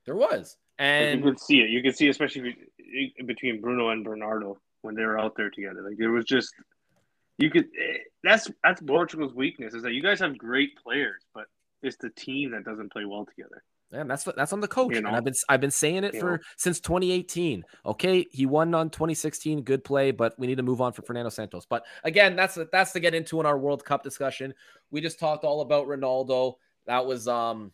There 0.06 0.16
was. 0.16 0.58
Like, 0.78 0.86
And 0.88 1.20
you 1.20 1.24
could 1.32 1.40
see 1.40 1.60
it. 1.62 1.70
You 1.70 1.82
could 1.82 1.96
see, 1.96 2.10
especially 2.10 2.56
between 3.26 3.62
Bruno 3.62 3.90
and 3.90 4.04
Bernardo 4.04 4.60
when 4.88 4.96
they 4.96 5.04
were 5.06 5.20
out 5.20 5.36
there 5.38 5.52
together. 5.52 5.82
Like 5.88 6.00
it 6.00 6.08
was 6.08 6.26
just, 6.26 6.54
you 7.38 7.52
could. 7.52 7.66
eh, 7.66 7.98
That's 8.24 8.50
that's 8.64 8.82
Portugal's 8.82 9.36
weakness 9.36 9.74
is 9.76 9.84
that 9.84 9.94
you 9.94 10.02
guys 10.02 10.20
have 10.22 10.38
great 10.38 10.72
players, 10.82 11.22
but 11.36 11.46
it's 11.84 11.98
the 11.98 12.10
team 12.10 12.52
that 12.52 12.64
doesn't 12.66 12.92
play 12.92 13.06
well 13.06 13.26
together. 13.26 13.62
Man, 13.92 14.08
that's 14.08 14.24
that's 14.24 14.52
on 14.52 14.60
the 14.60 14.68
coach, 14.68 14.94
You 14.94 14.98
and? 14.98 15.08
I've 15.08 15.24
been 15.24 15.34
I've 15.48 15.62
been 15.62 15.72
saying 15.72 16.04
it 16.04 16.14
You 16.16 16.20
for 16.20 16.32
know? 16.32 16.44
since 16.58 16.80
2018. 16.82 17.64
Okay, 17.86 18.26
he 18.32 18.46
won 18.46 18.74
on 18.74 18.90
2016, 18.90 19.62
good 19.62 19.84
play, 19.84 20.12
but 20.12 20.38
we 20.38 20.46
need 20.48 20.56
to 20.58 20.64
move 20.64 20.82
on 20.82 20.92
for 20.92 21.04
Fernando 21.04 21.30
Santos. 21.30 21.66
But 21.66 21.86
again, 22.04 22.36
that's 22.36 22.58
that's 22.72 22.92
to 22.94 23.00
get 23.00 23.14
into 23.16 23.40
in 23.40 23.46
our 23.46 23.58
World 23.58 23.86
Cup 23.86 24.04
discussion. 24.04 24.54
We 24.92 25.00
just 25.00 25.20
talked 25.20 25.46
all 25.46 25.62
about 25.62 25.88
Ronaldo. 25.88 26.56
That 26.86 27.06
was 27.06 27.28
um, 27.30 27.72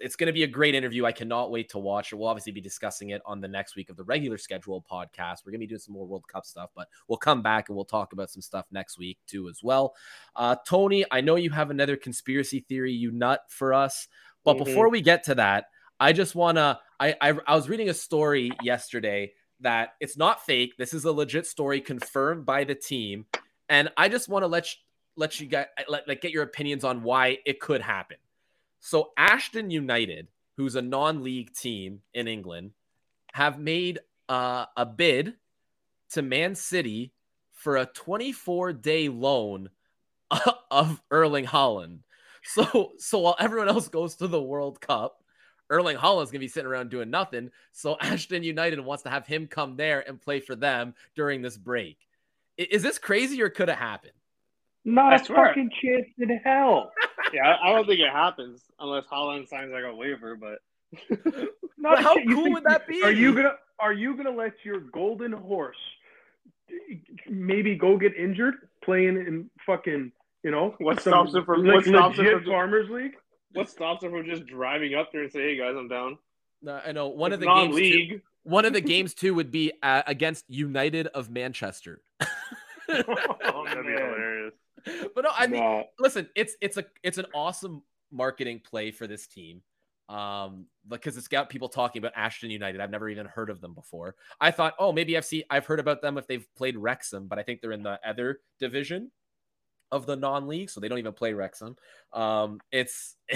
it's 0.00 0.16
going 0.16 0.26
to 0.26 0.32
be 0.32 0.42
a 0.42 0.48
great 0.48 0.74
interview. 0.74 1.04
I 1.04 1.12
cannot 1.12 1.50
wait 1.50 1.68
to 1.70 1.78
watch 1.78 2.12
it. 2.12 2.16
We'll 2.16 2.28
obviously 2.28 2.52
be 2.52 2.60
discussing 2.60 3.10
it 3.10 3.22
on 3.26 3.40
the 3.40 3.48
next 3.48 3.76
week 3.76 3.90
of 3.90 3.96
the 3.96 4.04
regular 4.04 4.38
schedule 4.38 4.84
podcast. 4.90 5.44
We're 5.44 5.52
going 5.52 5.60
to 5.60 5.66
be 5.66 5.66
doing 5.66 5.78
some 5.78 5.94
more 5.94 6.06
World 6.06 6.26
Cup 6.28 6.44
stuff, 6.44 6.70
but 6.74 6.88
we'll 7.08 7.18
come 7.18 7.42
back 7.42 7.68
and 7.68 7.76
we'll 7.76 7.84
talk 7.84 8.12
about 8.12 8.30
some 8.30 8.42
stuff 8.42 8.66
next 8.70 8.98
week 8.98 9.18
too 9.26 9.48
as 9.48 9.62
well. 9.62 9.94
Uh, 10.36 10.56
Toni, 10.66 11.04
I 11.10 11.20
know 11.20 11.36
you 11.36 11.50
have 11.50 11.70
another 11.70 11.96
conspiracy 11.96 12.64
theory 12.68 12.92
you 12.92 13.10
nut 13.10 13.42
for 13.48 13.74
us. 13.74 14.08
But 14.44 14.56
Mhm. 14.56 14.64
before 14.64 14.88
we 14.88 15.00
get 15.00 15.24
to 15.24 15.36
that, 15.36 15.66
I 16.00 16.12
just 16.12 16.34
want 16.34 16.56
to. 16.58 16.80
I, 16.98 17.14
I 17.20 17.38
I 17.46 17.54
was 17.54 17.68
reading 17.68 17.88
a 17.88 17.94
story 17.94 18.50
yesterday 18.62 19.32
that 19.60 19.94
it's 20.00 20.16
not 20.16 20.44
fake. 20.44 20.74
This 20.76 20.94
is 20.94 21.04
a 21.04 21.12
legit 21.12 21.46
story 21.46 21.80
confirmed 21.80 22.44
by 22.44 22.64
the 22.64 22.74
team, 22.74 23.26
and 23.68 23.88
I 23.96 24.08
just 24.08 24.28
want 24.28 24.42
to 24.42 24.48
let 24.48 24.72
you, 24.72 24.78
let 25.16 25.38
you 25.38 25.46
get 25.46 25.70
let, 25.88 26.08
like 26.08 26.20
get 26.20 26.32
your 26.32 26.42
opinions 26.42 26.82
on 26.82 27.04
why 27.04 27.38
it 27.46 27.60
could 27.60 27.80
happen. 27.82 28.16
So 28.84 29.12
Ashton 29.16 29.70
United, 29.70 30.26
who's 30.56 30.74
a 30.74 30.82
non-league 30.82 31.54
team 31.54 32.00
in 32.14 32.26
England, 32.26 32.72
have 33.32 33.58
made 33.58 34.00
uh, 34.28 34.66
a 34.76 34.84
bid 34.84 35.34
to 36.10 36.20
Man 36.20 36.56
City 36.56 37.12
for 37.52 37.76
a 37.76 37.86
24-day 37.86 39.08
loan 39.08 39.70
of 40.70 41.00
Erling 41.12 41.46
Haaland. 41.46 42.00
So 42.42 42.90
so 42.98 43.20
while 43.20 43.36
everyone 43.38 43.68
else 43.68 43.86
goes 43.86 44.16
to 44.16 44.26
the 44.26 44.42
World 44.42 44.80
Cup, 44.80 45.22
Erling 45.70 45.96
Haaland's 45.96 46.32
gonna 46.32 46.40
be 46.40 46.48
sitting 46.48 46.66
around 46.66 46.90
doing 46.90 47.08
nothing. 47.08 47.50
So 47.70 47.96
Ashton 48.00 48.42
United 48.42 48.80
wants 48.80 49.04
to 49.04 49.10
have 49.10 49.28
him 49.28 49.46
come 49.46 49.76
there 49.76 50.06
and 50.08 50.20
play 50.20 50.40
for 50.40 50.56
them 50.56 50.94
during 51.14 51.40
this 51.40 51.56
break. 51.56 51.98
Is 52.58 52.82
this 52.82 52.98
crazy 52.98 53.40
or 53.42 53.48
could 53.48 53.68
it 53.68 53.76
happen? 53.76 54.10
Not 54.84 55.12
I 55.12 55.16
a 55.16 55.24
swear. 55.24 55.46
fucking 55.48 55.70
chance 55.82 56.08
in 56.18 56.28
hell. 56.44 56.92
Yeah, 57.32 57.46
I, 57.48 57.68
I 57.70 57.72
don't 57.72 57.86
think 57.86 58.00
it 58.00 58.10
happens 58.10 58.60
unless 58.78 59.04
Haaland 59.06 59.48
signs 59.48 59.72
like 59.72 59.84
a 59.84 59.94
waiver. 59.94 60.36
But 60.36 60.58
Not 61.78 62.00
a 62.00 62.02
how 62.02 62.16
chance. 62.16 62.28
Cool 62.30 62.44
think- 62.44 62.54
would 62.56 62.64
that 62.64 62.86
be? 62.86 63.02
Are 63.02 63.10
you 63.12 63.32
gonna 63.34 63.52
Are 63.78 63.92
you 63.94 64.14
gonna 64.16 64.32
let 64.32 64.52
your 64.64 64.80
golden 64.80 65.32
horse 65.32 65.76
maybe 67.28 67.74
go 67.74 67.96
get 67.96 68.14
injured 68.16 68.54
playing 68.84 69.16
in 69.16 69.50
fucking 69.66 70.12
you 70.42 70.50
know 70.50 70.74
What 70.78 71.00
stops 71.00 71.34
him 71.34 71.44
from- 71.44 71.64
like, 71.64 71.76
what 71.76 71.84
stops 71.84 72.18
him 72.18 72.24
legit 72.26 72.42
from- 72.42 72.50
farmers 72.52 72.90
league? 72.90 73.12
what 73.52 73.70
stops 73.70 74.02
him 74.02 74.10
from 74.10 74.26
just 74.26 74.44
driving 74.46 74.94
up 74.94 75.10
there 75.12 75.22
and 75.22 75.32
say, 75.32 75.40
"Hey 75.40 75.56
guys, 75.58 75.74
I'm 75.78 75.88
down." 75.88 76.18
No, 76.60 76.80
I 76.84 76.92
know 76.92 77.08
one 77.08 77.32
of 77.32 77.40
It's 77.40 77.46
the 77.48 77.54
games. 77.54 77.76
Too, 77.76 77.82
non-league. 77.82 78.22
one 78.42 78.64
of 78.64 78.72
the 78.74 78.80
games 78.94 79.14
too 79.14 79.32
would 79.34 79.50
be 79.50 79.72
uh, 79.82 80.02
against 80.06 80.44
United 80.48 81.06
of 81.08 81.30
Manchester. 81.30 82.00
Oh, 82.20 82.26
That'd 83.66 83.86
be 83.86 83.92
hilarious. 83.92 84.54
but 85.14 85.22
no, 85.24 85.30
I 85.36 85.46
mean, 85.46 85.60
No. 85.60 85.84
listen, 85.98 86.28
it's 86.34 86.56
it's 86.60 86.76
a 86.76 86.84
it's 87.02 87.18
an 87.18 87.26
awesome 87.34 87.82
marketing 88.10 88.60
play 88.60 88.90
for 88.90 89.06
this 89.06 89.26
team. 89.26 89.62
Um, 90.08 90.66
because 90.88 91.16
it's 91.16 91.28
got 91.28 91.48
people 91.48 91.68
talking 91.70 92.00
about 92.00 92.12
Ashton 92.16 92.50
United. 92.50 92.80
I've 92.82 92.90
never 92.90 93.08
even 93.08 93.24
heard 93.24 93.48
of 93.48 93.60
them 93.62 93.72
before. 93.72 94.16
I 94.40 94.50
thought, 94.50 94.74
oh, 94.78 94.92
maybe 94.92 95.16
I've 95.16 95.24
seen 95.24 95.44
I've 95.48 95.64
heard 95.64 95.80
about 95.80 96.02
them 96.02 96.18
if 96.18 96.26
they've 96.26 96.46
played 96.54 96.76
Wrexham, 96.76 97.28
but 97.28 97.38
I 97.38 97.42
think 97.42 97.60
they're 97.62 97.72
in 97.72 97.82
the 97.82 97.98
other 98.06 98.40
division 98.58 99.10
of 99.90 100.06
the 100.06 100.16
non-league, 100.16 100.70
so 100.70 100.80
they 100.80 100.88
don't 100.88 100.98
even 100.98 101.12
play 101.12 101.32
Wrexham. 101.34 101.76
Um, 102.12 102.60
it's 102.70 103.16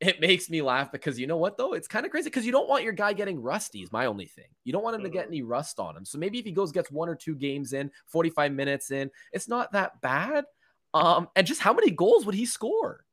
it 0.00 0.20
makes 0.20 0.50
me 0.50 0.62
laugh 0.62 0.92
because 0.92 1.18
you 1.18 1.26
know 1.26 1.38
what 1.38 1.56
though? 1.58 1.72
It's 1.74 1.88
kind 1.88 2.04
of 2.06 2.12
crazy 2.12 2.26
because 2.30 2.46
you 2.46 2.52
don't 2.52 2.68
want 2.68 2.84
your 2.84 2.92
guy 2.92 3.12
getting 3.14 3.40
rusty, 3.42 3.82
is 3.82 3.92
my 3.92 4.06
only 4.06 4.26
thing. 4.26 4.48
You 4.64 4.72
don't 4.72 4.82
want 4.82 4.96
him 4.96 5.02
to 5.02 5.10
get 5.10 5.24
Mhm. 5.26 5.28
any 5.28 5.42
rust 5.42 5.78
on 5.80 5.96
him. 5.96 6.04
So 6.04 6.18
maybe 6.18 6.38
if 6.38 6.44
he 6.44 6.52
goes, 6.52 6.70
gets 6.72 6.90
one 6.90 7.08
or 7.08 7.14
two 7.16 7.34
games 7.34 7.72
in, 7.72 7.90
45 8.06 8.52
minutes 8.52 8.90
in, 8.90 9.10
it's 9.32 9.48
not 9.48 9.72
that 9.72 10.00
bad. 10.02 10.44
Um, 10.96 11.28
and 11.36 11.46
just 11.46 11.60
how 11.60 11.72
many 11.72 11.90
goals 11.90 12.24
would 12.26 12.34
he 12.34 12.46
score? 12.46 13.04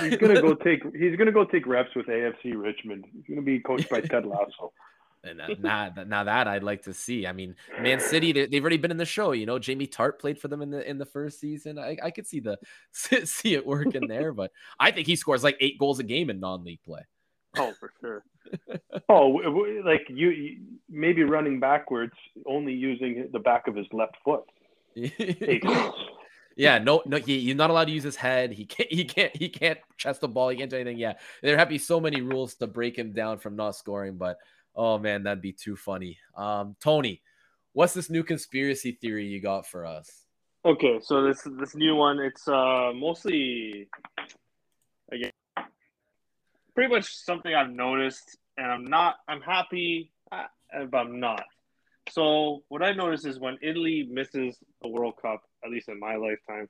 He's 0.00 0.16
gonna 0.16 0.40
go 0.40 0.54
take. 0.64 0.82
He's 0.94 1.16
gonna 1.16 1.32
go 1.32 1.44
take 1.44 1.66
reps 1.66 1.94
with 1.94 2.06
AFC 2.06 2.54
Richmond. 2.54 3.06
He's 3.12 3.24
gonna 3.28 3.42
be 3.42 3.60
coached 3.60 3.88
by 3.90 4.00
Ted 4.00 4.26
Lasso. 4.26 4.72
And 5.22 5.38
now, 5.60 5.92
now 6.06 6.24
that 6.24 6.48
I'd 6.48 6.62
like 6.62 6.82
to 6.84 6.94
see. 6.94 7.26
I 7.26 7.32
mean, 7.32 7.54
Man 7.82 8.00
City, 8.00 8.32
they, 8.32 8.40
have 8.40 8.62
already 8.62 8.78
been 8.78 8.90
in 8.90 8.96
the 8.96 9.04
show. 9.04 9.32
You 9.32 9.44
know, 9.44 9.58
Jamie 9.58 9.86
Tartt 9.86 10.18
played 10.18 10.40
for 10.40 10.48
them 10.48 10.62
in 10.62 10.70
the 10.70 10.88
in 10.88 10.96
the 10.96 11.04
first 11.04 11.38
season. 11.40 11.78
I, 11.78 11.98
I 12.02 12.10
could 12.10 12.26
see 12.26 12.40
the 12.40 12.58
see 12.92 13.54
it 13.54 13.66
working 13.66 14.06
there, 14.08 14.32
but 14.32 14.50
I 14.78 14.90
think 14.90 15.06
he 15.06 15.16
scores 15.16 15.44
like 15.44 15.58
eight 15.60 15.78
goals 15.78 15.98
a 15.98 16.04
game 16.04 16.30
in 16.30 16.40
non-league 16.40 16.82
play. 16.82 17.02
Oh, 17.58 17.74
for 17.78 17.92
sure. 18.00 18.24
oh, 19.08 19.26
like 19.84 20.06
you 20.08 20.60
maybe 20.88 21.22
running 21.24 21.60
backwards, 21.60 22.14
only 22.46 22.72
using 22.72 23.28
the 23.32 23.40
back 23.40 23.66
of 23.66 23.76
his 23.76 23.86
left 23.92 24.16
foot. 24.24 24.44
yeah, 26.56 26.78
no, 26.78 27.02
no, 27.06 27.16
he, 27.18 27.40
he's 27.40 27.54
not 27.54 27.70
allowed 27.70 27.86
to 27.86 27.92
use 27.92 28.02
his 28.02 28.16
head. 28.16 28.52
He 28.52 28.64
can't, 28.64 28.92
he 28.92 29.04
can't, 29.04 29.34
he 29.36 29.48
can't 29.48 29.78
chest 29.96 30.20
the 30.20 30.28
ball. 30.28 30.48
He 30.48 30.56
can't 30.56 30.70
do 30.70 30.76
anything. 30.76 30.98
Yeah, 30.98 31.14
there 31.42 31.56
have 31.56 31.68
to 31.68 31.72
be 31.72 31.78
so 31.78 32.00
many 32.00 32.20
rules 32.20 32.54
to 32.56 32.66
break 32.66 32.96
him 32.98 33.12
down 33.12 33.38
from 33.38 33.56
not 33.56 33.76
scoring. 33.76 34.16
But 34.16 34.38
oh 34.74 34.98
man, 34.98 35.22
that'd 35.22 35.42
be 35.42 35.52
too 35.52 35.76
funny. 35.76 36.18
Um, 36.36 36.76
Toni, 36.80 37.22
what's 37.72 37.94
this 37.94 38.10
new 38.10 38.24
conspiracy 38.24 38.92
theory 38.92 39.26
you 39.26 39.40
got 39.40 39.66
for 39.66 39.86
us? 39.86 40.26
Okay, 40.64 41.00
so 41.02 41.22
this 41.22 41.46
this 41.58 41.74
new 41.74 41.96
one, 41.96 42.18
it's 42.18 42.46
uh 42.46 42.92
mostly 42.94 43.88
again 45.10 45.30
pretty 46.74 46.94
much 46.94 47.14
something 47.14 47.54
I've 47.54 47.70
noticed, 47.70 48.38
and 48.56 48.66
I'm 48.66 48.84
not. 48.84 49.16
I'm 49.28 49.40
happy, 49.40 50.12
uh, 50.32 50.44
but 50.90 50.98
I'm 50.98 51.20
not. 51.20 51.44
So 52.08 52.62
what 52.68 52.82
I 52.82 52.92
noticed 52.92 53.26
is 53.26 53.38
when 53.38 53.58
Italy 53.62 54.08
misses 54.10 54.56
the 54.82 54.88
World 54.88 55.14
Cup, 55.20 55.42
at 55.64 55.70
least 55.70 55.88
in 55.88 56.00
my 56.00 56.16
lifetime, 56.16 56.68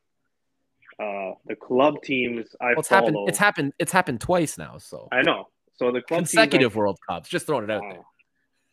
uh, 0.98 1.34
the 1.46 1.56
club 1.56 2.02
teams 2.02 2.54
I 2.60 2.70
well, 2.70 2.80
it's 2.80 2.88
follow. 2.88 3.06
Happened, 3.06 3.28
it's 3.28 3.38
happened. 3.38 3.72
It's 3.78 3.92
happened 3.92 4.20
twice 4.20 4.58
now. 4.58 4.78
So 4.78 5.08
I 5.10 5.22
know. 5.22 5.48
So 5.76 5.92
the 5.92 6.02
club 6.02 6.18
consecutive 6.18 6.74
World 6.74 6.98
Cups. 7.08 7.28
Just 7.28 7.46
throwing 7.46 7.64
it 7.64 7.70
out 7.70 7.82
uh, 7.84 7.92
there. 7.92 8.02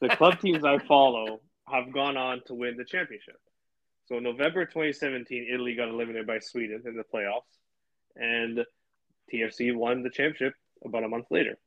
The 0.10 0.16
club 0.16 0.40
teams 0.42 0.66
I 0.66 0.80
follow 0.80 1.40
have 1.70 1.94
gone 1.94 2.18
on 2.18 2.42
to 2.48 2.54
win 2.54 2.76
the 2.76 2.86
championship. 2.86 3.38
So 4.08 4.20
November 4.20 4.66
2017, 4.66 5.50
Italy 5.54 5.76
got 5.76 5.90
eliminated 5.90 6.28
by 6.28 6.40
Sweden 6.40 6.82
in 6.86 6.96
the 6.96 7.04
playoffs, 7.04 7.42
and 8.16 8.66
TFC 9.34 9.76
won 9.76 10.02
the 10.02 10.10
championship 10.10 10.54
about 10.84 11.04
a 11.04 11.10
month 11.10 11.26
later. 11.30 11.58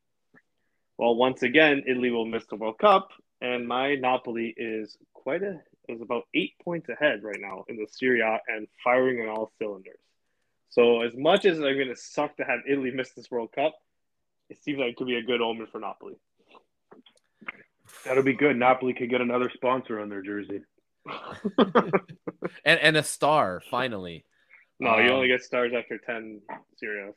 Well, 0.97 1.17
once 1.17 1.43
again, 1.43 1.85
Italy 1.87 2.11
will 2.11 2.27
miss 2.27 2.47
the 2.47 2.57
World 2.57 2.79
Cup, 2.79 3.11
and 3.41 3.67
my 3.67 3.95
Napoli 3.95 4.55
is 4.57 4.97
quite 5.15 5.43
a 5.43 5.61
is 5.89 6.01
about 6.01 6.25
eight 6.35 6.53
points 6.65 6.89
ahead 6.89 7.23
right 7.23 7.41
now 7.41 7.65
in 7.69 7.77
the 7.77 7.87
Serie 7.91 8.21
A 8.21 8.39
and 8.49 8.69
firing 8.85 9.21
on 9.21 9.29
all 9.29 9.51
cylinders. 9.59 9.99
So 10.69 11.03
as 11.03 11.17
much 11.17 11.45
as 11.45 11.59
I'm 11.59 11.79
gonna 11.79 11.97
suck 11.97 12.37
to 12.37 12.45
have 12.45 12.61
Italy 12.69 12.91
miss 12.93 13.11
this 13.11 13.31
World 13.31 13.51
Cup, 13.53 13.75
it 14.49 14.63
seems 14.63 14.79
like 14.79 14.91
it 14.91 14.97
could 14.97 15.09
be 15.09 15.17
a 15.17 15.23
good 15.23 15.41
omen 15.41 15.67
for 15.71 15.81
Napoli. 15.81 16.15
That'll 18.05 18.23
be 18.23 18.35
good. 18.35 18.57
Napoli 18.57 18.95
could 18.95 19.11
get 19.11 19.21
another 19.21 19.51
sponsor 19.53 20.01
on 20.01 20.09
their 20.09 20.23
jersey. 20.23 20.63
and 22.65 22.79
and 22.79 22.97
a 22.97 23.03
star 23.03 23.63
finally. 23.71 24.25
No, 24.79 24.91
um, 24.91 25.05
you 25.05 25.11
only 25.11 25.29
get 25.29 25.43
stars 25.43 25.73
after 25.77 25.99
ten 25.99 26.41
Serie 26.77 27.13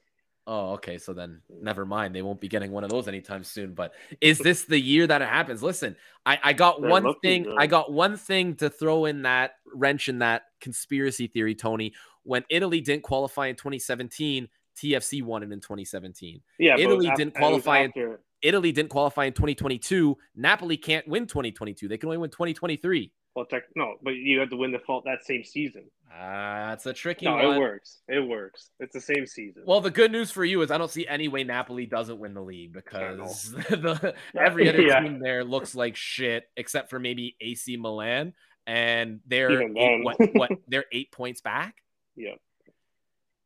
Oh, 0.46 0.74
okay. 0.74 0.98
So 0.98 1.14
then 1.14 1.42
never 1.62 1.86
mind. 1.86 2.14
They 2.14 2.22
won't 2.22 2.42
be 2.42 2.50
getting 2.50 2.72
one 2.72 2.84
of 2.84 2.90
those 2.90 3.08
anytime 3.08 3.44
soon. 3.44 3.74
But 3.74 3.94
is 4.20 4.40
this 4.40 4.66
the 4.66 4.80
year 4.80 5.08
that 5.08 5.22
it 5.22 5.30
happens? 5.30 5.64
Listen, 5.64 5.96
I, 6.26 6.40
I 6.44 6.54
got 6.54 6.82
They're 6.82 6.90
one 6.90 7.14
thing. 7.22 7.54
I 7.58 7.68
got 7.68 7.92
one 7.92 8.18
thing 8.18 8.56
to 8.56 8.70
throw 8.70 9.06
in 9.06 9.22
that 9.22 9.52
wrench 9.74 10.10
in 10.10 10.20
that 10.20 10.44
conspiracy 10.60 11.28
theory, 11.28 11.56
Toni. 11.56 11.94
When 12.24 12.44
Italy 12.50 12.82
didn't 12.82 13.04
qualify 13.04 13.48
in 13.48 13.56
2017, 13.56 14.50
TFC 14.76 15.24
won 15.24 15.44
it 15.44 15.52
in 15.52 15.60
2017. 15.60 16.42
Yeah, 16.60 16.78
Italy 16.78 17.10
didn't 17.16 17.36
qualify 17.36 17.80
in 17.80 18.18
Italy 18.42 18.74
didn't 18.74 18.90
qualify 18.90 19.26
in 19.26 19.34
2022. 19.34 20.18
Napoli 20.36 20.76
can't 20.76 21.08
win 21.08 21.26
2022. 21.26 21.88
They 21.88 21.98
can 21.98 22.08
only 22.08 22.18
win 22.18 22.30
2023. 22.30 23.12
Well, 23.36 23.46
tech, 23.46 23.64
no, 23.76 23.96
but 24.04 24.12
you 24.12 24.40
have 24.40 24.52
to 24.52 24.56
win 24.56 24.72
the 24.72 24.80
fault 24.80 25.06
that 25.06 25.26
same 25.26 25.44
season. 25.44 25.86
Ah, 26.12 26.66
uh, 26.66 26.70
that's 26.70 26.86
a 26.86 26.94
tricky 26.94 27.26
no, 27.26 27.34
one. 27.34 27.46
it 27.46 27.60
works. 27.60 28.02
It 28.08 28.20
works. 28.20 28.70
It's 28.80 28.94
the 28.94 29.02
same 29.02 29.26
season. 29.26 29.64
Well, 29.66 29.82
the 29.82 29.90
good 29.90 30.12
news 30.12 30.30
for 30.30 30.46
you 30.46 30.62
is 30.62 30.70
I 30.70 30.78
don't 30.78 30.92
see 30.92 31.08
any 31.08 31.28
way 31.28 31.44
Napoli 31.44 31.88
doesn't 31.88 32.20
win 32.20 32.36
the 32.36 32.44
league 32.44 32.74
because 32.74 33.52
the, 33.70 34.14
every 34.40 34.70
other 34.70 34.82
yeah. 34.88 35.00
team 35.00 35.20
there 35.20 35.44
looks 35.44 35.74
like 35.74 35.96
shit 35.96 36.48
except 36.56 36.92
for 36.92 37.00
maybe 37.00 37.36
AC 37.42 37.76
Milan, 37.78 38.34
and 38.68 39.20
they're 39.26 39.64
eight, 39.64 40.04
what, 40.04 40.18
what 40.34 40.52
they're 40.68 40.86
eight 40.92 41.12
points 41.12 41.42
back. 41.42 41.76
Yeah, 42.16 42.36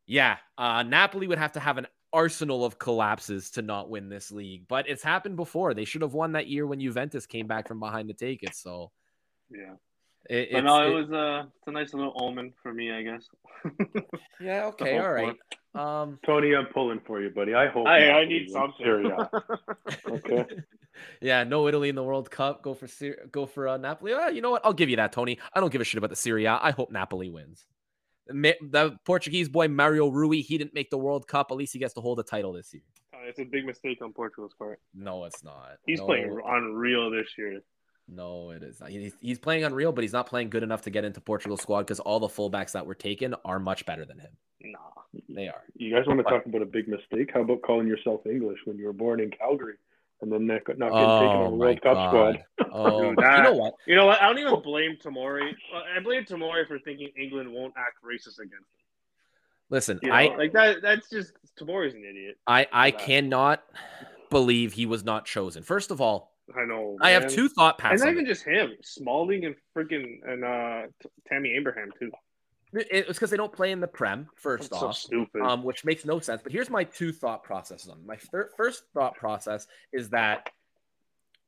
yeah. 0.06 0.36
Uh, 0.58 0.82
Napoli 0.82 1.28
would 1.28 1.38
have 1.38 1.52
to 1.52 1.60
have 1.60 1.78
an 1.78 1.86
arsenal 2.12 2.66
of 2.66 2.78
collapses 2.78 3.50
to 3.52 3.62
not 3.62 3.88
win 3.88 4.10
this 4.10 4.30
league, 4.30 4.68
but 4.68 4.86
it's 4.86 5.02
happened 5.02 5.36
before. 5.36 5.72
They 5.72 5.86
should 5.86 6.02
have 6.02 6.12
won 6.12 6.32
that 6.32 6.46
year 6.46 6.66
when 6.66 6.80
Juventus 6.80 7.24
came 7.24 7.46
back 7.46 7.68
from 7.68 7.80
behind 7.80 8.08
to 8.08 8.14
take 8.14 8.42
it. 8.42 8.54
So 8.54 8.90
yeah. 9.50 9.74
It, 10.28 10.50
but 10.52 10.64
no, 10.64 10.82
it, 10.82 10.90
it 10.90 10.94
was 10.94 11.10
a 11.10 11.48
it's 11.56 11.68
a 11.68 11.70
nice 11.70 11.94
little 11.94 12.12
omen 12.20 12.52
for 12.62 12.74
me, 12.74 12.92
I 12.92 13.02
guess. 13.02 13.24
yeah. 14.40 14.66
Okay. 14.66 14.98
All 14.98 15.10
right. 15.10 15.36
Um, 15.74 16.18
Toni, 16.26 16.54
I'm 16.54 16.66
pulling 16.66 17.00
for 17.06 17.22
you, 17.22 17.30
buddy. 17.30 17.54
I 17.54 17.68
hope. 17.68 17.86
I, 17.86 18.10
I 18.10 18.24
need 18.26 18.50
something. 18.50 18.86
okay. 20.08 20.44
Yeah. 21.20 21.44
No 21.44 21.68
Italy 21.68 21.88
in 21.88 21.94
the 21.94 22.02
World 22.02 22.28
Cup. 22.28 22.60
Go 22.60 22.74
for 22.74 22.88
Serie 22.88 23.18
A. 23.22 23.28
go 23.28 23.46
for 23.46 23.68
uh, 23.68 23.76
Napoli. 23.76 24.14
Uh, 24.14 24.30
you 24.30 24.42
know 24.42 24.50
what? 24.50 24.62
I'll 24.66 24.72
give 24.72 24.88
you 24.90 24.96
that, 24.96 25.12
Toni. 25.12 25.38
I 25.54 25.60
don't 25.60 25.70
give 25.70 25.80
a 25.80 25.84
shit 25.84 25.96
about 25.96 26.10
the 26.10 26.16
Serie 26.16 26.44
A. 26.46 26.58
I 26.60 26.72
hope 26.72 26.90
Napoli 26.90 27.30
wins. 27.30 27.64
The 28.26 28.98
Portuguese 29.06 29.48
boy 29.48 29.68
Mario 29.68 30.08
Rui, 30.08 30.42
he 30.42 30.58
didn't 30.58 30.74
make 30.74 30.90
the 30.90 30.98
World 30.98 31.28
Cup. 31.28 31.52
At 31.52 31.56
least 31.56 31.72
he 31.72 31.78
gets 31.78 31.94
to 31.94 32.00
hold 32.00 32.18
the 32.18 32.24
title 32.24 32.52
this 32.52 32.74
year. 32.74 32.82
It's 33.28 33.38
a 33.38 33.44
big 33.44 33.64
mistake 33.64 34.02
on 34.02 34.12
Portugal's 34.12 34.54
part. 34.58 34.80
No, 34.92 35.24
it's 35.24 35.44
not. 35.44 35.76
He's 35.86 36.00
no. 36.00 36.06
playing 36.06 36.40
unreal 36.44 37.12
this 37.12 37.28
year. 37.38 37.60
No, 38.08 38.50
it 38.50 38.62
is 38.62 38.80
not. 38.80 38.90
He's 38.90 39.38
playing 39.38 39.64
unreal, 39.64 39.92
but 39.92 40.02
he's 40.02 40.12
not 40.12 40.26
playing 40.26 40.48
good 40.48 40.62
enough 40.62 40.82
to 40.82 40.90
get 40.90 41.04
into 41.04 41.20
Portugal 41.20 41.58
squad 41.58 41.80
because 41.82 42.00
all 42.00 42.18
the 42.18 42.28
fullbacks 42.28 42.72
that 42.72 42.86
were 42.86 42.94
taken 42.94 43.34
are 43.44 43.58
much 43.58 43.84
better 43.84 44.06
than 44.06 44.18
him. 44.18 44.30
Nah, 44.62 44.78
they 45.28 45.48
are. 45.48 45.62
You 45.76 45.94
guys 45.94 46.06
want 46.06 46.18
to 46.18 46.24
talk 46.24 46.46
about 46.46 46.62
a 46.62 46.66
big 46.66 46.88
mistake? 46.88 47.30
How 47.34 47.42
about 47.42 47.60
calling 47.62 47.86
yourself 47.86 48.26
English 48.26 48.58
when 48.64 48.78
you 48.78 48.86
were 48.86 48.94
born 48.94 49.20
in 49.20 49.30
Calgary 49.30 49.74
and 50.22 50.32
then 50.32 50.46
not 50.46 50.64
getting 50.64 50.82
oh, 50.82 51.20
taken 51.20 51.36
on 51.36 51.50
the 51.50 51.56
World 51.56 51.82
Cup 51.82 52.08
squad? 52.08 52.44
Oh, 52.70 53.14
Dude, 53.14 53.18
you 53.18 53.42
know 53.42 53.54
what? 53.54 53.74
You 53.86 53.96
know 53.96 54.06
what? 54.06 54.20
I 54.20 54.26
don't 54.26 54.38
even 54.38 54.60
blame 54.60 54.98
Tomori. 55.02 55.52
I 55.74 56.00
blame 56.00 56.24
Tomori 56.24 56.68
for 56.68 56.78
thinking 56.78 57.08
England 57.18 57.50
won't 57.50 57.72
act 57.78 57.96
racist 58.04 58.38
against 58.38 58.52
him. 58.52 58.84
Listen, 59.70 59.98
you 60.02 60.10
know, 60.10 60.14
I 60.14 60.36
like 60.36 60.52
that. 60.52 60.82
That's 60.82 61.08
just 61.08 61.32
Tomori's 61.58 61.94
an 61.94 62.04
idiot. 62.04 62.36
I 62.46 62.66
I 62.70 62.90
cannot 62.90 63.62
believe 64.28 64.74
he 64.74 64.84
was 64.84 65.02
not 65.02 65.24
chosen. 65.24 65.62
First 65.62 65.90
of 65.90 66.02
all, 66.02 66.37
I 66.56 66.64
know. 66.64 66.96
Man. 66.98 66.98
I 67.00 67.10
have 67.10 67.28
two 67.28 67.48
thought 67.48 67.78
passes. 67.78 68.02
And 68.02 68.08
not 68.08 68.20
even 68.20 68.26
just 68.26 68.44
him, 68.44 68.72
Smalling 68.82 69.44
and 69.44 69.54
freaking 69.76 70.18
and 70.26 70.44
uh 70.44 70.82
Tammy 71.28 71.54
Abraham 71.56 71.90
too. 71.98 72.10
It's 72.72 73.08
because 73.08 73.30
they 73.30 73.36
don't 73.36 73.52
play 73.52 73.72
in 73.72 73.80
the 73.80 73.86
Prem. 73.86 74.28
First 74.36 74.70
That's 74.70 74.82
off, 74.82 74.96
so 74.96 75.06
stupid. 75.06 75.40
Um, 75.40 75.62
which 75.62 75.84
makes 75.84 76.04
no 76.04 76.20
sense. 76.20 76.42
But 76.42 76.52
here's 76.52 76.68
my 76.68 76.84
two 76.84 77.12
thought 77.12 77.42
processes 77.42 77.88
on 77.88 78.04
my 78.06 78.16
thir- 78.16 78.50
first 78.56 78.84
thought 78.92 79.14
process 79.14 79.66
is 79.92 80.10
that 80.10 80.50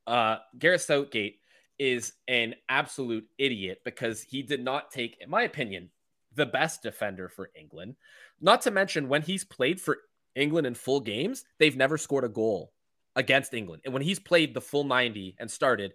uh, 0.06 0.36
Gareth 0.58 0.80
Southgate 0.80 1.40
is 1.78 2.14
an 2.26 2.54
absolute 2.68 3.26
idiot 3.38 3.82
because 3.84 4.22
he 4.22 4.42
did 4.42 4.64
not 4.64 4.90
take, 4.90 5.18
in 5.20 5.28
my 5.28 5.42
opinion, 5.42 5.90
the 6.34 6.46
best 6.46 6.82
defender 6.82 7.28
for 7.28 7.50
England. 7.54 7.96
Not 8.40 8.62
to 8.62 8.70
mention 8.70 9.08
when 9.08 9.22
he's 9.22 9.44
played 9.44 9.80
for 9.80 9.98
England 10.34 10.66
in 10.66 10.74
full 10.74 11.00
games, 11.00 11.44
they've 11.58 11.76
never 11.76 11.98
scored 11.98 12.24
a 12.24 12.28
goal 12.28 12.72
against 13.20 13.54
England. 13.54 13.82
And 13.84 13.94
when 13.94 14.02
he's 14.02 14.18
played 14.18 14.54
the 14.54 14.60
full 14.60 14.84
90 14.84 15.36
and 15.38 15.48
started, 15.48 15.92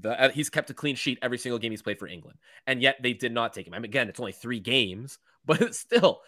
the, 0.00 0.10
uh, 0.10 0.28
he's 0.30 0.48
kept 0.48 0.70
a 0.70 0.74
clean 0.74 0.96
sheet 0.96 1.18
every 1.20 1.36
single 1.36 1.58
game 1.58 1.72
he's 1.72 1.82
played 1.82 1.98
for 1.98 2.06
England. 2.06 2.38
And 2.66 2.80
yet 2.80 2.96
they 3.02 3.12
did 3.12 3.32
not 3.32 3.52
take 3.52 3.66
him. 3.66 3.74
I 3.74 3.78
mean, 3.78 3.84
again, 3.84 4.08
it's 4.08 4.20
only 4.20 4.32
three 4.32 4.60
games, 4.60 5.18
but 5.44 5.74
still. 5.74 6.22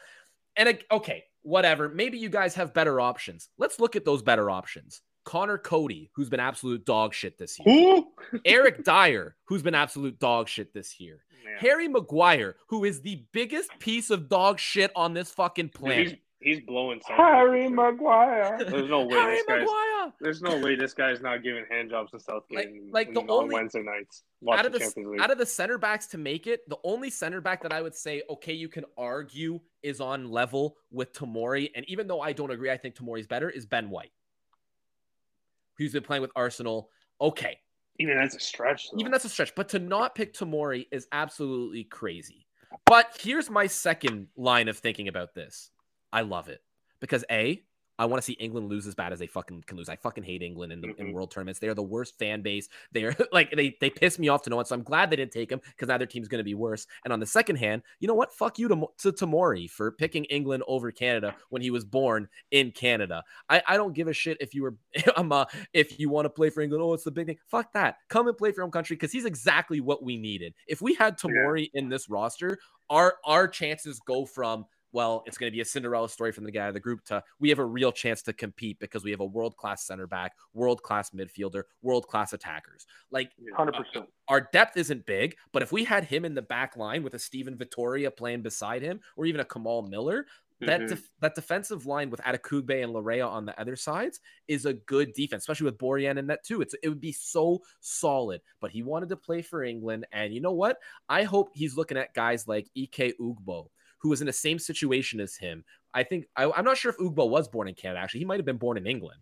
And 0.57 0.79
okay, 0.91 1.25
whatever. 1.43 1.89
Maybe 1.89 2.19
you 2.19 2.29
guys 2.29 2.55
have 2.57 2.75
better 2.75 3.01
options. 3.01 3.49
Let's 3.57 3.81
look 3.81 3.97
at 3.97 4.05
those 4.05 4.23
better 4.23 4.51
options. 4.51 5.01
Conor 5.25 5.59
Coady, 5.59 6.11
who's 6.15 6.29
been 6.29 6.41
absolute 6.41 6.85
dog 6.85 7.15
shit 7.15 7.39
this 7.39 7.59
year. 7.65 8.03
Eric 8.45 8.85
Dier, 8.85 9.37
who's 9.45 9.63
been 9.63 9.75
absolute 9.75 10.19
dog 10.19 10.49
shit 10.49 10.75
this 10.75 10.99
year. 10.99 11.21
Man. 11.45 11.55
Harry 11.59 11.89
Maguire, 11.89 12.57
who 12.69 12.85
is 12.85 13.03
the 13.03 13.25
biggest 13.33 13.71
piece 13.79 14.11
of 14.11 14.29
dog 14.29 14.59
shit 14.59 14.91
on 14.97 15.15
this 15.15 15.31
fucking 15.31 15.69
planet. 15.69 16.09
Dude, 16.09 16.19
He's 16.41 16.61
blowing 16.61 17.01
Harry 17.07 17.69
Maguire. 17.69 18.57
There's 18.59 18.89
no 18.89 19.05
way 19.05 19.15
Harry 19.15 19.37
this 19.37 19.45
guy's, 19.47 19.61
Maguire. 19.61 19.89
There's 20.21 20.43
no 20.43 20.59
way 20.59 20.77
this 20.77 20.93
guy's 20.93 21.23
not 21.23 21.43
giving 21.43 21.65
hand 21.71 21.89
jobs 21.91 22.11
to 22.11 22.21
Southgate 22.21 22.59
like, 22.93 23.09
like 23.09 23.15
the 23.15 23.21
on 23.21 23.31
only, 23.31 23.55
Wednesday 23.55 23.83
nights. 23.83 24.23
Out 24.51 24.67
of, 24.67 24.73
the, 24.73 25.19
out 25.21 25.31
of 25.31 25.39
the 25.39 25.47
center 25.47 25.79
backs 25.79 26.07
to 26.09 26.19
make 26.19 26.47
it, 26.47 26.69
the 26.69 26.77
only 26.85 27.09
center 27.09 27.41
back 27.41 27.63
that 27.63 27.73
I 27.73 27.81
would 27.81 27.95
say, 27.95 28.23
okay, 28.29 28.53
you 28.53 28.69
can 28.69 28.85
argue 28.99 29.61
is 29.83 30.01
on 30.01 30.31
level 30.31 30.77
with 30.91 31.13
Tomori, 31.15 31.71
And 31.75 31.89
even 31.89 32.07
though 32.07 32.21
I 32.21 32.33
don't 32.33 32.51
agree, 32.51 32.71
I 32.71 32.77
think 32.77 32.97
Tomori's 32.97 33.27
better, 33.27 33.49
is 33.49 33.65
Ben 33.65 33.89
White. 33.89 34.13
Who's 35.79 35.93
been 35.93 36.03
playing 36.03 36.23
with 36.23 36.33
Arsenal. 36.37 36.91
Okay. 37.21 37.59
Even 37.99 38.18
that's 38.18 38.37
a 38.37 38.41
stretch. 38.41 38.91
Though. 38.91 38.99
Even 39.01 39.12
that's 39.12 39.25
a 39.25 39.31
stretch. 39.31 39.55
But 39.55 39.71
to 39.71 39.79
not 39.79 40.14
pick 40.14 40.35
Tomori 40.35 40.87
is 40.91 41.09
absolutely 41.12 41.85
crazy. 41.85 42.47
But 42.85 43.16
here's 43.21 43.49
my 43.49 43.66
second 43.66 44.29
line 44.37 44.68
of 44.68 44.79
thinking 44.79 45.09
about 45.09 45.35
this. 45.35 45.71
I 46.12 46.23
love 46.23 46.49
it 46.49 46.61
because 47.01 47.25
A, 47.31 47.62
I 48.01 48.07
want 48.07 48.20
to 48.20 48.24
see 48.24 48.32
England 48.32 48.68
lose 48.68 48.86
as 48.86 48.94
bad 48.94 49.12
as 49.12 49.18
they 49.18 49.26
fucking 49.26 49.64
can 49.66 49.76
lose. 49.76 49.90
I 49.90 49.96
fucking 49.96 50.24
hate 50.24 50.42
England 50.42 50.72
in 50.72 50.80
the 50.80 50.88
Mhm. 50.88 50.98
in 50.98 51.12
world 51.12 51.30
tournaments. 51.30 51.61
They 51.61 51.68
are 51.68 51.74
the 51.74 51.82
worst 51.82 52.18
fan 52.18 52.40
base. 52.40 52.68
They're 52.92 53.14
like 53.32 53.53
they 53.53 53.76
they 53.80 53.90
piss 53.90 54.18
me 54.18 54.28
off 54.28 54.42
to 54.44 54.51
no 54.51 54.57
one. 54.57 54.64
So 54.64 54.74
I'm 54.74 54.82
glad 54.82 55.11
they 55.11 55.16
didn't 55.16 55.32
take 55.32 55.53
him 55.53 55.61
because 55.61 55.88
now 55.88 55.98
their 55.98 56.07
team's 56.07 56.26
going 56.26 56.38
to 56.40 56.44
be 56.44 56.55
worse. 56.55 56.86
And 57.05 57.12
on 57.12 57.20
the 57.20 57.26
second 57.26 57.57
hand, 57.57 57.82
you 58.01 58.09
know 58.09 58.14
what? 58.14 58.32
Fuck 58.32 58.59
you 58.59 58.68
to, 58.68 58.86
to 58.98 59.12
Tomori 59.12 59.68
for 59.68 59.92
picking 59.92 60.24
England 60.24 60.62
over 60.66 60.90
Canada 60.90 61.36
when 61.51 61.61
he 61.61 61.70
was 61.70 61.84
born 61.84 62.26
in 62.51 62.70
Canada. 62.72 63.22
I, 63.51 63.62
I 63.68 63.76
don't 63.76 63.92
give 63.94 64.09
a 64.09 64.14
shit 64.14 64.38
if 64.40 64.55
you 64.55 64.62
were 64.62 64.74
um, 65.16 65.30
uh, 65.30 65.44
if 65.74 66.01
you 66.01 66.09
want 66.09 66.24
to 66.24 66.30
play 66.30 66.48
for 66.48 66.62
England. 66.62 66.82
Oh, 66.82 66.94
it's 66.94 67.05
the 67.05 67.11
big 67.11 67.26
thing. 67.26 67.38
Fuck 67.48 67.72
that. 67.74 67.96
Come 68.09 68.28
and 68.28 68.36
play 68.36 68.51
for 68.51 68.57
your 68.61 68.64
own 68.64 68.70
country 68.70 68.96
because 68.96 69.12
he's 69.12 69.26
exactly 69.26 69.80
what 69.80 70.03
we 70.03 70.16
needed. 70.16 70.55
If 70.66 70.80
we 70.80 70.94
had 70.94 71.18
Tomori 71.18 71.70
in 71.74 71.88
this 71.90 72.09
roster, 72.09 72.59
our 72.88 73.16
our 73.24 73.46
chances 73.46 74.01
go 74.01 74.24
from 74.24 74.64
well, 74.93 75.22
it's 75.26 75.38
going 75.38 75.51
to 75.51 75.55
be 75.55 75.61
a 75.61 75.64
Cinderella 75.64 76.09
story 76.09 76.32
from 76.32 76.45
the 76.45 76.51
guy 76.51 76.66
of 76.66 76.74
the 76.74 76.80
group 76.80 77.05
to 77.07 77.22
we 77.38 77.49
have 77.49 77.59
a 77.59 77.64
real 77.64 77.93
chance 77.93 78.22
to 78.22 78.32
compete 78.32 78.78
because 78.80 79.05
we 79.05 79.11
have 79.11 79.20
a 79.20 79.24
world 79.24 79.57
class 79.57 79.86
center 79.86 80.07
back, 80.07 80.34
world 80.53 80.82
class 80.82 81.11
midfielder, 81.11 81.62
world 81.82 82.07
class 82.09 82.32
attackers. 82.32 82.86
Like 83.11 83.30
Hundred 83.55 83.74
percent. 83.74 84.07
our 84.28 84.49
depth 84.53 84.76
isn't 84.76 85.07
big, 85.07 85.36
but 85.53 85.62
if 85.62 85.72
we 85.72 85.84
had 85.84 86.05
him 86.05 86.24
in 86.24 86.34
the 86.34 86.43
back 86.43 86.76
line 86.76 87.03
with 87.03 87.14
a 87.14 87.18
Steven 87.18 87.57
Vitória 87.57 88.14
playing 88.14 88.43
beside 88.43 88.82
him, 88.82 89.01
or 89.16 89.26
even 89.26 89.41
a 89.41 89.45
Kamal 89.45 89.82
Miller, 89.82 90.26
that 90.62 90.82
Mhm. 90.82 90.88
def- 90.91 91.11
that 91.20 91.34
defensive 91.34 91.86
line 91.86 92.11
with 92.11 92.20
Adekugbe 92.20 92.84
and 92.84 92.93
Laryea 92.93 93.26
on 93.26 93.47
the 93.47 93.59
other 93.59 93.76
sides 93.76 94.20
is 94.47 94.66
a 94.66 94.74
good 94.74 95.14
defense, 95.14 95.43
especially 95.45 95.64
with 95.64 95.78
Borjan 95.78 96.18
in 96.18 96.26
that 96.26 96.45
too. 96.45 96.61
It's 96.61 96.74
it 96.82 96.88
would 96.91 97.01
be 97.01 97.12
so 97.12 97.62
solid. 97.80 98.43
But 98.61 98.70
he 98.70 98.82
wanted 98.82 99.09
to 99.09 99.16
play 99.16 99.41
for 99.41 99.64
England, 99.64 100.07
and 100.12 100.34
you 100.34 100.41
know 100.43 100.53
what? 100.53 100.78
I 101.09 101.22
hope 101.22 101.51
he's 101.55 101.78
looking 101.78 101.97
at 101.97 102.12
guys 102.12 102.47
like 102.47 102.68
Ike 102.76 103.14
Ugbo, 103.18 103.70
who 104.01 104.09
was 104.09 104.20
in 104.20 104.26
the 104.26 104.32
same 104.32 104.59
situation 104.59 105.20
as 105.20 105.36
him. 105.36 105.64
I 105.94 106.03
think 106.03 106.26
I, 106.36 106.51
I'm 106.51 106.64
not 106.64 106.76
sure 106.76 106.90
if 106.90 106.98
Ugbo 106.98 107.28
was 107.28 107.48
born 107.48 107.68
in 107.68 107.74
Canada. 107.74 108.01
Actually, 108.01 108.20
he 108.20 108.26
might 108.26 108.38
have 108.38 108.46
been 108.46 108.57
born 108.59 108.76
in 108.76 108.86
England. 108.86 109.20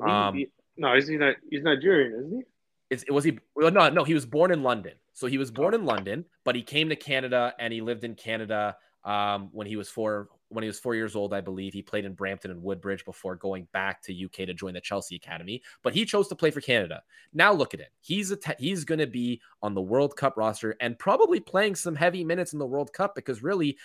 Um, 0.00 0.34
he- 0.36 0.50
no, 0.76 0.94
is 0.94 1.08
he 1.08 1.16
not? 1.16 1.34
He's 1.50 1.62
Nigerian, 1.62 2.12
isn't 2.14 2.36
he? 2.38 2.42
Is 2.90 3.04
was 3.10 3.24
he? 3.24 3.38
Well, 3.56 3.70
no, 3.70 3.88
no. 3.90 4.04
He 4.04 4.14
was 4.14 4.24
born 4.26 4.52
in 4.52 4.62
London. 4.62 4.92
So 5.12 5.26
he 5.26 5.36
was 5.38 5.50
born 5.50 5.74
in 5.74 5.84
London, 5.84 6.24
but 6.44 6.54
he 6.54 6.62
came 6.62 6.88
to 6.90 6.96
Canada 6.96 7.52
and 7.58 7.72
he 7.72 7.80
lived 7.80 8.04
in 8.04 8.14
Canada 8.14 8.76
um, 9.04 9.48
when 9.52 9.66
he 9.66 9.76
was 9.76 9.88
four. 9.88 10.28
When 10.50 10.62
he 10.62 10.68
was 10.68 10.78
four 10.78 10.94
years 10.94 11.14
old, 11.14 11.34
I 11.34 11.42
believe 11.42 11.74
he 11.74 11.82
played 11.82 12.06
in 12.06 12.14
Brampton 12.14 12.50
and 12.50 12.62
Woodbridge 12.62 13.04
before 13.04 13.36
going 13.36 13.68
back 13.74 14.00
to 14.04 14.24
UK 14.24 14.46
to 14.46 14.54
join 14.54 14.72
the 14.72 14.80
Chelsea 14.80 15.14
Academy. 15.16 15.60
But 15.82 15.92
he 15.92 16.06
chose 16.06 16.26
to 16.28 16.34
play 16.34 16.50
for 16.50 16.62
Canada. 16.62 17.02
Now 17.34 17.52
look 17.52 17.74
at 17.74 17.80
it. 17.80 17.88
He's 18.00 18.30
a 18.30 18.36
te- 18.36 18.54
he's 18.58 18.84
going 18.84 19.00
to 19.00 19.06
be 19.06 19.42
on 19.60 19.74
the 19.74 19.82
World 19.82 20.16
Cup 20.16 20.38
roster 20.38 20.74
and 20.80 20.98
probably 20.98 21.38
playing 21.38 21.74
some 21.74 21.94
heavy 21.96 22.24
minutes 22.24 22.54
in 22.54 22.58
the 22.58 22.64
World 22.66 22.94
Cup 22.94 23.14
because 23.14 23.42
really, 23.42 23.76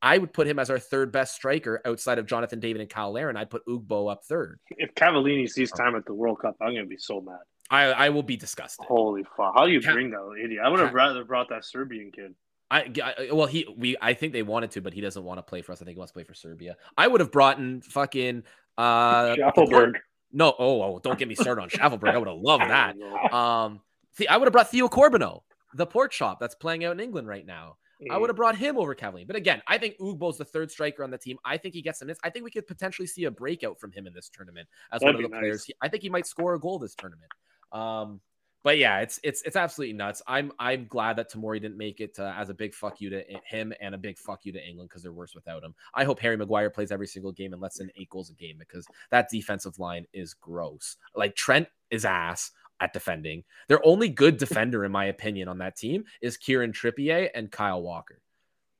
I 0.00 0.18
would 0.18 0.32
put 0.32 0.46
him 0.46 0.58
as 0.58 0.70
our 0.70 0.78
third 0.78 1.10
best 1.10 1.34
striker 1.34 1.80
outside 1.84 2.18
of 2.18 2.26
Jonathan 2.26 2.60
David 2.60 2.80
and 2.80 2.90
Cyle 2.90 3.12
Larin. 3.12 3.36
I'd 3.36 3.50
put 3.50 3.66
Ugbo 3.66 4.10
up 4.10 4.24
third. 4.24 4.60
If 4.70 4.94
Cavallini 4.94 5.48
sees 5.48 5.72
time 5.72 5.96
at 5.96 6.06
the 6.06 6.14
World 6.14 6.38
Cup, 6.40 6.56
I'm 6.60 6.74
gonna 6.74 6.86
be 6.86 6.98
so 6.98 7.20
mad. 7.20 7.40
I 7.70 7.86
I 7.86 8.08
will 8.10 8.22
be 8.22 8.36
disgusted. 8.36 8.86
Holy 8.86 9.24
fuck! 9.36 9.54
How 9.56 9.66
do 9.66 9.72
you 9.72 9.80
Ca- 9.80 9.92
bring 9.92 10.10
that 10.10 10.40
idiot? 10.42 10.62
I 10.64 10.68
would 10.68 10.80
have 10.80 10.90
Ca- 10.90 10.94
rather 10.94 11.24
brought 11.24 11.48
that 11.50 11.64
Serbian 11.64 12.12
kid. 12.12 12.34
I, 12.70 12.92
I 13.02 13.28
well 13.32 13.46
he 13.46 13.66
we 13.76 13.96
I 14.00 14.14
think 14.14 14.32
they 14.32 14.42
wanted 14.42 14.70
to, 14.72 14.80
but 14.80 14.92
he 14.92 15.00
doesn't 15.00 15.24
want 15.24 15.38
to 15.38 15.42
play 15.42 15.62
for 15.62 15.72
us. 15.72 15.82
I 15.82 15.84
think 15.84 15.96
he 15.96 15.98
wants 15.98 16.12
to 16.12 16.14
play 16.14 16.24
for 16.24 16.34
Serbia. 16.34 16.76
I 16.96 17.06
would 17.06 17.20
have 17.20 17.32
brought 17.32 17.58
in 17.58 17.80
fucking 17.80 18.44
uh 18.76 19.34
Shaffelburg. 19.34 19.94
no 20.32 20.54
oh, 20.58 20.82
oh 20.82 21.00
don't 21.02 21.18
get 21.18 21.28
me 21.28 21.34
started 21.34 21.62
on 21.62 21.70
Shaffelburg. 21.70 22.10
I 22.14 22.18
would 22.18 22.28
have 22.28 22.38
loved 22.38 22.64
that. 22.68 22.94
Um 23.34 23.80
see, 24.12 24.26
I 24.26 24.36
would 24.36 24.46
have 24.46 24.52
brought 24.52 24.70
Theo 24.70 24.88
Corbeanu, 24.88 25.40
the 25.74 25.86
pork 25.86 26.12
shop 26.12 26.38
that's 26.40 26.54
playing 26.54 26.84
out 26.84 26.92
in 26.92 27.00
England 27.00 27.26
right 27.26 27.44
now. 27.46 27.76
I 28.10 28.16
would 28.16 28.30
have 28.30 28.36
brought 28.36 28.56
him 28.56 28.78
over 28.78 28.94
Cavallini. 28.94 29.26
But 29.26 29.36
again, 29.36 29.60
I 29.66 29.78
think 29.78 29.98
Ugbo's 29.98 30.38
the 30.38 30.44
third 30.44 30.70
striker 30.70 31.02
on 31.02 31.10
the 31.10 31.18
team. 31.18 31.38
I 31.44 31.56
think 31.56 31.74
he 31.74 31.82
gets 31.82 31.98
some 31.98 32.06
minutes. 32.06 32.20
I 32.22 32.30
think 32.30 32.44
we 32.44 32.50
could 32.50 32.66
potentially 32.66 33.06
see 33.08 33.24
a 33.24 33.30
breakout 33.30 33.80
from 33.80 33.92
him 33.92 34.06
in 34.06 34.12
this 34.12 34.28
tournament 34.28 34.68
as 34.92 35.00
That'd 35.00 35.16
one 35.16 35.24
of 35.24 35.30
the 35.30 35.36
players. 35.36 35.56
nice. 35.60 35.64
He- 35.64 35.74
I 35.80 35.88
think 35.88 36.02
he 36.02 36.08
might 36.08 36.26
score 36.26 36.54
a 36.54 36.60
goal 36.60 36.78
this 36.78 36.94
tournament. 36.94 37.30
Um, 37.72 38.20
but 38.64 38.76
yeah, 38.76 38.98
it's 39.00 39.20
it's 39.22 39.42
it's 39.42 39.54
absolutely 39.56 39.94
nuts. 39.94 40.20
I'm 40.26 40.52
I'm 40.58 40.86
glad 40.86 41.16
that 41.16 41.30
Tomori 41.32 41.60
didn't 41.60 41.78
make 41.78 42.00
it 42.00 42.18
uh, 42.18 42.34
as 42.36 42.50
a 42.50 42.54
big 42.54 42.74
fuck 42.74 43.00
you 43.00 43.08
to 43.10 43.22
him 43.44 43.72
and 43.80 43.94
a 43.94 43.98
big 43.98 44.18
fuck 44.18 44.44
you 44.44 44.52
to 44.52 44.60
England 44.64 44.90
because 44.90 45.02
they're 45.02 45.12
worse 45.12 45.34
without 45.34 45.62
him. 45.62 45.74
I 45.94 46.02
hope 46.04 46.18
Harry 46.20 46.36
Maguire 46.36 46.68
plays 46.68 46.90
every 46.90 47.06
single 47.06 47.30
game 47.30 47.52
and 47.52 47.62
lets 47.62 47.78
in 47.80 47.90
eight 47.96 48.10
goals 48.10 48.30
a 48.30 48.34
game 48.34 48.56
because 48.58 48.84
that 49.10 49.28
defensive 49.30 49.78
line 49.78 50.06
is 50.12 50.34
gross. 50.34 50.96
Like 51.14 51.36
Trent 51.36 51.68
is 51.90 52.04
ass 52.04 52.50
at 52.80 52.92
defending. 52.92 53.44
Their 53.68 53.84
only 53.84 54.08
good 54.08 54.36
defender, 54.36 54.84
in 54.84 54.92
my 54.92 55.06
opinion, 55.06 55.48
on 55.48 55.58
that 55.58 55.76
team 55.76 56.04
is 56.20 56.36
Kieran 56.36 56.72
Trippier 56.72 57.28
and 57.34 57.50
Kyle 57.50 57.82
Walker. 57.82 58.20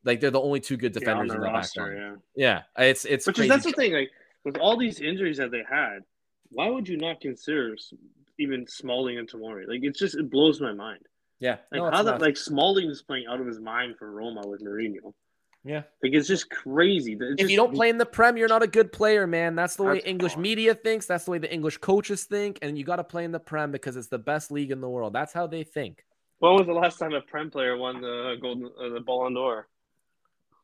Like 0.04 0.20
they're 0.20 0.30
the 0.30 0.40
only 0.40 0.60
two 0.60 0.76
good 0.76 0.94
Yeah, 0.94 1.00
defenders 1.00 1.30
the 1.30 1.34
in 1.36 1.40
the 1.40 1.46
back 1.46 1.54
roster, 1.54 1.82
line. 1.82 2.20
yeah. 2.34 2.62
Yeah, 2.76 2.84
it's 2.86 3.04
it's 3.04 3.26
Which 3.26 3.38
is 3.40 3.48
that's 3.48 3.64
the 3.64 3.72
thing. 3.72 3.92
Like 3.92 4.10
with 4.44 4.56
all 4.58 4.76
these 4.76 5.00
injuries 5.00 5.36
that 5.38 5.50
they 5.50 5.64
had, 5.68 6.00
why 6.50 6.68
would 6.68 6.88
you 6.88 6.96
not 6.96 7.20
consider 7.20 7.76
even 8.38 8.66
Smalling 8.66 9.18
and 9.18 9.28
Tomori? 9.30 9.68
Like 9.68 9.80
it's 9.82 9.98
just 9.98 10.14
it 10.14 10.30
blows 10.30 10.60
my 10.60 10.72
mind. 10.72 11.00
yeah, 11.40 11.56
Like 11.72 11.82
no, 11.82 11.90
how 11.90 12.02
that 12.04 12.20
like 12.20 12.36
Smalling 12.36 12.88
is 12.88 13.02
playing 13.02 13.26
out 13.28 13.40
of 13.40 13.46
his 13.46 13.60
mind 13.60 13.96
for 13.98 14.10
Roma 14.10 14.46
with 14.46 14.62
Mourinho. 14.62 15.12
Yeah. 15.68 15.82
Like 16.02 16.12
it's 16.14 16.26
just 16.28 16.50
crazy. 16.50 17.12
It's 17.12 17.22
if 17.32 17.38
just- 17.38 17.50
you 17.50 17.56
don't 17.56 17.74
play 17.74 17.88
in 17.90 17.98
the 17.98 18.06
Prem, 18.06 18.36
you're 18.36 18.48
not 18.48 18.62
a 18.62 18.66
good 18.66 18.90
player, 18.92 19.26
man. 19.26 19.54
That's 19.54 19.76
the 19.76 19.84
way 19.84 19.94
That's 19.94 20.06
English 20.06 20.32
fine. 20.34 20.42
media 20.42 20.74
thinks. 20.74 21.06
That's 21.06 21.24
the 21.24 21.30
way 21.32 21.38
the 21.38 21.52
English 21.52 21.78
coaches 21.78 22.24
think, 22.24 22.58
and 22.62 22.78
you 22.78 22.84
got 22.84 22.96
to 22.96 23.04
play 23.04 23.24
in 23.24 23.32
the 23.32 23.40
Prem 23.40 23.70
because 23.70 23.96
it's 23.96 24.08
the 24.08 24.18
best 24.18 24.50
league 24.50 24.70
in 24.70 24.80
the 24.80 24.88
world. 24.88 25.12
That's 25.12 25.32
how 25.32 25.46
they 25.46 25.64
think. 25.64 26.04
when 26.38 26.54
was 26.54 26.66
the 26.66 26.72
last 26.72 26.98
time 26.98 27.12
a 27.12 27.20
Prem 27.20 27.50
player 27.50 27.76
won 27.76 28.00
the 28.00 28.36
golden 28.40 28.66
uh, 28.66 28.88
the 28.94 29.00
Ballon 29.00 29.34
d'Or? 29.34 29.68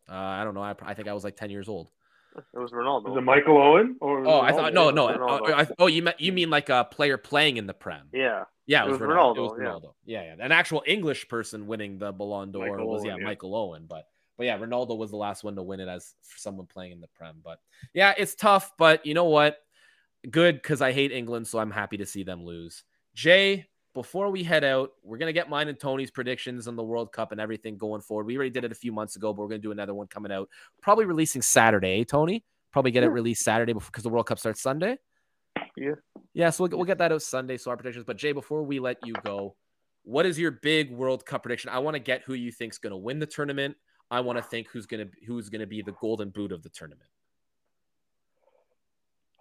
Uh, 0.08 0.14
I 0.14 0.44
don't 0.44 0.54
know. 0.54 0.62
I, 0.62 0.74
I 0.82 0.94
think 0.94 1.08
I 1.08 1.12
was 1.12 1.24
like 1.24 1.36
ten 1.36 1.50
years 1.50 1.68
old. 1.68 1.88
It 2.36 2.58
was 2.58 2.72
Ronaldo. 2.72 3.12
Is 3.12 3.16
it 3.16 3.20
Michael 3.20 3.56
Owen 3.58 3.96
or? 4.00 4.26
Oh, 4.26 4.40
I 4.40 4.50
thought 4.50 4.74
no, 4.74 4.90
no. 4.90 5.06
Ronaldo. 5.06 5.50
uh, 5.50 5.54
I, 5.56 5.66
oh, 5.78 5.86
you 5.86 6.02
meant 6.02 6.20
you 6.20 6.32
mean 6.32 6.50
like 6.50 6.68
a 6.68 6.84
player 6.90 7.16
playing 7.16 7.58
in 7.58 7.66
the 7.66 7.74
Prem? 7.74 8.08
Yeah. 8.12 8.44
Yeah, 8.66 8.82
it 8.84 8.88
It 8.88 8.90
was, 8.92 9.00
was 9.00 9.08
Ronaldo. 9.08 9.36
It 9.36 9.38
Ronaldo, 9.38 9.42
was 9.42 9.58
yeah. 9.60 9.64
Ronaldo. 9.68 9.92
Yeah, 10.04 10.22
yeah. 10.36 10.44
An 10.44 10.50
actual 10.52 10.82
English 10.86 11.28
person 11.28 11.66
winning 11.66 11.98
the 11.98 12.10
Ballon 12.12 12.50
d'Or 12.50 12.66
Michael 12.68 12.88
was 12.90 13.02
Owen, 13.02 13.06
yeah, 13.10 13.16
yeah. 13.18 13.24
Michael 13.24 13.54
Owen. 13.54 13.86
But 13.88 14.08
but 14.36 14.46
yeah, 14.46 14.58
Ronaldo 14.58 14.96
was 14.96 15.10
the 15.10 15.16
last 15.16 15.44
one 15.44 15.56
to 15.56 15.62
win 15.62 15.80
it 15.80 15.88
as 15.88 16.14
someone 16.36 16.66
playing 16.66 16.92
in 16.92 17.00
the 17.00 17.08
Prem. 17.08 17.36
But 17.42 17.58
yeah, 17.92 18.14
it's 18.16 18.34
tough. 18.34 18.72
But 18.78 19.04
you 19.06 19.14
know 19.14 19.24
what? 19.24 19.58
Good 20.30 20.56
because 20.56 20.80
I 20.80 20.92
hate 20.92 21.12
England, 21.12 21.46
so 21.46 21.58
I'm 21.58 21.70
happy 21.70 21.96
to 21.98 22.06
see 22.06 22.22
them 22.22 22.44
lose. 22.44 22.84
Jay, 23.14 23.66
before 23.92 24.30
we 24.30 24.42
head 24.42 24.64
out, 24.64 24.90
we're 25.02 25.18
gonna 25.18 25.32
get 25.32 25.48
mine 25.48 25.68
and 25.68 25.78
Toni's 25.78 26.10
predictions 26.10 26.66
on 26.66 26.76
the 26.76 26.82
World 26.82 27.12
Cup 27.12 27.32
and 27.32 27.40
everything 27.40 27.76
going 27.76 28.00
forward. 28.00 28.26
We 28.26 28.36
already 28.36 28.50
did 28.50 28.64
it 28.64 28.72
a 28.72 28.76
few 28.76 28.92
months 28.92 29.16
ago, 29.16 29.32
but 29.32 29.42
we're 29.42 29.48
gonna 29.48 29.58
do 29.58 29.72
another 29.72 29.94
one 29.94 30.06
coming 30.06 30.32
out, 30.32 30.48
probably 30.82 31.04
releasing 31.04 31.42
Saturday. 31.42 32.00
eh, 32.00 32.04
Toni, 32.04 32.44
probably 32.72 32.90
get 32.90 33.04
it 33.04 33.08
released 33.08 33.44
Saturday 33.44 33.72
because 33.72 34.02
the 34.02 34.08
World 34.08 34.26
Cup 34.26 34.38
starts 34.38 34.60
Sunday. 34.60 34.98
Yeah. 35.76 35.94
Yeah, 36.32 36.50
so 36.50 36.64
we'll, 36.64 36.78
we'll 36.78 36.86
get 36.86 36.98
that 36.98 37.12
out 37.12 37.22
Sunday. 37.22 37.56
So 37.56 37.70
our 37.70 37.76
predictions. 37.76 38.04
But 38.04 38.16
Jay, 38.16 38.32
before 38.32 38.62
we 38.64 38.80
let 38.80 38.98
you 39.04 39.14
go, 39.24 39.54
what 40.02 40.26
is 40.26 40.38
your 40.38 40.50
big 40.50 40.90
World 40.90 41.24
Cup 41.24 41.42
prediction? 41.42 41.70
I 41.70 41.78
want 41.78 41.94
to 41.94 42.00
get 42.00 42.22
who 42.22 42.34
you 42.34 42.52
think's 42.52 42.78
going 42.78 42.90
to 42.90 42.96
win 42.96 43.18
the 43.18 43.26
tournament. 43.26 43.76
I 44.10 44.20
want 44.20 44.38
to 44.38 44.42
think 44.42 44.68
who's 44.68 44.86
going 44.86 45.08
to 45.08 45.12
who's 45.26 45.48
to 45.50 45.66
be 45.66 45.82
the 45.82 45.92
golden 45.92 46.30
boot 46.30 46.52
of 46.52 46.62
the 46.62 46.68
tournament. 46.68 47.10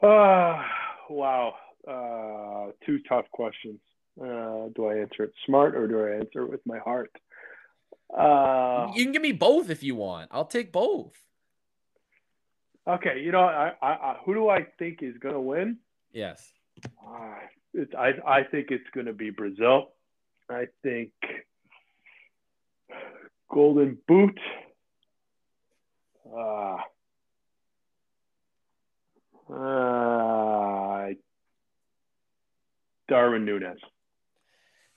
Ah, 0.02 0.66
wow. 1.10 1.56
Uh, 1.88 2.72
two 2.86 3.00
tough 3.08 3.26
questions. 3.32 3.80
Uh, 4.20 4.70
do 4.76 4.88
I 4.88 4.98
answer 4.98 5.24
it 5.24 5.34
smart 5.46 5.76
or 5.76 5.88
do 5.88 6.04
I 6.06 6.18
answer 6.18 6.44
it 6.44 6.50
with 6.50 6.62
my 6.66 6.80
heart? 6.80 7.12
Uh, 8.16 8.92
you 8.96 9.04
can 9.04 9.12
give 9.12 9.22
me 9.22 9.32
both 9.32 9.70
if 9.70 9.82
you 9.82 9.96
want. 9.96 10.30
I'll 10.32 10.46
take 10.46 10.72
both. 10.72 11.18
okay, 12.88 13.20
you 13.22 13.32
know, 13.32 13.44
I, 13.44 13.74
I, 13.82 13.88
I, 13.88 14.18
who 14.24 14.34
do 14.34 14.50
I 14.50 14.68
think 14.78 15.00
is 15.02 15.18
going 15.18 15.34
to 15.34 15.42
win? 15.42 15.78
Yes. 16.12 16.52
Uh, 16.86 17.36
it's, 17.74 17.94
I, 17.96 18.12
I 18.26 18.44
think 18.44 18.68
it's 18.70 18.88
going 18.94 19.08
to 19.08 19.14
be 19.14 19.30
Brazil. 19.32 19.94
I 20.50 20.66
think 20.84 21.12
Golden 23.54 23.98
Boot. 24.08 24.40
Uh, 26.36 26.78
uh, 29.54 31.10
Darwin 33.08 33.46
Núñez. 33.46 33.78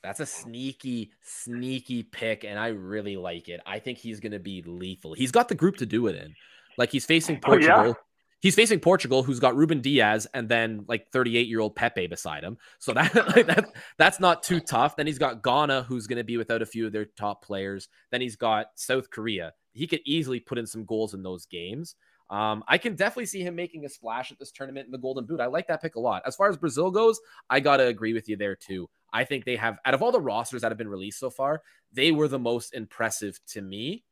That's 0.02 0.20
a 0.20 0.26
sneaky, 0.26 1.10
sneaky 1.22 2.04
pick, 2.04 2.44
and 2.44 2.58
I 2.58 2.68
really 2.68 3.16
like 3.16 3.48
it. 3.48 3.60
I 3.66 3.78
think 3.78 3.98
he's 3.98 4.20
going 4.20 4.32
to 4.32 4.38
be 4.38 4.62
lethal. 4.62 5.12
He's 5.12 5.32
got 5.32 5.48
the 5.48 5.54
group 5.54 5.76
to 5.78 5.86
do 5.86 6.06
it 6.06 6.16
in. 6.16 6.34
Like 6.78 6.92
he's 6.92 7.04
facing 7.04 7.40
Oh, 7.44 7.56
yeah? 7.56 7.92
He's 8.40 8.54
facing 8.54 8.80
Portugal, 8.80 9.22
who's 9.22 9.40
got 9.40 9.56
Ruben 9.56 9.80
Dias 9.80 10.26
and 10.34 10.48
then 10.48 10.84
like 10.88 11.10
38 11.10 11.48
year 11.48 11.60
old 11.60 11.74
Pepe 11.74 12.06
beside 12.06 12.44
him. 12.44 12.58
So 12.78 12.92
that 12.92 13.14
like, 13.36 13.46
that 13.46 13.72
that's 13.98 14.20
not 14.20 14.42
too 14.42 14.60
tough. 14.60 14.96
Then 14.96 15.06
he's 15.06 15.18
got 15.18 15.42
Ghana, 15.42 15.82
who's 15.82 16.06
going 16.06 16.18
to 16.18 16.24
be 16.24 16.36
without 16.36 16.62
a 16.62 16.66
few 16.66 16.86
of 16.86 16.92
their 16.92 17.06
top 17.06 17.44
players. 17.44 17.88
Then 18.10 18.20
he's 18.20 18.36
got 18.36 18.66
South 18.74 19.10
Korea. 19.10 19.52
He 19.72 19.86
could 19.86 20.00
easily 20.04 20.40
put 20.40 20.58
in 20.58 20.66
some 20.66 20.84
goals 20.84 21.14
in 21.14 21.22
those 21.22 21.46
games. 21.46 21.96
Um, 22.28 22.64
I 22.66 22.78
can 22.78 22.96
definitely 22.96 23.26
see 23.26 23.42
him 23.42 23.54
making 23.54 23.84
a 23.84 23.88
splash 23.88 24.32
at 24.32 24.38
this 24.38 24.50
tournament 24.50 24.86
in 24.86 24.92
the 24.92 24.98
Golden 24.98 25.26
Boot. 25.26 25.40
I 25.40 25.46
like 25.46 25.68
that 25.68 25.82
pick 25.82 25.94
a 25.94 26.00
lot. 26.00 26.22
As 26.26 26.34
far 26.34 26.48
as 26.48 26.56
Brazil 26.56 26.90
goes, 26.90 27.20
I 27.48 27.60
gotta 27.60 27.86
agree 27.86 28.12
with 28.12 28.28
you 28.28 28.36
there 28.36 28.56
too. 28.56 28.88
I 29.12 29.24
think 29.24 29.44
they 29.44 29.56
have, 29.56 29.78
out 29.84 29.94
of 29.94 30.02
all 30.02 30.12
the 30.12 30.20
rosters 30.20 30.62
that 30.62 30.72
have 30.72 30.78
been 30.78 30.88
released 30.88 31.20
so 31.20 31.30
far, 31.30 31.62
they 31.92 32.10
were 32.10 32.28
the 32.28 32.38
most 32.38 32.74
impressive 32.74 33.38
to 33.48 33.62
me. 33.62 34.02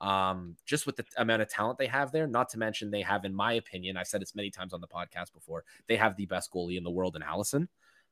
Um, 0.00 0.56
just 0.64 0.86
with 0.86 0.96
the 0.96 1.04
amount 1.18 1.42
of 1.42 1.48
talent 1.48 1.78
they 1.78 1.86
have 1.86 2.10
there, 2.10 2.26
not 2.26 2.48
to 2.50 2.58
mention 2.58 2.90
they 2.90 3.02
have, 3.02 3.24
in 3.24 3.34
my 3.34 3.54
opinion, 3.54 3.96
I've 3.96 4.06
said 4.06 4.22
this 4.22 4.34
many 4.34 4.50
times 4.50 4.72
on 4.72 4.80
the 4.80 4.88
podcast 4.88 5.32
before, 5.34 5.64
they 5.88 5.96
have 5.96 6.16
the 6.16 6.26
best 6.26 6.52
goalie 6.52 6.78
in 6.78 6.84
the 6.84 6.90
world 6.90 7.16
in 7.16 7.22
Alisson. 7.22 7.68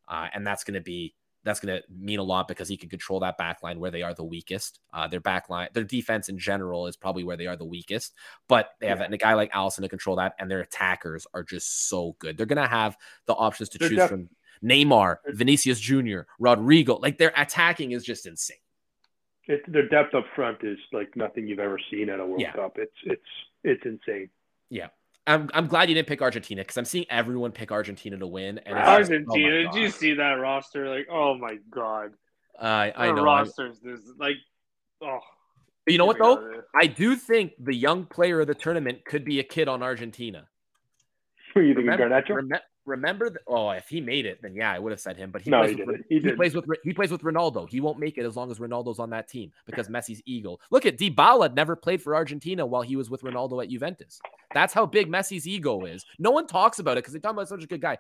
Uh, 0.07 0.29
and 0.35 0.47
that's 0.47 0.65
going 0.65 0.75
to 0.75 0.81
be 0.81 1.15
that's 1.45 1.61
going 1.61 1.77
to 1.77 1.83
mean 1.89 2.19
a 2.19 2.23
lot 2.23 2.49
because 2.49 2.69
he 2.69 2.77
can 2.77 2.89
control 2.89 3.21
that 3.21 3.39
back 3.39 3.63
line 3.63 3.79
where 3.79 3.91
they 3.91 4.03
are 4.03 4.13
the 4.13 4.25
weakest. 4.25 4.81
Uh, 4.93 5.07
their 5.07 5.21
back 5.21 5.49
line, 5.49 5.69
their 5.73 5.85
defense 5.85 6.29
in 6.29 6.39
general 6.39 6.87
is 6.87 6.97
probably 6.97 7.25
where 7.25 7.37
they 7.37 7.47
are 7.47 7.57
the 7.57 7.65
weakest, 7.65 8.15
but 8.49 8.71
they 8.81 8.89
have 8.89 9.01
yeah. 9.01 9.09
a 9.11 9.17
guy 9.17 9.35
like 9.35 9.53
Alisson 9.53 9.83
to 9.83 9.89
control 9.89 10.17
that, 10.17 10.35
and 10.39 10.51
their 10.51 10.61
attackers 10.61 11.27
are 11.33 11.43
just 11.43 11.89
so 11.89 12.17
good. 12.19 12.37
They're 12.37 12.47
going 12.47 12.63
to 12.63 12.69
have 12.69 12.97
the 13.27 13.35
options 13.35 13.69
to 13.71 13.79
They're 13.79 13.89
choose 13.89 13.99
def- 13.99 14.11
from 14.11 14.29
Neymar, 14.63 15.19
Vinicius 15.29 15.81
Jr., 15.81 16.21
Rodrygo. 16.41 17.01
Like 17.01 17.19
their 17.19 17.33
attacking 17.37 17.93
is 17.93 18.05
just 18.05 18.27
insane. 18.27 18.59
It, 19.49 19.63
their 19.67 19.89
depth 19.89 20.15
up 20.15 20.27
front 20.37 20.59
is 20.63 20.79
like 20.93 21.17
nothing 21.17 21.49
you've 21.49 21.59
ever 21.59 21.81
seen 21.91 22.11
at 22.11 22.21
a 22.21 22.27
World 22.27 22.41
yeah. 22.41 22.53
Cup. 22.53 22.77
It's 22.77 22.93
it's 23.05 23.23
it's 23.65 23.85
insane. 23.85 24.29
Yeah. 24.71 24.89
I'm, 25.27 25.51
I'm 25.53 25.67
glad 25.67 25.91
you 25.91 25.95
didn't 25.95 26.09
pick 26.09 26.23
Argentina 26.23 26.63
because 26.63 26.79
I'm 26.79 26.87
seeing 26.87 27.05
everyone 27.11 27.53
pick 27.53 27.71
Argentina 27.71 28.17
to 28.17 28.27
win. 28.27 28.59
And 28.65 28.79
Argentina, 28.79 29.63
just, 29.63 29.69
oh 29.69 29.73
did 29.73 29.83
you 29.83 29.91
see 29.91 30.15
that 30.15 30.33
roster? 30.35 30.89
Like, 30.89 31.07
oh 31.11 31.37
my 31.37 31.59
god, 31.71 32.13
uh, 32.59 32.91
I 32.97 33.13
know 33.13 33.25
rosters. 33.25 33.79
This 33.81 34.01
like, 34.19 34.37
oh. 35.03 35.19
You 35.87 35.99
know 35.99 36.07
what 36.07 36.19
though? 36.19 36.63
I 36.75 36.87
do 36.87 37.15
think 37.15 37.53
the 37.59 37.75
young 37.75 38.05
player 38.07 38.41
of 38.41 38.47
the 38.47 38.55
tournament 38.55 39.05
could 39.05 39.25
be 39.25 39.39
a 39.39 39.43
kid 39.43 39.69
on 39.69 39.83
Argentina. 39.83 40.47
Who 41.55 41.61
you 41.61 41.75
think 41.75 41.89
remember, 41.89 42.09
Garnacho? 42.09 42.37
remember 42.37 42.61
the, 42.97 43.39
oh 43.47 43.71
if 43.71 43.89
he 43.89 44.01
made 44.01 44.27
it 44.27 44.41
then 44.43 44.55
yeah 44.55 44.73
i 44.73 44.79
would 44.79 44.93
have 44.93 45.01
said 45.01 45.17
him 45.17 45.31
but 45.31 45.43
he, 45.43 45.51
no, 45.51 45.63
plays, 45.63 45.77
he, 45.77 45.83
with, 45.83 46.01
he, 46.09 46.21
he 46.21 46.33
plays 46.33 46.55
with 46.55 46.65
he 46.83 46.93
plays 46.93 47.11
with 47.11 47.23
ronaldo. 47.23 47.69
He 47.69 47.81
won't 47.81 47.99
make 47.99 48.19
it 48.19 48.25
as 48.25 48.37
long 48.37 48.51
as 48.51 48.59
ronaldo's 48.59 48.99
on 48.99 49.11
that 49.11 49.29
team 49.29 49.53
because 49.67 49.89
messi's 49.89 50.23
ego. 50.27 50.59
Look 50.71 50.87
at 50.87 50.99
Dybala 50.99 51.55
never 51.55 51.77
played 51.77 52.03
for 52.03 52.15
argentina 52.15 52.65
while 52.67 52.83
he 52.83 52.97
was 52.97 53.11
with 53.11 53.23
ronaldo 53.23 53.63
at 53.63 53.71
juventus. 53.71 54.21
That's 54.55 54.73
how 54.73 54.87
big 54.87 55.11
messi's 55.11 55.47
ego 55.47 55.85
is. 55.85 56.05
No 56.19 56.31
one 56.31 56.47
talks 56.47 56.79
about 56.79 56.93
it 56.93 57.05
because 57.05 57.13
they 57.13 57.21
talk 57.21 57.33
about 57.33 57.49
such 57.49 57.63
a 57.63 57.67
good 57.67 57.83
guy. 57.83 57.99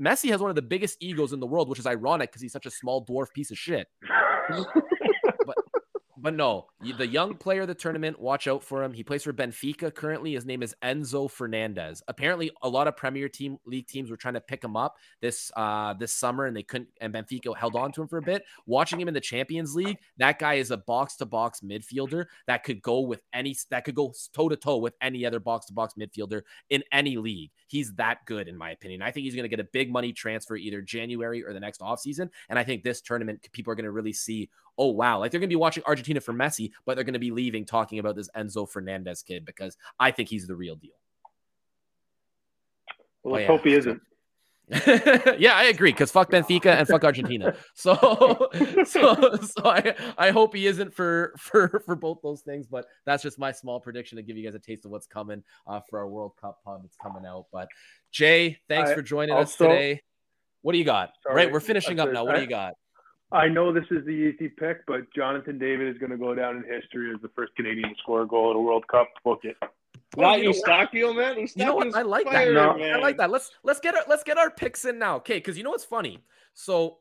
Messi 0.00 0.30
has 0.30 0.40
one 0.40 0.50
of 0.50 0.56
the 0.56 0.62
biggest 0.62 1.02
egos 1.02 1.32
in 1.32 1.40
the 1.40 1.46
world 1.46 1.68
which 1.68 1.78
is 1.78 1.86
ironic 1.86 2.30
because 2.30 2.42
he's 2.42 2.52
such 2.52 2.66
a 2.66 2.70
small 2.70 3.04
dwarf 3.04 3.32
piece 3.32 3.50
of 3.50 3.58
shit 3.58 3.88
but 6.22 6.34
no, 6.34 6.68
the 6.98 7.06
young 7.06 7.34
player 7.34 7.62
of 7.62 7.68
the 7.68 7.74
tournament, 7.74 8.20
watch 8.20 8.46
out 8.46 8.62
for 8.62 8.84
him. 8.84 8.92
He 8.92 9.02
plays 9.02 9.24
for 9.24 9.32
Benfica 9.32 9.92
currently. 9.92 10.34
His 10.34 10.46
name 10.46 10.62
is 10.62 10.72
Enzo 10.80 11.28
Fernandez. 11.28 12.00
Apparently, 12.06 12.52
a 12.62 12.68
lot 12.68 12.86
of 12.86 12.96
Premier 12.96 13.28
Team 13.28 13.58
league 13.66 13.88
teams 13.88 14.08
were 14.08 14.16
trying 14.16 14.34
to 14.34 14.40
pick 14.40 14.62
him 14.62 14.76
up 14.76 14.96
this 15.20 15.50
uh 15.56 15.94
this 15.94 16.14
summer, 16.14 16.46
and 16.46 16.56
they 16.56 16.62
couldn't. 16.62 16.88
And 17.00 17.12
Benfica 17.12 17.56
held 17.56 17.74
on 17.74 17.90
to 17.92 18.02
him 18.02 18.08
for 18.08 18.18
a 18.18 18.22
bit. 18.22 18.44
Watching 18.66 19.00
him 19.00 19.08
in 19.08 19.14
the 19.14 19.20
Champions 19.20 19.74
League, 19.74 19.98
that 20.18 20.38
guy 20.38 20.54
is 20.54 20.70
a 20.70 20.76
box 20.76 21.16
to 21.16 21.26
box 21.26 21.60
midfielder 21.60 22.26
that 22.46 22.62
could 22.62 22.80
go 22.82 23.00
with 23.00 23.22
any 23.32 23.56
that 23.70 23.84
could 23.84 23.96
go 23.96 24.14
toe 24.32 24.48
to 24.48 24.56
toe 24.56 24.76
with 24.76 24.94
any 25.00 25.26
other 25.26 25.40
box 25.40 25.66
to 25.66 25.72
box 25.72 25.94
midfielder 25.98 26.42
in 26.70 26.84
any 26.92 27.16
league. 27.16 27.50
He's 27.66 27.92
that 27.94 28.18
good, 28.26 28.46
in 28.46 28.56
my 28.56 28.70
opinion. 28.70 29.02
I 29.02 29.10
think 29.10 29.24
he's 29.24 29.34
going 29.34 29.44
to 29.44 29.48
get 29.48 29.60
a 29.60 29.68
big 29.72 29.90
money 29.90 30.12
transfer 30.12 30.54
either 30.54 30.82
January 30.82 31.44
or 31.44 31.52
the 31.52 31.60
next 31.60 31.80
offseason. 31.80 32.30
And 32.48 32.60
I 32.60 32.64
think 32.64 32.84
this 32.84 33.00
tournament, 33.00 33.48
people 33.52 33.72
are 33.72 33.74
going 33.74 33.84
to 33.84 33.90
really 33.90 34.12
see 34.12 34.50
oh 34.78 34.88
wow, 34.88 35.18
like 35.18 35.30
they're 35.30 35.40
going 35.40 35.48
to 35.48 35.52
be 35.52 35.56
watching 35.56 35.82
Argentina 35.86 36.20
for 36.20 36.32
Messi, 36.32 36.72
but 36.84 36.94
they're 36.94 37.04
going 37.04 37.14
to 37.14 37.18
be 37.18 37.30
leaving 37.30 37.64
talking 37.64 37.98
about 37.98 38.16
this 38.16 38.28
Enzo 38.36 38.68
Fernandez 38.68 39.22
kid 39.22 39.44
because 39.44 39.76
I 39.98 40.10
think 40.10 40.28
he's 40.28 40.46
the 40.46 40.56
real 40.56 40.76
deal. 40.76 40.92
Well, 43.22 43.34
let's 43.34 43.42
yeah. 43.42 43.46
hope 43.46 43.64
he 43.64 43.74
isn't. 43.74 44.02
yeah, 45.38 45.54
I 45.54 45.64
agree. 45.64 45.92
Because 45.92 46.10
fuck 46.10 46.30
Benfica 46.30 46.66
and 46.66 46.88
fuck 46.88 47.04
Argentina. 47.04 47.54
So, 47.74 48.48
so, 48.84 49.36
so 49.36 49.62
I, 49.64 49.94
I 50.16 50.30
hope 50.30 50.54
he 50.54 50.66
isn't 50.66 50.94
for 50.94 51.34
for 51.36 51.82
for 51.84 51.96
both 51.96 52.20
those 52.22 52.42
things. 52.42 52.66
But 52.66 52.86
that's 53.04 53.22
just 53.22 53.38
my 53.38 53.52
small 53.52 53.80
prediction 53.80 54.16
to 54.16 54.22
give 54.22 54.36
you 54.36 54.44
guys 54.44 54.54
a 54.54 54.58
taste 54.58 54.84
of 54.84 54.90
what's 54.90 55.06
coming 55.06 55.42
uh, 55.66 55.80
for 55.88 55.98
our 55.98 56.08
World 56.08 56.32
Cup 56.40 56.60
pub. 56.64 56.82
It's 56.84 56.96
coming 56.96 57.26
out. 57.26 57.46
But 57.52 57.68
Jay, 58.10 58.60
thanks 58.68 58.90
I, 58.90 58.94
for 58.94 59.02
joining 59.02 59.34
also, 59.34 59.42
us 59.42 59.56
today. 59.56 60.02
What 60.62 60.72
do 60.72 60.78
you 60.78 60.84
got? 60.84 61.10
Sorry, 61.22 61.34
right, 61.34 61.52
we're 61.52 61.60
finishing 61.60 61.98
up 61.98 62.12
now. 62.12 62.24
What 62.24 62.36
do 62.36 62.40
you 62.40 62.46
got? 62.46 62.74
I 63.32 63.48
know 63.48 63.72
this 63.72 63.84
is 63.90 64.04
the 64.04 64.10
easy 64.10 64.48
pick, 64.48 64.84
but 64.86 65.12
Jonathan 65.14 65.58
David 65.58 65.88
is 65.88 65.98
going 65.98 66.10
to 66.10 66.18
go 66.18 66.34
down 66.34 66.56
in 66.56 66.64
history 66.64 67.12
as 67.14 67.20
the 67.22 67.30
first 67.34 67.54
Canadian 67.56 67.88
to 67.88 67.94
score 68.02 68.22
a 68.22 68.26
goal 68.26 68.50
at 68.50 68.56
a 68.56 68.60
World 68.60 68.86
Cup. 68.88 69.08
Book 69.24 69.40
it. 69.44 69.56
Not 70.16 70.40
Eustáquio, 70.40 71.16
man. 71.16 71.36
Eustáquio's 71.36 71.56
you 71.56 71.64
know 71.64 71.74
what? 71.74 71.96
I 71.96 72.02
like 72.02 72.26
fire, 72.26 72.52
that. 72.52 72.78
No. 72.78 72.84
I 72.84 72.98
like 72.98 73.16
that. 73.16 73.30
Let's 73.30 73.50
let's 73.62 73.80
get 73.80 73.94
our 73.94 74.02
let's 74.06 74.22
get 74.22 74.36
our 74.36 74.50
picks 74.50 74.84
in 74.84 74.98
now. 74.98 75.16
Okay, 75.16 75.38
because 75.38 75.56
you 75.56 75.64
know 75.64 75.70
what's 75.70 75.84
funny. 75.84 76.18
So 76.52 76.98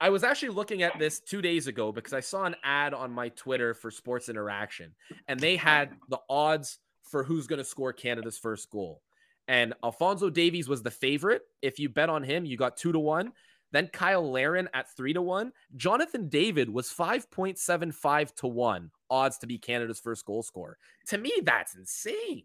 I 0.00 0.08
was 0.08 0.24
actually 0.24 0.50
looking 0.50 0.82
at 0.82 0.98
this 0.98 1.20
two 1.20 1.42
days 1.42 1.66
ago 1.66 1.92
because 1.92 2.14
I 2.14 2.20
saw 2.20 2.44
an 2.44 2.56
ad 2.64 2.94
on 2.94 3.10
my 3.10 3.28
Twitter 3.30 3.74
for 3.74 3.90
Sports 3.90 4.30
Interaction, 4.30 4.94
and 5.26 5.38
they 5.38 5.56
had 5.56 5.90
the 6.08 6.20
odds 6.30 6.78
for 7.02 7.24
who's 7.24 7.46
going 7.46 7.58
to 7.58 7.64
score 7.64 7.92
Canada's 7.92 8.38
first 8.38 8.70
goal. 8.70 9.02
And 9.46 9.74
Alfonso 9.82 10.30
Davies 10.30 10.68
was 10.68 10.82
the 10.82 10.90
favorite. 10.90 11.42
If 11.62 11.78
you 11.78 11.88
bet 11.88 12.10
on 12.10 12.22
him, 12.22 12.44
you 12.44 12.56
got 12.56 12.76
two 12.76 12.92
to 12.92 12.98
one. 12.98 13.32
Then 13.72 13.90
Cyle 13.92 14.30
Larin 14.30 14.68
at 14.74 14.90
three 14.96 15.12
to 15.12 15.22
one. 15.22 15.52
Jonathan 15.76 16.28
David 16.28 16.70
was 16.70 16.88
5.75 16.88 18.34
to 18.36 18.46
one 18.46 18.90
odds 19.10 19.38
to 19.38 19.46
be 19.46 19.58
Canada's 19.58 20.00
first 20.00 20.24
goal 20.24 20.42
scorer. 20.42 20.78
To 21.08 21.18
me, 21.18 21.32
that's 21.44 21.74
insane. 21.74 22.44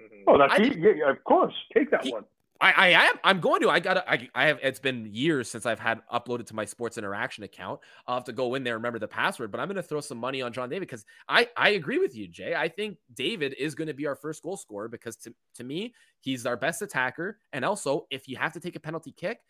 Mm-hmm. 0.00 0.24
Oh, 0.28 0.38
that's 0.38 0.52
I, 0.52 0.62
yeah, 0.62 1.10
of 1.10 1.22
course. 1.24 1.54
Take 1.74 1.90
that 1.90 2.04
he, 2.04 2.12
one. 2.12 2.24
I, 2.62 2.72
I 2.72 2.88
am. 2.88 3.14
I'm 3.24 3.40
going 3.40 3.62
to. 3.62 3.70
I 3.70 3.80
got. 3.80 4.06
I, 4.06 4.28
I 4.34 4.46
have. 4.46 4.58
It's 4.62 4.78
been 4.78 5.08
years 5.10 5.50
since 5.50 5.64
I've 5.64 5.78
had 5.78 6.00
uploaded 6.12 6.46
to 6.48 6.54
my 6.54 6.66
Sports 6.66 6.98
Interaction 6.98 7.42
account. 7.42 7.80
I'll 8.06 8.16
have 8.16 8.24
to 8.24 8.32
go 8.32 8.54
in 8.54 8.64
there 8.64 8.74
and 8.74 8.82
remember 8.82 8.98
the 8.98 9.08
password. 9.08 9.50
But 9.50 9.60
I'm 9.60 9.66
going 9.66 9.76
to 9.76 9.82
throw 9.82 10.00
some 10.00 10.18
money 10.18 10.42
on 10.42 10.52
John 10.52 10.68
David 10.68 10.86
because 10.86 11.06
I 11.26 11.48
I 11.56 11.70
agree 11.70 11.98
with 11.98 12.14
you, 12.14 12.28
Jay. 12.28 12.54
I 12.54 12.68
think 12.68 12.98
David 13.14 13.54
is 13.58 13.74
going 13.74 13.88
to 13.88 13.94
be 13.94 14.06
our 14.06 14.16
first 14.16 14.42
goal 14.42 14.58
scorer 14.58 14.88
because 14.88 15.16
to 15.16 15.34
to 15.54 15.64
me 15.64 15.94
he's 16.20 16.44
our 16.44 16.56
best 16.56 16.82
attacker. 16.82 17.38
And 17.54 17.64
also, 17.64 18.06
if 18.10 18.28
you 18.28 18.36
have 18.36 18.52
to 18.52 18.60
take 18.60 18.76
a 18.76 18.80
penalty 18.80 19.12
kick, 19.12 19.40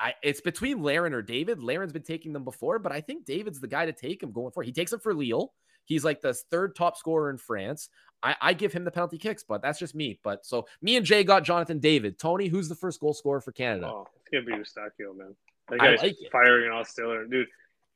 I, 0.00 0.14
it's 0.22 0.40
between 0.40 0.82
Larin 0.82 1.12
or 1.12 1.22
David. 1.22 1.60
Larin's 1.60 1.92
been 1.92 2.02
taking 2.02 2.32
them 2.32 2.44
before, 2.44 2.78
but 2.78 2.92
I 2.92 3.00
think 3.00 3.24
David's 3.24 3.60
the 3.60 3.66
guy 3.66 3.86
to 3.86 3.92
take 3.92 4.22
him 4.22 4.32
going 4.32 4.52
forward. 4.52 4.66
He 4.66 4.72
takes 4.72 4.92
him 4.92 5.00
for 5.00 5.12
Lille. 5.12 5.52
He's 5.84 6.04
like 6.04 6.20
the 6.20 6.34
third 6.34 6.76
top 6.76 6.96
scorer 6.96 7.30
in 7.30 7.38
France. 7.38 7.88
I, 8.22 8.36
I, 8.40 8.52
give 8.52 8.72
him 8.72 8.84
the 8.84 8.90
penalty 8.90 9.16
kicks, 9.16 9.42
but 9.42 9.62
that's 9.62 9.78
just 9.78 9.94
me. 9.94 10.20
But 10.22 10.44
so 10.44 10.66
me 10.82 10.96
and 10.96 11.06
Jay 11.06 11.24
got 11.24 11.44
Jonathan 11.44 11.78
David. 11.78 12.18
Toni, 12.18 12.48
who's 12.48 12.68
the 12.68 12.74
first 12.74 13.00
goal 13.00 13.14
scorer 13.14 13.40
for 13.40 13.52
Canada? 13.52 13.86
Oh, 13.86 14.06
it's 14.20 14.28
gonna 14.30 14.44
be 14.44 14.52
Eustáquio, 14.62 15.16
man. 15.16 15.34
That 15.68 15.78
guy's 15.78 16.02
like 16.02 16.16
firing 16.30 16.70
all 16.70 16.84
cylinder, 16.84 17.26
dude. 17.26 17.46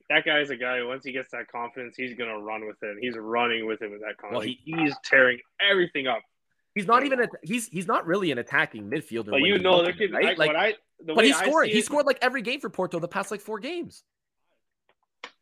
That 0.09 0.25
guy's 0.25 0.51
a 0.51 0.57
guy. 0.57 0.83
Once 0.83 1.05
he 1.05 1.13
gets 1.13 1.31
that 1.33 1.49
confidence, 1.49 1.97
he's 1.97 2.15
gonna 2.15 2.39
run 2.39 2.67
with 2.67 2.77
it. 2.83 2.99
He's 3.01 3.17
running 3.17 3.67
with 3.67 3.83
it 3.83 3.91
with 3.91 4.01
that 4.01 4.17
confidence. 4.17 4.33
Well, 4.33 4.41
he, 4.41 4.61
he's 4.65 4.95
tearing 5.05 5.39
everything 5.61 6.07
up. 6.07 6.23
He's 6.75 6.87
not 6.87 7.05
even 7.05 7.21
a, 7.23 7.27
he's 7.43 7.69
he's 7.69 7.87
not 7.87 8.07
really 8.07 8.31
an 8.31 8.39
attacking 8.39 8.89
midfielder. 8.89 9.39
You 9.45 9.59
know, 9.59 9.83
there 9.83 9.93
could, 9.93 10.13
right? 10.13 10.29
I, 10.29 10.33
like, 10.35 10.57
I, 10.57 10.75
but 11.07 11.25
he's 11.25 11.37
scoring. 11.37 11.71
He 11.71 11.83
scored 11.83 12.07
like 12.07 12.19
every 12.23 12.43
game 12.43 12.61
for 12.61 12.71
Porto 12.71 12.99
the 12.99 13.09
past 13.09 13.31
like 13.31 13.41
four 13.41 13.59
games. 13.59 14.05
And 15.25 15.33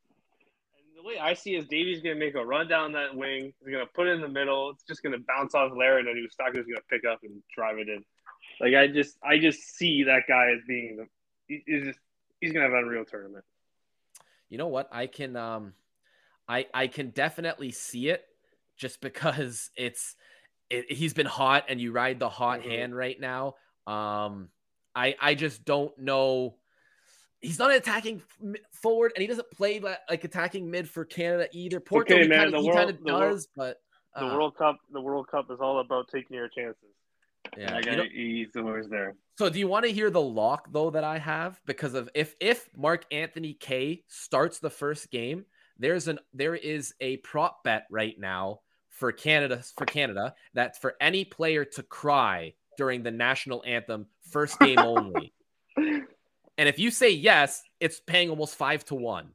the 0.97 1.03
way 1.03 1.19
I 1.19 1.35
see 1.35 1.55
is 1.55 1.67
Davies 1.67 2.03
going 2.03 2.19
to 2.19 2.21
make 2.25 2.35
a 2.35 2.45
run 2.45 2.69
down 2.69 2.93
that 2.93 3.15
wing. 3.15 3.53
He's 3.61 3.73
going 3.73 3.85
to 3.85 3.93
put 3.93 4.07
it 4.07 4.13
in 4.13 4.21
the 4.21 4.29
middle. 4.29 4.71
It's 4.71 4.83
just 4.85 5.03
going 5.03 5.13
to 5.13 5.25
bounce 5.27 5.55
off 5.55 5.73
Larry, 5.77 6.01
and 6.01 6.09
then 6.09 6.17
Eustáquio's 6.17 6.67
going 6.67 6.77
to 6.77 6.83
pick 6.91 7.05
up 7.05 7.21
and 7.23 7.43
drive 7.55 7.79
it 7.79 7.89
in. 7.89 8.05
Like 8.61 8.75
I 8.75 8.87
just, 8.89 9.17
I 9.23 9.39
just 9.39 9.61
see 9.77 10.05
that 10.05 10.23
guy 10.29 10.51
as 10.53 10.61
being 10.67 10.97
the. 10.97 11.07
He's 11.67 11.85
just, 11.85 11.99
he's 12.41 12.53
going 12.53 12.65
to 12.65 12.73
have 12.73 12.79
an 12.79 12.85
unreal 12.85 13.05
tournament. 13.05 13.45
You 14.49 14.59
know 14.59 14.69
what? 14.69 14.89
I 14.93 15.09
can, 15.09 15.35
um, 15.35 15.73
I, 16.49 16.67
I 16.73 16.87
can 16.87 17.11
definitely 17.11 17.73
see 17.73 18.09
it, 18.09 18.25
just 18.77 19.01
because 19.01 19.71
it's, 19.77 20.15
it, 20.69 20.93
he's 20.93 21.13
been 21.13 21.27
hot, 21.27 21.65
and 21.69 21.81
you 21.81 21.91
ride 21.91 22.21
the 22.21 22.29
hot 22.29 22.61
mm-hmm. 22.61 22.71
hand 22.71 22.97
right 22.97 23.21
now. 23.21 23.57
Um, 23.87 24.49
I 24.95 25.15
I 25.21 25.35
just 25.35 25.65
don't 25.65 25.97
know. 25.99 26.57
He's 27.41 27.59
not 27.59 27.75
attacking 27.75 28.23
forward, 28.73 29.13
and 29.15 29.23
he 29.23 29.27
doesn't 29.27 29.51
play 29.51 29.81
like 29.81 30.25
attacking 30.25 30.71
mid 30.71 30.89
for 30.89 31.05
Canada 31.05 31.49
either. 31.53 31.81
Porto 31.81 32.15
okay, 32.15 32.29
man, 32.29 32.53
kinda, 32.53 32.61
he 32.61 32.71
kind 32.71 32.91
of 32.91 33.05
does, 33.05 33.49
world, 33.57 33.77
but 34.15 34.21
uh, 34.21 34.29
the 34.29 34.35
World 34.35 34.57
Cup, 34.57 34.79
the 34.93 35.01
World 35.01 35.29
Cup 35.29 35.51
is 35.51 35.59
all 35.61 35.81
about 35.81 36.09
taking 36.09 36.37
your 36.37 36.49
chances. 36.49 36.91
Yeah, 37.57 37.77
I 37.77 37.81
got 37.81 38.07
he's 38.07 38.49
always 38.57 38.89
there. 38.89 39.17
So, 39.39 39.49
do 39.49 39.59
you 39.59 39.69
want 39.69 39.87
to 39.87 39.93
hear 39.93 40.11
the 40.11 40.21
lock 40.21 40.69
though 40.71 40.91
that 40.91 41.05
I 41.05 41.19
have? 41.19 41.61
Because 41.67 41.95
of 41.95 42.09
if 42.15 42.35
if 42.41 42.69
Mark 42.77 43.07
Anthony 43.11 43.55
Kaye 43.55 44.05
starts 44.09 44.59
the 44.59 44.71
first 44.71 45.11
game, 45.11 45.47
there's 45.79 46.09
an 46.09 46.19
there 46.35 46.55
is 46.55 46.95
a 47.01 47.17
prop 47.19 47.65
bet 47.65 47.87
right 47.91 48.19
now 48.19 48.61
for 48.91 49.13
Canada 49.13 49.63
for 49.77 49.87
Canada 49.87 50.35
that 50.55 50.81
for 50.81 50.95
any 51.01 51.25
player 51.25 51.65
to 51.65 51.83
cry 51.83 52.53
during 52.77 53.03
the 53.03 53.11
national 53.11 53.63
anthem, 53.67 54.07
first 54.31 54.59
game 54.59 54.79
only. 54.79 55.33
and 55.77 56.69
if 56.69 56.79
you 56.79 56.91
say 56.91 57.11
yes, 57.11 57.63
it's 57.81 58.01
paying 58.01 58.31
almost 58.31 58.57
five 58.57 58.85
to 58.87 58.95
one. 58.95 59.31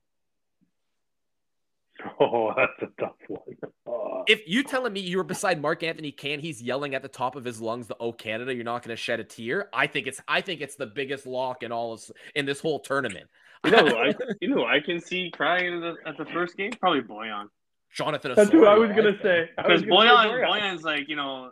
Oh, 2.20 2.54
that's 2.56 2.74
a 2.82 3.02
tough 3.02 3.16
one. 3.28 3.40
Oh. 3.88 4.24
If 4.28 4.48
you 4.48 4.64
telling 4.64 4.94
me 4.94 5.00
you 5.00 5.18
were 5.18 5.24
beside 5.24 5.62
Mark 5.62 5.82
Anthony 5.82 6.12
Kaye, 6.12 6.38
he's 6.38 6.62
yelling 6.62 6.94
at 6.94 7.02
the 7.02 7.08
top 7.08 7.36
of 7.36 7.44
his 7.44 7.62
lungs, 7.62 7.88
"The 7.88 7.96
Oh 8.00 8.12
Canada," 8.12 8.54
you're 8.54 8.64
not 8.64 8.84
going 8.84 8.96
to 8.96 9.02
shed 9.02 9.20
a 9.20 9.24
tear. 9.24 9.70
I 9.74 9.88
think 9.88 10.08
it's 10.08 10.22
I 10.28 10.42
think 10.42 10.62
it's 10.62 10.76
the 10.76 10.88
biggest 10.88 11.26
lock 11.26 11.64
in 11.64 11.72
all 11.72 11.94
of, 11.94 12.04
in 12.36 12.46
this 12.46 12.60
whole 12.60 12.80
tournament. 12.80 13.28
You 13.64 13.72
know, 13.72 13.88
I 13.98 14.14
you 14.42 14.50
know 14.50 14.66
I 14.66 14.80
can 14.82 15.00
see 15.00 15.32
crying 15.32 15.76
at 15.76 15.82
the, 15.82 16.10
at 16.10 16.18
the 16.18 16.26
first 16.26 16.58
game. 16.58 16.72
Probably 16.80 17.02
Borjan. 17.02 17.48
Jonathan. 17.94 18.34
That's 18.36 18.52
who 18.52 18.66
I 18.66 18.76
was 18.76 18.90
gonna 18.90 19.18
say. 19.22 19.50
Because 19.56 19.82
was 19.82 19.90
gonna 19.90 20.02
say 20.02 20.08
Boyan, 20.08 20.30
Boyan. 20.30 20.48
Boyan's 20.48 20.84
like 20.84 21.08
you 21.08 21.16
know, 21.16 21.46
you 21.46 21.52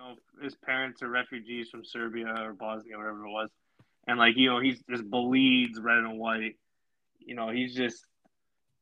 know, 0.00 0.14
his 0.42 0.54
parents 0.54 1.02
are 1.02 1.08
refugees 1.08 1.68
from 1.70 1.84
Serbia 1.84 2.34
or 2.42 2.52
Bosnia, 2.52 2.96
whatever 2.96 3.26
it 3.26 3.30
was, 3.30 3.50
and 4.06 4.18
like 4.18 4.36
you 4.36 4.48
know, 4.48 4.60
he's 4.60 4.82
just 4.90 5.08
bleeds 5.08 5.78
red 5.80 5.98
and 5.98 6.18
white. 6.18 6.56
You 7.18 7.34
know, 7.34 7.50
he's 7.50 7.74
just 7.74 8.04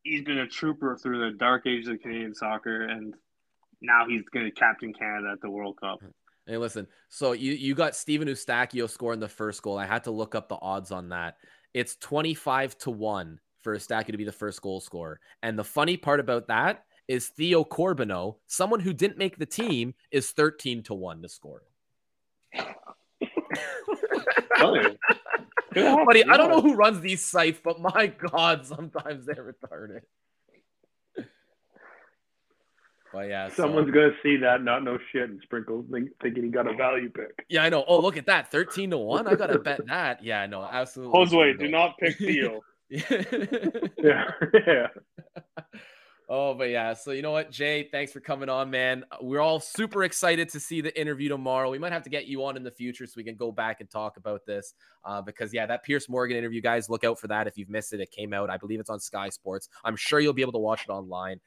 he's 0.03 0.23
been 0.23 0.39
a 0.39 0.47
trooper 0.47 0.97
through 0.97 1.31
the 1.31 1.37
dark 1.37 1.67
ages 1.67 1.89
of 1.89 2.01
Canadian 2.01 2.35
soccer, 2.35 2.83
and 2.83 3.15
now 3.81 4.07
he's 4.09 4.23
going 4.33 4.47
to 4.47 4.53
captain 4.53 4.93
Canada 4.93 5.31
at 5.33 5.41
the 5.41 5.51
World 5.51 5.79
Cup. 5.81 5.99
Hey, 6.47 6.57
listen. 6.57 6.87
So 7.09 7.33
you 7.33 7.53
you 7.53 7.75
got 7.75 7.95
Steven 7.95 8.29
Eustáquio 8.29 8.89
scoring 8.89 9.21
the 9.21 9.29
first 9.29 9.63
goal. 9.63 9.79
I 9.79 9.87
had 9.87 10.05
to 10.05 10.11
look 10.11 10.35
up 10.35 10.49
the 10.49 10.59
odds 10.61 10.91
on 10.91 11.11
that. 11.11 11.37
It's 11.75 11.97
twenty 11.97 12.35
five 12.35 12.77
to 12.79 12.91
one 12.91 13.41
for 13.63 13.77
Eustáquio 13.77 14.13
to 14.13 14.17
be 14.17 14.25
the 14.25 14.33
first 14.33 14.63
goal 14.63 14.81
scorer. 14.81 15.21
And 15.43 15.59
the 15.59 15.65
funny 15.65 15.97
part 15.97 16.21
about 16.21 16.49
that 16.49 16.85
is 17.09 17.29
Theo 17.29 17.65
Corbeanu. 17.65 18.37
someone 18.47 18.81
who 18.81 18.93
didn't 18.93 19.19
make 19.19 19.39
the 19.39 19.47
team, 19.47 19.95
is 20.11 20.31
thirteen 20.31 20.83
to 20.85 20.95
one 20.95 21.23
to 21.23 21.29
score. 21.29 21.63
Really? 24.61 24.99
Good 25.73 26.07
Buddy, 26.07 26.25
I 26.25 26.37
don't 26.37 26.51
know 26.51 26.61
who 26.61 26.75
runs 26.75 27.01
these 27.01 27.25
sites, 27.25 27.61
but 27.63 27.81
my 27.81 28.07
God, 28.33 28.67
sometimes 28.67 29.27
they're 29.27 29.55
retarded. 29.55 30.01
But 33.13 33.29
yeah, 33.29 33.49
so- 33.49 33.55
Someone's 33.63 33.91
gonna 33.91 34.13
see 34.23 34.37
that, 34.39 34.63
not 34.63 34.85
know 34.85 34.99
shit, 35.13 35.31
and 35.31 35.41
sprinkle 35.43 35.85
think, 35.91 36.11
thinking 36.23 36.45
he 36.45 36.51
got 36.51 36.67
a 36.69 36.75
value 36.75 37.09
pick. 37.11 37.47
yeah, 37.49 37.63
I 37.65 37.69
know. 37.71 37.85
Oh, 37.89 38.01
look 38.01 38.17
at 38.19 38.27
that, 38.27 38.51
thirteen 38.51 38.91
to 38.91 38.99
one. 38.99 39.27
I 39.27 39.35
gotta 39.35 39.59
bet 39.59 39.87
that. 39.87 40.23
Yeah, 40.23 40.45
no, 40.47 40.63
absolutely. 40.63 41.19
Josue, 41.27 41.59
do 41.59 41.69
not 41.69 41.97
pick 41.99 42.17
Theo. 42.19 42.61
Yeah, 42.91 44.31
yeah. 44.67 44.87
Oh, 46.31 46.53
but 46.53 46.69
yeah. 46.69 46.93
So 46.93 47.13
you 47.13 47.23
know 47.23 47.31
what, 47.31 47.51
Jay? 47.51 47.89
Thanks 47.91 48.13
for 48.13 48.21
coming 48.21 48.51
on, 48.51 48.71
man. 48.71 49.05
We're 49.23 49.41
all 49.41 49.61
super 49.61 50.05
excited 50.05 50.51
to 50.51 50.61
see 50.61 50.83
the 50.83 50.99
interview 51.01 51.31
tomorrow. 51.31 51.71
We 51.71 51.79
might 51.79 51.93
have 51.93 52.03
to 52.03 52.11
get 52.11 52.27
you 52.27 52.45
on 52.45 52.55
in 52.55 52.63
the 52.63 52.71
future 52.71 53.07
so 53.07 53.15
we 53.17 53.25
can 53.25 53.35
go 53.35 53.51
back 53.51 53.81
and 53.81 53.89
talk 53.89 54.19
about 54.19 54.45
this. 54.45 54.75
Uh, 55.05 55.23
because 55.23 55.55
yeah, 55.55 55.65
that 55.65 55.85
Piers 55.85 56.07
Morgan 56.07 56.37
interview, 56.37 56.61
guys, 56.61 56.91
look 56.91 57.03
out 57.03 57.19
for 57.19 57.29
that. 57.29 57.47
If 57.47 57.57
you've 57.57 57.71
missed 57.71 57.95
it, 57.95 58.01
it 58.01 58.11
came 58.11 58.35
out. 58.35 58.51
I 58.51 58.59
believe 58.59 58.79
it's 58.79 58.91
on 58.91 59.01
Sky 59.01 59.31
Sports. 59.31 59.71
I'm 59.85 59.97
sure 59.97 60.21
you'll 60.21 60.35
be 60.35 60.43
able 60.43 60.53
to 60.53 60.59
watch 60.59 60.85
it 60.87 60.91
online. 60.91 61.41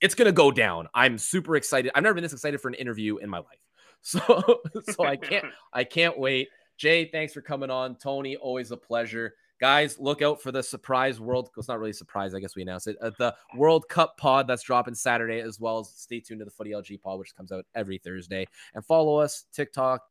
It's 0.00 0.14
gonna 0.14 0.30
go 0.30 0.52
down. 0.52 0.86
I'm 0.94 1.18
super 1.18 1.56
excited. 1.56 1.90
I've 1.94 2.04
never 2.04 2.14
been 2.14 2.22
this 2.22 2.32
excited 2.32 2.60
for 2.60 2.68
an 2.68 2.74
interview 2.74 3.16
in 3.16 3.28
my 3.28 3.38
life. 3.38 3.46
So, 4.04 4.60
so 4.90 5.04
I 5.04 5.14
can't. 5.14 5.44
I 5.72 5.84
can't 5.84 6.18
wait. 6.18 6.48
Jay, 6.76 7.08
thanks 7.12 7.32
for 7.32 7.40
coming 7.40 7.70
on. 7.70 7.94
Toni, 7.94 8.34
always 8.34 8.72
a 8.72 8.76
pleasure. 8.76 9.34
Guys, 9.62 9.96
look 10.00 10.22
out 10.22 10.42
for 10.42 10.50
the 10.50 10.60
surprise 10.60 11.20
world. 11.20 11.48
It's 11.56 11.68
not 11.68 11.78
really 11.78 11.92
a 11.92 11.94
surprise. 11.94 12.34
I 12.34 12.40
guess 12.40 12.56
we 12.56 12.62
announced 12.62 12.88
it. 12.88 12.96
Uh, 13.00 13.12
the 13.16 13.32
World 13.56 13.88
Cup 13.88 14.16
pod 14.16 14.48
that's 14.48 14.64
dropping 14.64 14.96
Saturday, 14.96 15.38
as 15.38 15.60
well 15.60 15.78
as 15.78 15.88
stay 15.88 16.18
tuned 16.18 16.40
to 16.40 16.44
the 16.44 16.50
Footy 16.50 16.72
LG 16.72 17.00
pod, 17.00 17.20
which 17.20 17.32
comes 17.36 17.52
out 17.52 17.64
every 17.76 17.98
Thursday. 17.98 18.44
And 18.74 18.84
follow 18.84 19.18
us 19.18 19.44
TikTok, 19.52 20.02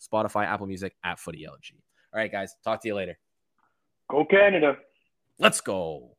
Spotify, 0.00 0.46
Apple 0.46 0.68
Music 0.68 0.94
at 1.02 1.18
Footy 1.18 1.44
LG. 1.50 1.72
All 2.12 2.20
right, 2.20 2.30
guys. 2.30 2.54
Talk 2.62 2.80
to 2.82 2.86
you 2.86 2.94
later. 2.94 3.18
Go 4.08 4.24
Canada. 4.24 4.76
Let's 5.40 5.60
go. 5.60 6.16